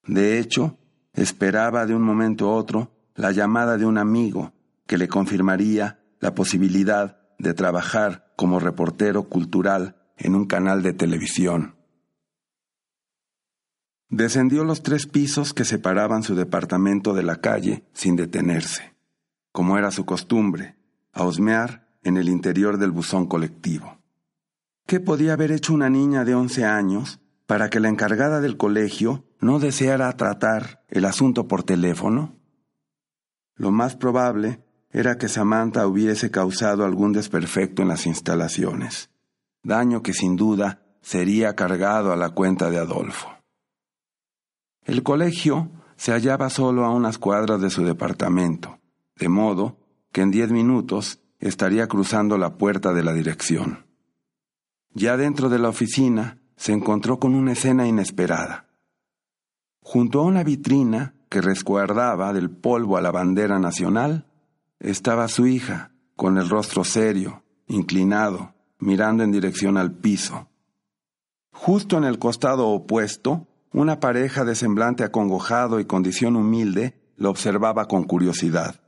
De 0.07 0.39
hecho, 0.39 0.79
esperaba 1.13 1.85
de 1.85 1.93
un 1.93 2.01
momento 2.01 2.49
a 2.49 2.55
otro 2.55 2.91
la 3.13 3.31
llamada 3.31 3.77
de 3.77 3.85
un 3.85 3.99
amigo 3.99 4.53
que 4.87 4.97
le 4.97 5.07
confirmaría 5.07 5.99
la 6.19 6.33
posibilidad 6.33 7.19
de 7.37 7.53
trabajar 7.53 8.33
como 8.35 8.59
reportero 8.59 9.29
cultural 9.29 9.95
en 10.17 10.33
un 10.33 10.47
canal 10.47 10.81
de 10.81 10.93
televisión. 10.93 11.78
Descendió 14.09 14.63
los 14.63 14.81
tres 14.81 15.05
pisos 15.05 15.53
que 15.53 15.65
separaban 15.65 16.23
su 16.23 16.33
departamento 16.33 17.13
de 17.13 17.21
la 17.21 17.35
calle 17.35 17.83
sin 17.93 18.15
detenerse, 18.15 18.95
como 19.51 19.77
era 19.77 19.91
su 19.91 20.05
costumbre, 20.05 20.75
a 21.13 21.23
husmear 21.25 21.87
en 22.01 22.17
el 22.17 22.27
interior 22.27 22.79
del 22.79 22.89
buzón 22.89 23.27
colectivo. 23.27 23.99
¿Qué 24.87 24.99
podía 24.99 25.33
haber 25.33 25.51
hecho 25.51 25.75
una 25.75 25.91
niña 25.91 26.25
de 26.25 26.33
once 26.33 26.65
años 26.65 27.19
para 27.45 27.69
que 27.69 27.79
la 27.79 27.89
encargada 27.89 28.41
del 28.41 28.57
colegio 28.57 29.25
no 29.39 29.59
deseara 29.59 30.11
tratar 30.17 30.83
el 30.87 31.05
asunto 31.05 31.47
por 31.47 31.61
teléfono? 31.61 32.35
Lo 33.55 33.69
más 33.69 33.95
probable 33.95 34.63
era 34.89 35.19
que 35.19 35.27
Samantha 35.27 35.85
hubiese 35.85 36.31
causado 36.31 36.83
algún 36.83 37.13
desperfecto 37.13 37.83
en 37.83 37.89
las 37.89 38.07
instalaciones, 38.07 39.11
daño 39.61 40.01
que 40.01 40.13
sin 40.13 40.35
duda 40.35 40.81
sería 41.01 41.55
cargado 41.55 42.11
a 42.11 42.15
la 42.15 42.31
cuenta 42.31 42.71
de 42.71 42.79
Adolfo. 42.79 43.38
El 44.83 45.03
colegio 45.03 45.69
se 45.95 46.11
hallaba 46.11 46.49
solo 46.49 46.85
a 46.85 46.89
unas 46.89 47.17
cuadras 47.17 47.61
de 47.61 47.69
su 47.69 47.83
departamento, 47.83 48.79
de 49.15 49.29
modo 49.29 49.77
que 50.11 50.21
en 50.21 50.31
diez 50.31 50.51
minutos 50.51 51.19
estaría 51.39 51.87
cruzando 51.87 52.37
la 52.37 52.57
puerta 52.57 52.93
de 52.93 53.03
la 53.03 53.13
dirección. 53.13 53.85
Ya 54.93 55.17
dentro 55.17 55.49
de 55.49 55.59
la 55.59 55.69
oficina, 55.69 56.39
se 56.55 56.73
encontró 56.73 57.19
con 57.19 57.35
una 57.35 57.53
escena 57.53 57.87
inesperada. 57.87 58.67
Junto 59.81 60.19
a 60.19 60.23
una 60.23 60.43
vitrina 60.43 61.15
que 61.29 61.41
resguardaba 61.41 62.33
del 62.33 62.49
polvo 62.49 62.97
a 62.97 63.01
la 63.01 63.11
bandera 63.11 63.59
nacional, 63.59 64.27
estaba 64.79 65.27
su 65.29 65.47
hija, 65.47 65.91
con 66.15 66.37
el 66.37 66.49
rostro 66.49 66.83
serio, 66.83 67.43
inclinado, 67.67 68.55
mirando 68.79 69.23
en 69.23 69.31
dirección 69.31 69.77
al 69.77 69.93
piso. 69.93 70.49
Justo 71.53 71.97
en 71.97 72.03
el 72.03 72.19
costado 72.19 72.67
opuesto, 72.67 73.47
una 73.71 73.99
pareja 73.99 74.45
de 74.45 74.55
semblante 74.55 75.03
acongojado 75.03 75.79
y 75.79 75.85
condición 75.85 76.35
humilde 76.35 76.99
lo 77.17 77.29
observaba 77.29 77.87
con 77.87 78.03
curiosidad. 78.03 78.81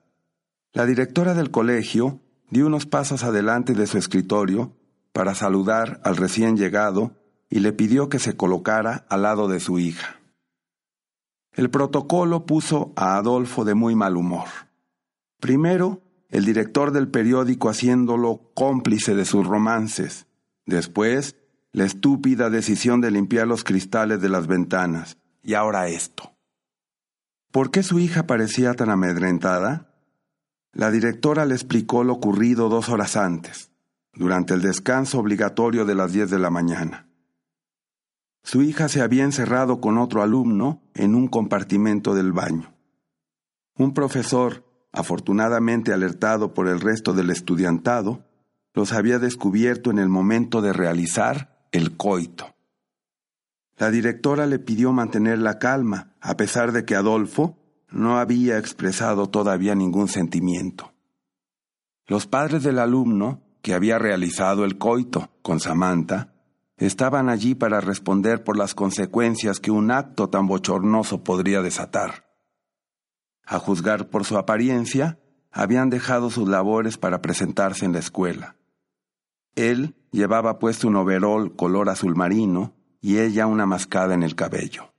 La 0.74 0.86
directora 0.86 1.34
del 1.34 1.52
colegio 1.52 2.20
dio 2.50 2.68
unos 2.68 2.86
pasos 2.86 3.24
adelante 3.24 3.74
de 3.74 3.88
su 3.88 3.98
escritorio 3.98 4.74
para 5.12 5.36
saludar 5.36 6.00
al 6.04 6.18
recién 6.18 6.58
llegado 6.58 7.12
y 7.50 7.60
le 7.60 7.74
pidió 7.74 8.10
que 8.10 8.20
se 8.20 8.38
colocara 8.38 9.06
al 9.10 9.24
lado 9.24 9.48
de 9.48 9.60
su 9.60 9.80
hija. 9.80 10.20
El 11.54 11.70
protocolo 11.70 12.46
puso 12.46 12.94
a 12.96 13.18
Adolfo 13.18 13.66
de 13.66 13.76
muy 13.76 13.96
mal 13.96 14.16
humor. 14.16 14.48
Primero, 15.42 16.02
el 16.30 16.46
director 16.46 16.92
del 16.92 17.10
periódico 17.10 17.68
haciéndolo 17.68 18.52
cómplice 18.54 19.16
de 19.16 19.26
sus 19.26 19.46
romances. 19.46 20.28
Después, 20.66 21.36
la 21.74 21.86
estúpida 21.86 22.50
decisión 22.50 23.02
de 23.02 23.12
limpiar 23.12 23.48
los 23.48 23.64
cristales 23.64 24.22
de 24.22 24.30
las 24.30 24.48
ventanas. 24.48 25.18
Y 25.44 25.54
ahora 25.54 25.88
esto. 25.88 26.34
¿Por 27.52 27.72
qué 27.72 27.84
su 27.84 28.00
hija 28.00 28.28
parecía 28.28 28.74
tan 28.74 28.90
amedrentada? 28.90 29.94
La 30.74 30.92
directora 30.92 31.46
le 31.46 31.56
explicó 31.56 32.04
lo 32.04 32.14
ocurrido 32.14 32.70
dos 32.70 32.90
horas 32.90 33.18
antes 33.18 33.72
durante 34.14 34.54
el 34.54 34.62
descanso 34.62 35.20
obligatorio 35.20 35.86
de 35.86 35.96
las 35.96 36.12
diez 36.12 36.30
de 36.30 36.40
la 36.40 36.50
mañana. 36.50 37.08
Su 38.44 38.62
hija 38.62 38.90
se 38.90 39.02
había 39.02 39.24
encerrado 39.24 39.80
con 39.80 39.98
otro 39.98 40.22
alumno 40.22 40.82
en 40.94 41.16
un 41.16 41.28
compartimento 41.28 42.16
del 42.16 42.32
baño. 42.32 42.74
Un 43.78 43.94
profesor, 43.94 44.66
afortunadamente 44.92 45.94
alertado 45.94 46.54
por 46.54 46.68
el 46.68 46.82
resto 46.82 47.14
del 47.14 47.30
estudiantado, 47.30 48.26
los 48.74 48.94
había 48.94 49.20
descubierto 49.20 49.92
en 49.92 50.00
el 50.00 50.10
momento 50.10 50.62
de 50.62 50.74
realizar 50.74 51.51
el 51.72 51.98
coito. 51.98 52.56
La 53.78 53.90
directora 53.92 54.46
le 54.46 54.60
pidió 54.60 54.92
mantener 54.92 55.40
la 55.40 55.60
calma, 55.60 56.14
a 56.22 56.38
pesar 56.38 56.72
de 56.72 56.86
que 56.86 56.96
Adolfo 56.96 57.58
no 57.90 58.18
había 58.18 58.58
expresado 58.58 59.30
todavía 59.30 59.76
ningún 59.76 60.08
sentimiento. 60.08 60.94
Los 62.08 62.28
padres 62.28 62.64
del 62.64 62.80
alumno 62.80 63.42
que 63.62 63.74
había 63.74 64.00
realizado 64.00 64.66
el 64.66 64.78
coito 64.78 65.30
con 65.42 65.60
Samantha, 65.60 66.34
estaban 66.78 67.30
allí 67.30 67.54
para 67.54 67.80
responder 67.80 68.44
por 68.44 68.58
las 68.58 68.74
consecuencias 68.74 69.60
que 69.60 69.72
un 69.72 69.92
acto 69.92 70.30
tan 70.30 70.48
bochornoso 70.48 71.24
podría 71.24 71.62
desatar. 71.62 72.26
A 73.46 73.60
juzgar 73.60 74.10
por 74.10 74.26
su 74.26 74.38
apariencia, 74.38 75.20
habían 75.52 75.90
dejado 75.90 76.32
sus 76.32 76.48
labores 76.48 76.98
para 76.98 77.22
presentarse 77.22 77.86
en 77.86 77.94
la 77.94 78.00
escuela. 78.00 78.56
Él 79.56 79.96
llevaba 80.12 80.60
puesto 80.60 80.88
un 80.88 80.96
overol 80.96 81.56
color 81.56 81.90
azul 81.90 82.16
marino 82.16 82.74
y 83.02 83.18
ella 83.20 83.48
una 83.48 83.66
mascada 83.66 84.14
en 84.14 84.24
el 84.24 84.36
cabello. 84.36 84.94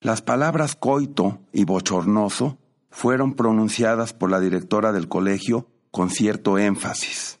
Las 0.00 0.20
palabras 0.20 0.76
coito 0.76 1.40
y 1.52 1.64
bochornoso 1.64 2.58
fueron 2.90 3.34
pronunciadas 3.34 4.12
por 4.12 4.30
la 4.30 4.38
directora 4.38 4.92
del 4.92 5.08
colegio 5.08 5.68
con 5.90 6.10
cierto 6.10 6.58
énfasis. 6.58 7.40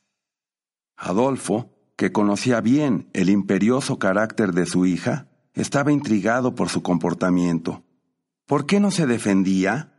Adolfo, 0.96 1.70
que 1.96 2.12
conocía 2.12 2.60
bien 2.60 3.08
el 3.12 3.28
imperioso 3.28 3.98
carácter 3.98 4.52
de 4.52 4.66
su 4.66 4.86
hija, 4.86 5.28
estaba 5.52 5.92
intrigado 5.92 6.54
por 6.54 6.68
su 6.68 6.82
comportamiento. 6.82 7.84
¿Por 8.46 8.66
qué 8.66 8.80
no 8.80 8.90
se 8.90 9.06
defendía? 9.06 9.92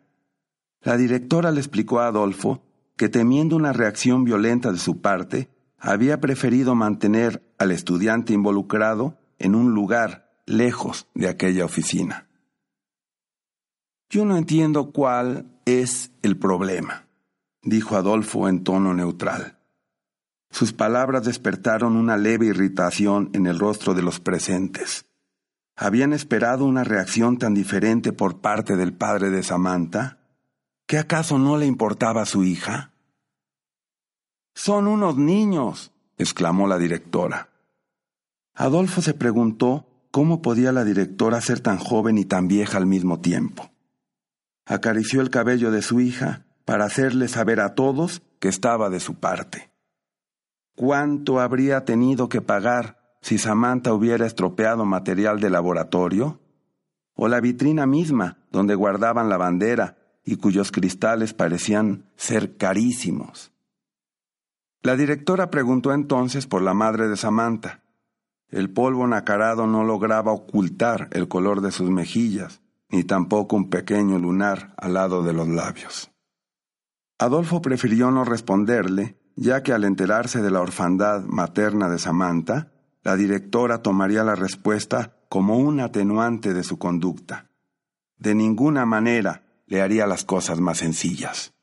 La 0.81 0.97
directora 0.97 1.51
le 1.51 1.59
explicó 1.59 1.99
a 1.99 2.07
Adolfo 2.07 2.63
que 2.97 3.09
temiendo 3.09 3.55
una 3.55 3.73
reacción 3.73 4.23
violenta 4.23 4.71
de 4.71 4.77
su 4.77 5.01
parte, 5.01 5.49
había 5.85 6.19
preferido 6.19 6.73
mantener 6.73 7.43
al 7.59 7.71
estudiante 7.71 8.33
involucrado 8.33 9.19
en 9.37 9.53
un 9.53 9.75
lugar 9.75 10.31
lejos 10.47 11.07
de 11.13 11.29
aquella 11.29 11.63
oficina. 11.63 12.27
Yo 14.09 14.25
no 14.25 14.35
entiendo 14.35 14.91
cuál 14.91 15.45
es 15.65 16.11
el 16.23 16.37
problema, 16.37 17.05
dijo 17.61 17.95
Adolfo 17.95 18.49
en 18.49 18.63
tono 18.63 18.95
neutral. 18.95 19.59
Sus 20.49 20.73
palabras 20.73 21.23
despertaron 21.23 21.95
una 21.97 22.17
leve 22.17 22.47
irritación 22.47 23.29
en 23.33 23.45
el 23.45 23.59
rostro 23.59 23.93
de 23.93 24.01
los 24.01 24.19
presentes. 24.19 25.05
¿Habían 25.75 26.13
esperado 26.13 26.65
una 26.65 26.83
reacción 26.83 27.37
tan 27.37 27.53
diferente 27.53 28.11
por 28.11 28.41
parte 28.41 28.75
del 28.75 28.93
padre 28.93 29.29
de 29.29 29.43
Samantha? 29.43 30.17
¿Que 30.87 30.97
acaso 30.97 31.37
no 31.37 31.57
le 31.57 31.67
importaba 31.67 32.23
a 32.23 32.25
su 32.25 32.43
hija? 32.43 32.94
Son 34.55 34.87
unos 34.87 35.17
niños, 35.17 35.91
exclamó 36.17 36.67
la 36.67 36.79
directora. 36.79 37.49
Adolfo 38.55 39.03
se 39.03 39.13
preguntó 39.13 39.85
cómo 40.09 40.41
podía 40.41 40.71
la 40.71 40.83
directora 40.83 41.41
ser 41.41 41.59
tan 41.59 41.77
joven 41.77 42.17
y 42.17 42.25
tan 42.25 42.47
vieja 42.47 42.77
al 42.77 42.87
mismo 42.87 43.19
tiempo. 43.19 43.69
Acarició 44.65 45.21
el 45.21 45.29
cabello 45.29 45.69
de 45.69 45.83
su 45.83 45.99
hija 45.99 46.45
para 46.65 46.85
hacerle 46.85 47.27
saber 47.27 47.59
a 47.59 47.75
todos 47.75 48.23
que 48.39 48.47
estaba 48.47 48.89
de 48.89 48.99
su 48.99 49.15
parte. 49.15 49.69
¿Cuánto 50.75 51.39
habría 51.39 51.85
tenido 51.85 52.29
que 52.29 52.41
pagar 52.41 53.17
si 53.21 53.37
Samantha 53.37 53.93
hubiera 53.93 54.25
estropeado 54.25 54.85
material 54.85 55.39
de 55.39 55.51
laboratorio? 55.51 56.39
¿O 57.13 57.27
la 57.27 57.39
vitrina 57.39 57.85
misma 57.85 58.39
donde 58.51 58.73
guardaban 58.73 59.29
la 59.29 59.37
bandera 59.37 59.97
y 60.25 60.37
cuyos 60.37 60.71
cristales 60.71 61.33
parecían 61.33 62.05
ser 62.15 62.57
carísimos. 62.57 63.51
La 64.85 64.95
directora 64.95 65.49
preguntó 65.49 65.93
entonces 65.93 66.45
por 66.45 66.61
la 66.61 66.75
madre 66.75 67.07
de 67.07 67.17
Samantha. 67.17 67.81
El 68.49 68.69
polvo 68.69 69.07
nacarado 69.07 69.65
no 69.65 69.83
lograba 69.83 70.31
ocultar 70.31 71.09
el 71.13 71.27
color 71.27 71.61
de 71.61 71.71
sus 71.71 71.89
mejillas, 71.89 72.61
ni 72.89 73.03
tampoco 73.03 73.55
un 73.55 73.71
pequeño 73.71 74.19
lunar 74.19 74.75
al 74.77 74.93
lado 74.93 75.23
de 75.23 75.33
los 75.33 75.47
labios. 75.47 76.11
Adolfo 77.17 77.63
prefirió 77.63 78.11
no 78.11 78.25
responderle, 78.25 79.17
ya 79.35 79.63
que 79.63 79.73
al 79.73 79.85
enterarse 79.85 80.43
de 80.43 80.51
la 80.51 80.61
orfandad 80.61 81.23
materna 81.23 81.89
de 81.89 81.97
Samantha, 81.97 82.71
la 83.01 83.15
directora 83.15 83.81
tomaría 83.81 84.23
la 84.23 84.35
respuesta 84.35 85.17
como 85.29 85.57
un 85.57 85.79
atenuante 85.79 86.53
de 86.53 86.63
su 86.63 86.77
conducta. 86.77 87.49
De 88.19 88.35
ninguna 88.35 88.85
manera 88.85 89.47
le 89.65 89.81
haría 89.81 90.05
las 90.05 90.25
cosas 90.25 90.59
más 90.59 90.77
sencillas. 90.77 91.54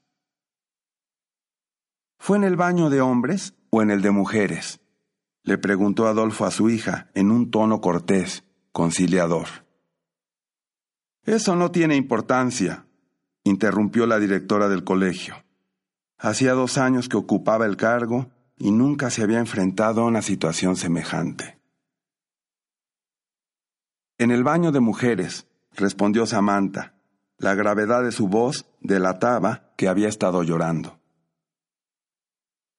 ¿Fue 2.25 2.37
en 2.37 2.45
el 2.45 2.55
baño 2.55 2.89
de 2.89 3.01
hombres 3.01 3.57
o 3.71 3.83
en 3.83 3.91
el 3.91 4.01
de 4.01 4.13
mujeres? 4.13 4.81
le 5.43 5.59
preguntó 5.59 6.07
Adolfo 6.07 6.45
a 6.45 6.53
su 6.53 6.71
hija 6.71 7.11
en 7.15 7.33
un 7.33 7.51
tono 7.51 7.81
cortés, 7.81 8.45
conciliador. 8.71 9.49
Eso 11.25 11.57
no 11.57 11.73
tiene 11.73 11.97
importancia, 11.97 12.87
interrumpió 13.43 14.07
la 14.07 14.21
directora 14.21 14.69
del 14.69 14.85
colegio. 14.85 15.35
Hacía 16.17 16.53
dos 16.53 16.79
años 16.79 17.09
que 17.09 17.17
ocupaba 17.17 17.67
el 17.67 17.77
cargo 17.77 18.31
y 18.57 18.71
nunca 18.71 19.11
se 19.11 19.25
había 19.25 19.41
enfrentado 19.41 20.03
a 20.03 20.07
una 20.07 20.23
situación 20.23 20.77
semejante. 20.77 21.59
En 24.19 24.31
el 24.31 24.45
baño 24.45 24.71
de 24.71 24.79
mujeres, 24.79 25.49
respondió 25.73 26.25
Samantha. 26.27 26.95
La 27.37 27.57
gravedad 27.57 28.05
de 28.05 28.13
su 28.13 28.29
voz 28.29 28.71
delataba 28.81 29.73
que 29.77 29.89
había 29.89 30.09
estado 30.09 30.45
llorando. 30.45 31.02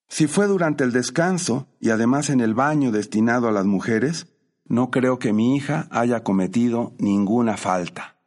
Si 0.07 0.27
fue 0.27 0.47
durante 0.47 0.83
el 0.83 0.91
descanso 0.91 1.67
y 1.79 1.89
además 1.89 2.29
en 2.29 2.41
el 2.41 2.53
baño 2.53 2.91
destinado 2.91 3.47
a 3.47 3.51
las 3.51 3.65
mujeres, 3.65 4.27
no 4.65 4.91
creo 4.91 5.19
que 5.19 5.33
mi 5.33 5.55
hija 5.55 5.87
haya 5.91 6.23
cometido 6.23 6.93
ninguna 6.97 7.57
falta. 7.57 8.17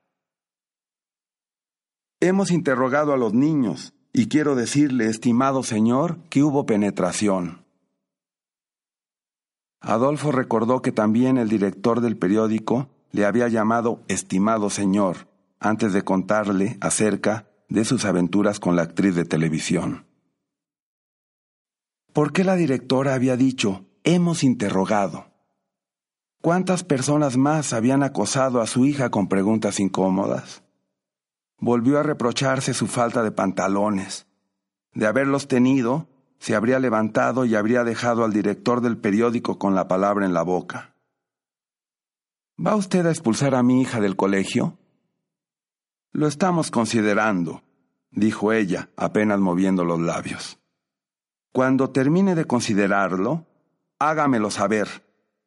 Hemos 2.21 2.51
interrogado 2.51 3.13
a 3.13 3.17
los 3.17 3.35
niños 3.35 3.95
y 4.13 4.29
quiero 4.29 4.55
decirle, 4.55 5.07
estimado 5.07 5.63
señor, 5.63 6.19
que 6.31 6.43
hubo 6.43 6.65
penetración. 6.65 7.67
Adolfo 9.81 10.33
recordó 10.33 10.81
que 10.81 10.91
también 10.91 11.37
el 11.37 11.49
director 11.49 12.01
del 12.01 12.17
periódico 12.17 12.89
le 13.13 13.27
había 13.27 13.49
llamado 13.49 14.01
estimado 14.09 14.71
señor 14.71 15.29
antes 15.61 15.93
de 15.93 16.03
contarle 16.03 16.79
acerca 16.81 17.49
de 17.69 17.85
sus 17.85 18.05
aventuras 18.05 18.59
con 18.59 18.77
la 18.77 18.83
actriz 18.83 19.15
de 19.15 19.25
televisión. 19.25 20.07
¿Por 22.17 22.33
qué 22.33 22.45
la 22.45 22.57
directora 22.57 23.13
había 23.13 23.37
dicho 23.37 23.85
hemos 24.03 24.43
interrogado? 24.43 25.27
¿Cuántas 26.41 26.83
personas 26.83 27.37
más 27.37 27.75
habían 27.75 28.03
acosado 28.03 28.63
a 28.63 28.67
su 28.67 28.87
hija 28.87 29.11
con 29.11 29.29
preguntas 29.29 29.81
incómodas? 29.81 30.63
Volvió 31.59 31.99
a 31.99 32.03
reprocharse 32.03 32.73
su 32.73 32.87
falta 32.87 33.23
de 33.23 33.33
pantalones. 33.33 34.27
De 34.95 35.07
haberlos 35.07 35.47
tenido, 35.47 36.09
se 36.39 36.55
habría 36.55 36.79
levantado 36.79 37.45
y 37.45 37.55
habría 37.55 37.85
dejado 37.85 38.25
al 38.25 38.33
director 38.33 38.81
del 38.81 38.97
periódico 38.97 39.59
con 39.59 39.75
la 39.75 39.87
palabra 39.87 40.25
en 40.25 40.33
la 40.33 40.43
boca. 40.43 40.95
¿Va 42.59 42.77
usted 42.77 43.05
a 43.05 43.11
expulsar 43.11 43.55
a 43.55 43.63
mi 43.63 43.83
hija 43.83 44.01
del 44.01 44.17
colegio? 44.17 44.79
Lo 46.13 46.29
estamos 46.29 46.71
considerando, 46.71 47.63
dijo 48.11 48.55
ella, 48.55 48.89
apenas 48.97 49.39
moviendo 49.39 49.85
los 49.85 50.01
labios. 50.01 50.59
Cuando 51.57 51.89
termine 51.89 52.35
de 52.35 52.45
considerarlo, 52.45 53.47
hágamelo 53.99 54.51
saber. 54.51 54.89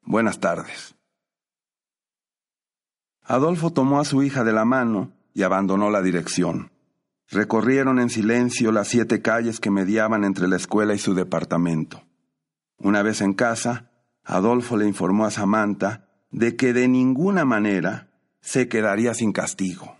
Buenas 0.01 0.39
tardes. 0.39 0.95
Adolfo 3.21 3.69
tomó 3.69 3.99
a 3.99 4.05
su 4.05 4.23
hija 4.23 4.43
de 4.43 4.51
la 4.51 4.65
mano 4.65 5.13
y 5.35 5.43
abandonó 5.43 5.91
la 5.91 6.01
dirección. 6.01 6.71
Recorrieron 7.27 7.99
en 7.99 8.09
silencio 8.09 8.71
las 8.71 8.87
siete 8.87 9.21
calles 9.21 9.59
que 9.59 9.69
mediaban 9.69 10.23
entre 10.23 10.47
la 10.47 10.55
escuela 10.55 10.95
y 10.95 10.97
su 10.97 11.13
departamento. 11.13 12.01
Una 12.79 13.03
vez 13.03 13.21
en 13.21 13.33
casa, 13.33 13.91
Adolfo 14.23 14.77
le 14.77 14.87
informó 14.87 15.25
a 15.25 15.29
Samantha 15.29 16.07
de 16.31 16.55
que 16.55 16.73
de 16.73 16.87
ninguna 16.87 17.45
manera 17.45 18.09
se 18.41 18.67
quedaría 18.67 19.13
sin 19.13 19.31
castigo. 19.31 19.95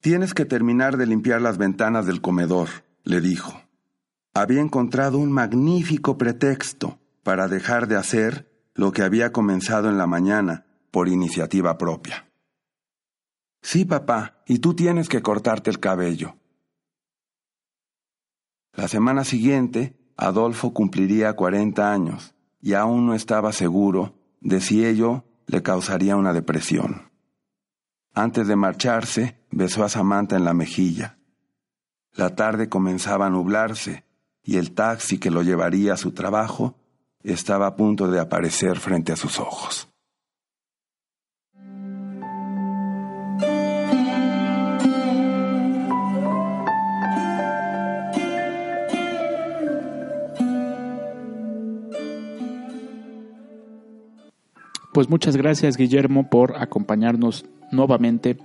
Tienes 0.00 0.34
que 0.34 0.46
terminar 0.46 0.96
de 0.96 1.06
limpiar 1.06 1.42
las 1.42 1.58
ventanas 1.58 2.06
del 2.06 2.20
comedor, 2.20 2.68
le 3.04 3.20
dijo. 3.20 3.67
Había 4.38 4.60
encontrado 4.60 5.18
un 5.18 5.32
magnífico 5.32 6.16
pretexto 6.16 7.00
para 7.24 7.48
dejar 7.48 7.88
de 7.88 7.96
hacer 7.96 8.48
lo 8.72 8.92
que 8.92 9.02
había 9.02 9.32
comenzado 9.32 9.88
en 9.88 9.98
la 9.98 10.06
mañana 10.06 10.64
por 10.92 11.08
iniciativa 11.08 11.76
propia. 11.76 12.30
Sí, 13.62 13.84
papá, 13.84 14.44
y 14.46 14.60
tú 14.60 14.74
tienes 14.74 15.08
que 15.08 15.22
cortarte 15.22 15.70
el 15.70 15.80
cabello. 15.80 16.36
La 18.74 18.86
semana 18.86 19.24
siguiente, 19.24 19.98
Adolfo 20.16 20.72
cumpliría 20.72 21.32
cuarenta 21.32 21.92
años 21.92 22.36
y 22.62 22.74
aún 22.74 23.06
no 23.06 23.14
estaba 23.14 23.52
seguro 23.52 24.14
de 24.40 24.60
si 24.60 24.86
ello 24.86 25.24
le 25.48 25.64
causaría 25.64 26.14
una 26.14 26.32
depresión. 26.32 27.10
Antes 28.14 28.46
de 28.46 28.54
marcharse, 28.54 29.44
besó 29.50 29.82
a 29.82 29.88
Samantha 29.88 30.36
en 30.36 30.44
la 30.44 30.54
mejilla. 30.54 31.18
La 32.12 32.36
tarde 32.36 32.68
comenzaba 32.68 33.26
a 33.26 33.30
nublarse 33.30 34.06
y 34.48 34.56
el 34.56 34.70
taxi 34.70 35.18
que 35.18 35.30
lo 35.30 35.42
llevaría 35.42 35.92
a 35.92 35.98
su 35.98 36.12
trabajo 36.12 36.74
estaba 37.22 37.66
a 37.66 37.76
punto 37.76 38.10
de 38.10 38.18
aparecer 38.18 38.78
frente 38.78 39.12
a 39.12 39.16
sus 39.16 39.38
ojos. 39.38 39.90
Pues 54.94 55.10
muchas 55.10 55.36
gracias 55.36 55.76
Guillermo 55.76 56.30
por 56.30 56.56
acompañarnos 56.56 57.44
nuevamente 57.70 58.36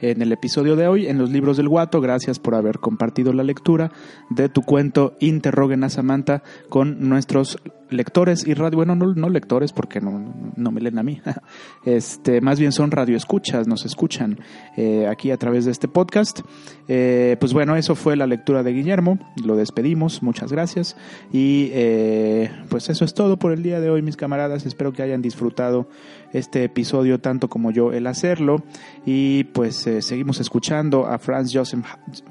en 0.00 0.22
el 0.22 0.32
episodio 0.32 0.76
de 0.76 0.88
hoy 0.88 1.06
en 1.06 1.18
los 1.18 1.30
libros 1.30 1.56
del 1.56 1.68
Guato. 1.68 2.00
Gracias 2.00 2.38
por 2.38 2.54
haber 2.54 2.78
compartido 2.78 3.32
la 3.32 3.42
lectura 3.42 3.92
de 4.30 4.48
tu 4.48 4.62
cuento 4.62 5.14
Interroguen 5.20 5.84
a 5.84 5.90
Samantha 5.90 6.42
con 6.68 7.08
nuestros 7.08 7.58
lectores 7.90 8.46
y 8.46 8.54
radio, 8.54 8.76
bueno, 8.76 8.94
no, 8.94 9.28
lectores 9.28 9.72
porque 9.72 10.00
no, 10.00 10.52
no, 10.56 10.70
me 10.70 10.80
leen 10.80 10.98
a 10.98 11.02
mí, 11.02 11.20
este, 11.84 12.40
más 12.40 12.58
bien 12.58 12.72
son 12.72 12.90
radioescuchas, 12.90 13.66
nos 13.66 13.84
escuchan 13.84 14.38
eh, 14.76 15.06
aquí 15.08 15.30
a 15.30 15.36
través 15.36 15.64
de 15.64 15.72
este 15.72 15.88
podcast. 15.88 16.40
Eh, 16.88 17.36
pues 17.40 17.52
bueno, 17.52 17.76
eso 17.76 17.94
fue 17.94 18.16
la 18.16 18.26
lectura 18.26 18.62
de 18.62 18.72
Guillermo, 18.72 19.18
lo 19.44 19.56
despedimos, 19.56 20.22
muchas 20.22 20.52
gracias. 20.52 20.96
Y 21.32 21.70
eh, 21.72 22.50
pues 22.68 22.88
eso 22.88 23.04
es 23.04 23.14
todo 23.14 23.38
por 23.38 23.52
el 23.52 23.62
día 23.62 23.80
de 23.80 23.90
hoy, 23.90 24.02
mis 24.02 24.16
camaradas, 24.16 24.66
espero 24.66 24.92
que 24.92 25.02
hayan 25.02 25.22
disfrutado 25.22 25.88
este 26.32 26.64
episodio 26.64 27.20
tanto 27.20 27.48
como 27.48 27.70
yo 27.70 27.92
el 27.92 28.06
hacerlo. 28.06 28.62
Y 29.04 29.44
pues 29.44 29.88
seguimos 30.00 30.40
escuchando 30.40 31.06
a 31.06 31.18
Franz 31.18 31.50
Joseph, 31.52 31.84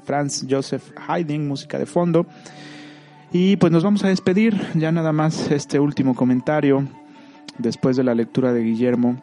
Franz 0.04 0.46
Joseph 0.48 0.92
Haydn, 1.08 1.48
música 1.48 1.78
de 1.78 1.86
fondo. 1.86 2.26
Y 3.32 3.56
pues 3.56 3.72
nos 3.72 3.84
vamos 3.84 4.02
a 4.04 4.08
despedir, 4.08 4.60
ya 4.74 4.90
nada 4.90 5.12
más 5.12 5.50
este 5.50 5.78
último 5.78 6.16
comentario, 6.16 6.88
después 7.58 7.96
de 7.96 8.02
la 8.02 8.14
lectura 8.14 8.52
de 8.52 8.62
Guillermo 8.62 9.22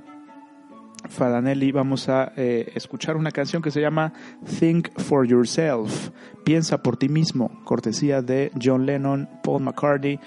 Fadanelli, 1.09 1.71
vamos 1.71 2.09
a 2.09 2.33
eh, 2.35 2.71
escuchar 2.75 3.17
una 3.17 3.31
canción 3.31 3.61
que 3.61 3.71
se 3.71 3.81
llama 3.81 4.13
Think 4.59 4.89
for 4.99 5.25
Yourself, 5.27 6.09
Piensa 6.43 6.81
por 6.81 6.97
ti 6.97 7.09
mismo, 7.09 7.51
cortesía 7.65 8.21
de 8.21 8.51
John 8.61 8.85
Lennon, 8.85 9.29
Paul 9.43 9.63
McCartney, 9.63 10.19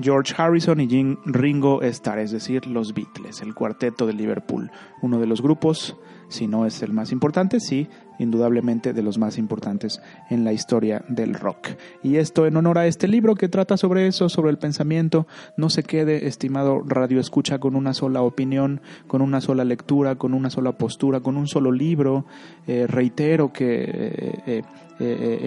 George 0.00 0.34
Harrison 0.36 0.80
y 0.80 0.88
Jim 0.88 1.16
Ringo 1.24 1.82
Starr, 1.82 2.20
es 2.20 2.30
decir, 2.30 2.66
los 2.66 2.94
Beatles, 2.94 3.42
el 3.42 3.54
cuarteto 3.54 4.06
de 4.06 4.14
Liverpool, 4.14 4.70
uno 5.02 5.18
de 5.18 5.26
los 5.26 5.42
grupos 5.42 5.96
si 6.32 6.46
no 6.46 6.66
es 6.66 6.82
el 6.82 6.92
más 6.92 7.12
importante, 7.12 7.60
sí, 7.60 7.88
indudablemente 8.18 8.92
de 8.92 9.02
los 9.02 9.18
más 9.18 9.38
importantes 9.38 10.00
en 10.30 10.44
la 10.44 10.52
historia 10.52 11.04
del 11.08 11.34
rock. 11.34 11.68
Y 12.02 12.16
esto 12.16 12.46
en 12.46 12.56
honor 12.56 12.78
a 12.78 12.86
este 12.86 13.06
libro 13.06 13.34
que 13.34 13.48
trata 13.48 13.76
sobre 13.76 14.06
eso, 14.06 14.28
sobre 14.28 14.50
el 14.50 14.58
pensamiento. 14.58 15.26
No 15.56 15.70
se 15.70 15.82
quede, 15.82 16.26
estimado 16.26 16.82
radio 16.84 17.20
escucha, 17.20 17.58
con 17.58 17.76
una 17.76 17.94
sola 17.94 18.22
opinión, 18.22 18.80
con 19.06 19.22
una 19.22 19.40
sola 19.40 19.64
lectura, 19.64 20.16
con 20.16 20.34
una 20.34 20.50
sola 20.50 20.72
postura, 20.72 21.20
con 21.20 21.36
un 21.36 21.46
solo 21.46 21.70
libro. 21.70 22.24
Eh, 22.66 22.86
reitero 22.88 23.52
que 23.52 23.84
eh, 23.84 24.42
eh, 24.46 24.62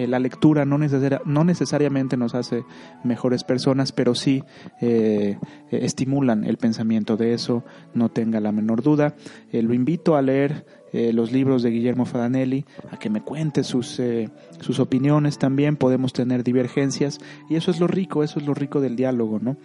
la 0.08 0.18
lectura 0.18 0.64
no, 0.64 0.78
no, 0.78 1.44
necesariamente 1.44 2.16
nos 2.16 2.34
hace 2.34 2.64
mejores 3.04 3.44
personas, 3.44 3.92
pero 3.92 4.14
sí 4.14 4.42
estimulan 5.70 6.44
el 6.44 6.56
pensamiento 6.56 7.16
de 7.16 7.32
eso, 7.32 7.64
no 7.94 8.08
tenga 8.08 8.40
la 8.40 8.52
menor 8.52 8.82
duda. 8.82 9.14
lo 9.52 9.74
invito 9.74 10.16
a 10.16 10.22
leer 10.22 10.66
eh, 10.92 11.12
los 11.12 11.32
libros 11.32 11.62
de 11.62 11.70
Guillermo 11.70 12.04
Fadanelli, 12.04 12.64
a 12.90 12.98
que 12.98 13.10
me 13.10 13.22
cuente 13.22 13.64
sus, 13.64 13.98
eh, 13.98 14.30
sus 14.60 14.78
opiniones 14.78 15.38
también, 15.38 15.76
podemos 15.76 16.12
tener 16.12 16.44
divergencias. 16.44 17.18
Y 17.48 17.56
eso 17.56 17.70
es 17.70 17.80
lo 17.80 17.86
rico, 17.86 18.22
eso 18.22 18.38
es 18.38 18.46
lo 18.46 18.54
rico 18.54 18.80
del 18.80 18.96
diálogo, 18.96 19.38
¿no? 19.40 19.56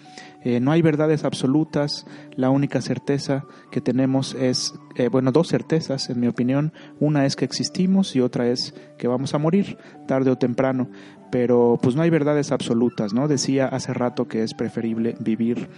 Eh, 0.43 0.59
no 0.59 0.72
hay 0.72 0.82
verdades 0.82 1.24
absolutas, 1.24 2.05
la 2.36 2.49
única 2.49 2.82
certeza 2.82 3.45
que 3.72 3.82
tenemos 3.82 4.34
es, 4.34 4.74
bueno, 5.11 5.32
dos 5.32 5.47
certezas 5.47 6.09
en 6.09 6.19
mi 6.19 6.28
opinión, 6.28 6.74
una 6.99 7.26
es 7.26 7.36
que 7.36 7.45
existimos 7.45 8.15
y 8.15 8.22
otra 8.22 8.47
es 8.47 8.74
que 8.97 9.07
vamos 9.07 9.34
a 9.34 9.38
morir 9.38 9.78
tarde 10.07 10.32
o 10.32 10.38
temprano, 10.38 10.89
pero 11.32 11.79
pues 11.82 11.95
no 11.95 12.01
hay 12.01 12.09
verdades 12.09 12.51
absolutas, 12.51 13.13
¿no? 13.13 13.27
Decía 13.27 13.65
hace 13.67 13.93
rato 13.93 14.27
que 14.27 14.43
es 14.43 14.53
preferible 14.53 15.15
vivir 15.19 15.69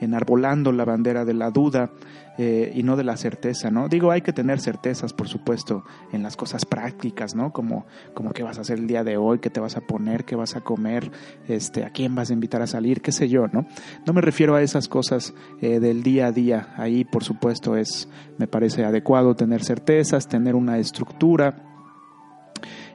enarbolando 0.00 0.72
la 0.72 0.84
bandera 0.84 1.24
de 1.24 1.34
la 1.34 1.50
duda 1.50 1.90
eh, 2.36 2.72
y 2.74 2.82
no 2.82 2.96
de 2.96 3.04
la 3.04 3.16
certeza, 3.16 3.70
¿no? 3.70 3.88
Digo, 3.88 4.10
hay 4.10 4.22
que 4.22 4.32
tener 4.32 4.60
certezas, 4.60 5.12
por 5.12 5.28
supuesto, 5.28 5.84
en 6.12 6.22
las 6.24 6.36
cosas 6.36 6.64
prácticas, 6.64 7.36
¿no? 7.36 7.52
Como, 7.52 7.86
como 8.12 8.32
qué 8.32 8.42
vas 8.42 8.58
a 8.58 8.62
hacer 8.62 8.78
el 8.78 8.88
día 8.88 9.04
de 9.04 9.16
hoy, 9.16 9.38
qué 9.38 9.50
te 9.50 9.60
vas 9.60 9.76
a 9.76 9.82
poner, 9.82 10.24
qué 10.24 10.34
vas 10.34 10.56
a 10.56 10.60
comer, 10.60 11.12
este, 11.46 11.84
a 11.84 11.90
quién 11.90 12.14
vas 12.14 12.30
a 12.30 12.32
invitar 12.32 12.60
a 12.60 12.66
salir, 12.66 13.02
qué 13.02 13.12
sé 13.12 13.28
yo, 13.28 13.46
¿no? 13.48 13.66
No 14.04 14.12
me 14.12 14.20
refiero 14.20 14.56
a 14.56 14.62
esas 14.62 14.88
cosas 14.88 15.32
eh, 15.60 15.78
del 15.78 16.02
día 16.02 16.26
a 16.26 16.32
día. 16.32 16.74
Ahí, 16.76 17.04
por 17.04 17.22
supuesto, 17.22 17.76
es, 17.76 18.08
me 18.36 18.48
parece 18.48 18.84
adecuado 18.84 19.36
tener 19.36 19.62
certezas, 19.62 20.26
tener 20.26 20.56
una 20.56 20.78
estructura, 20.78 21.73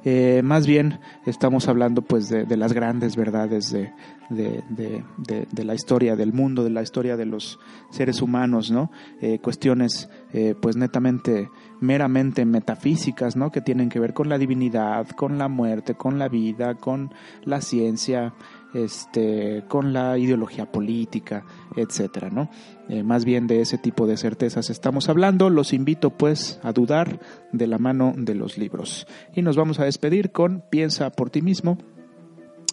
eh, 0.03 0.41
más 0.43 0.65
bien 0.65 0.99
estamos 1.26 1.67
hablando 1.67 2.01
pues 2.01 2.30
de, 2.30 2.57
las 2.57 2.74
grandes 2.74 3.15
verdades 3.15 3.72
de, 3.72 3.91
de, 4.30 5.63
la 5.63 5.74
historia 5.74 6.15
del 6.15 6.34
mundo, 6.34 6.63
de 6.63 6.70
la 6.70 6.82
historia 6.82 7.17
de 7.17 7.26
los 7.26 7.59
seres 7.89 8.22
humanos, 8.22 8.72
¿no? 8.72 8.91
Eh, 9.22 9.39
cuestiones 9.39 10.09
eh, 10.34 10.55
pues 10.59 10.76
netamente, 10.76 11.49
meramente 11.80 12.45
metafísicas, 12.45 13.36
¿no? 13.36 13.51
Que 13.51 13.61
tienen 13.61 13.89
que 13.89 13.99
ver 13.99 14.13
con 14.13 14.30
la 14.30 14.38
divinidad, 14.38 15.07
con 15.09 15.38
la 15.38 15.47
muerte, 15.47 15.95
con 15.95 16.20
la 16.20 16.30
vida, 16.30 16.76
con 16.76 17.13
la 17.43 17.61
ciencia, 17.61 18.34
este, 18.74 19.63
con 19.67 19.93
la 19.93 20.17
ideología 20.17 20.72
política, 20.72 21.43
etcétera, 21.76 22.30
¿no? 22.30 22.49
Eh, 22.88 23.03
más 23.03 23.26
bien 23.26 23.47
de 23.47 23.61
ese 23.61 23.78
tipo 23.78 24.07
de 24.07 24.17
certezas 24.17 24.70
estamos 24.70 25.09
hablando. 25.09 25.49
Los 25.49 25.74
invito 25.74 26.11
pues 26.11 26.59
a 26.63 26.72
dudar 26.72 27.20
de 27.51 27.67
la 27.67 27.78
mano 27.78 28.13
de 28.17 28.36
los 28.36 28.57
libros. 28.57 29.07
Y 29.36 29.41
nos 29.41 29.55
vamos 29.55 29.80
a 29.80 29.86
despedir 29.86 30.32
con 30.32 30.63
Piensa 30.70 31.11
por 31.11 31.30
ti 31.30 31.41
mismo. 31.41 31.78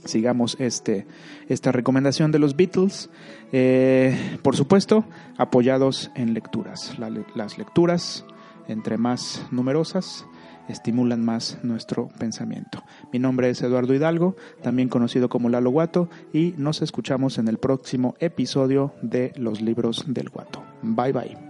Sigamos 0.05 0.57
este, 0.61 1.07
esta 1.49 1.73
recomendación 1.73 2.31
de 2.31 2.39
los 2.39 2.57
Beatles. 2.57 3.11
Eh, 3.53 4.39
por 4.43 4.57
supuesto, 4.57 5.05
apoyados 5.37 6.11
en 6.15 6.33
lecturas. 6.33 6.97
las 7.35 7.59
lecturas, 7.59 8.25
entre 8.69 8.99
más 8.99 9.47
numerosas, 9.51 10.27
estimulan 10.69 11.25
más 11.25 11.59
nuestro 11.63 12.09
pensamiento. 12.19 12.83
Mi 13.13 13.19
nombre 13.19 13.51
es 13.51 13.63
Eduardo 13.63 13.95
Hidalgo, 13.95 14.37
también 14.63 14.89
conocido 14.89 15.29
como 15.29 15.49
Lalo 15.49 15.71
Guato, 15.71 16.09
y 16.33 16.55
nos 16.57 16.83
escuchamos 16.83 17.39
en 17.39 17.49
el 17.49 17.59
próximo 17.59 18.15
episodio 18.19 18.93
de 19.03 19.33
Los 19.37 19.61
Libros 19.61 20.05
del 20.07 20.29
Guato. 20.29 20.63
Bye 20.83 21.13
bye. 21.13 21.46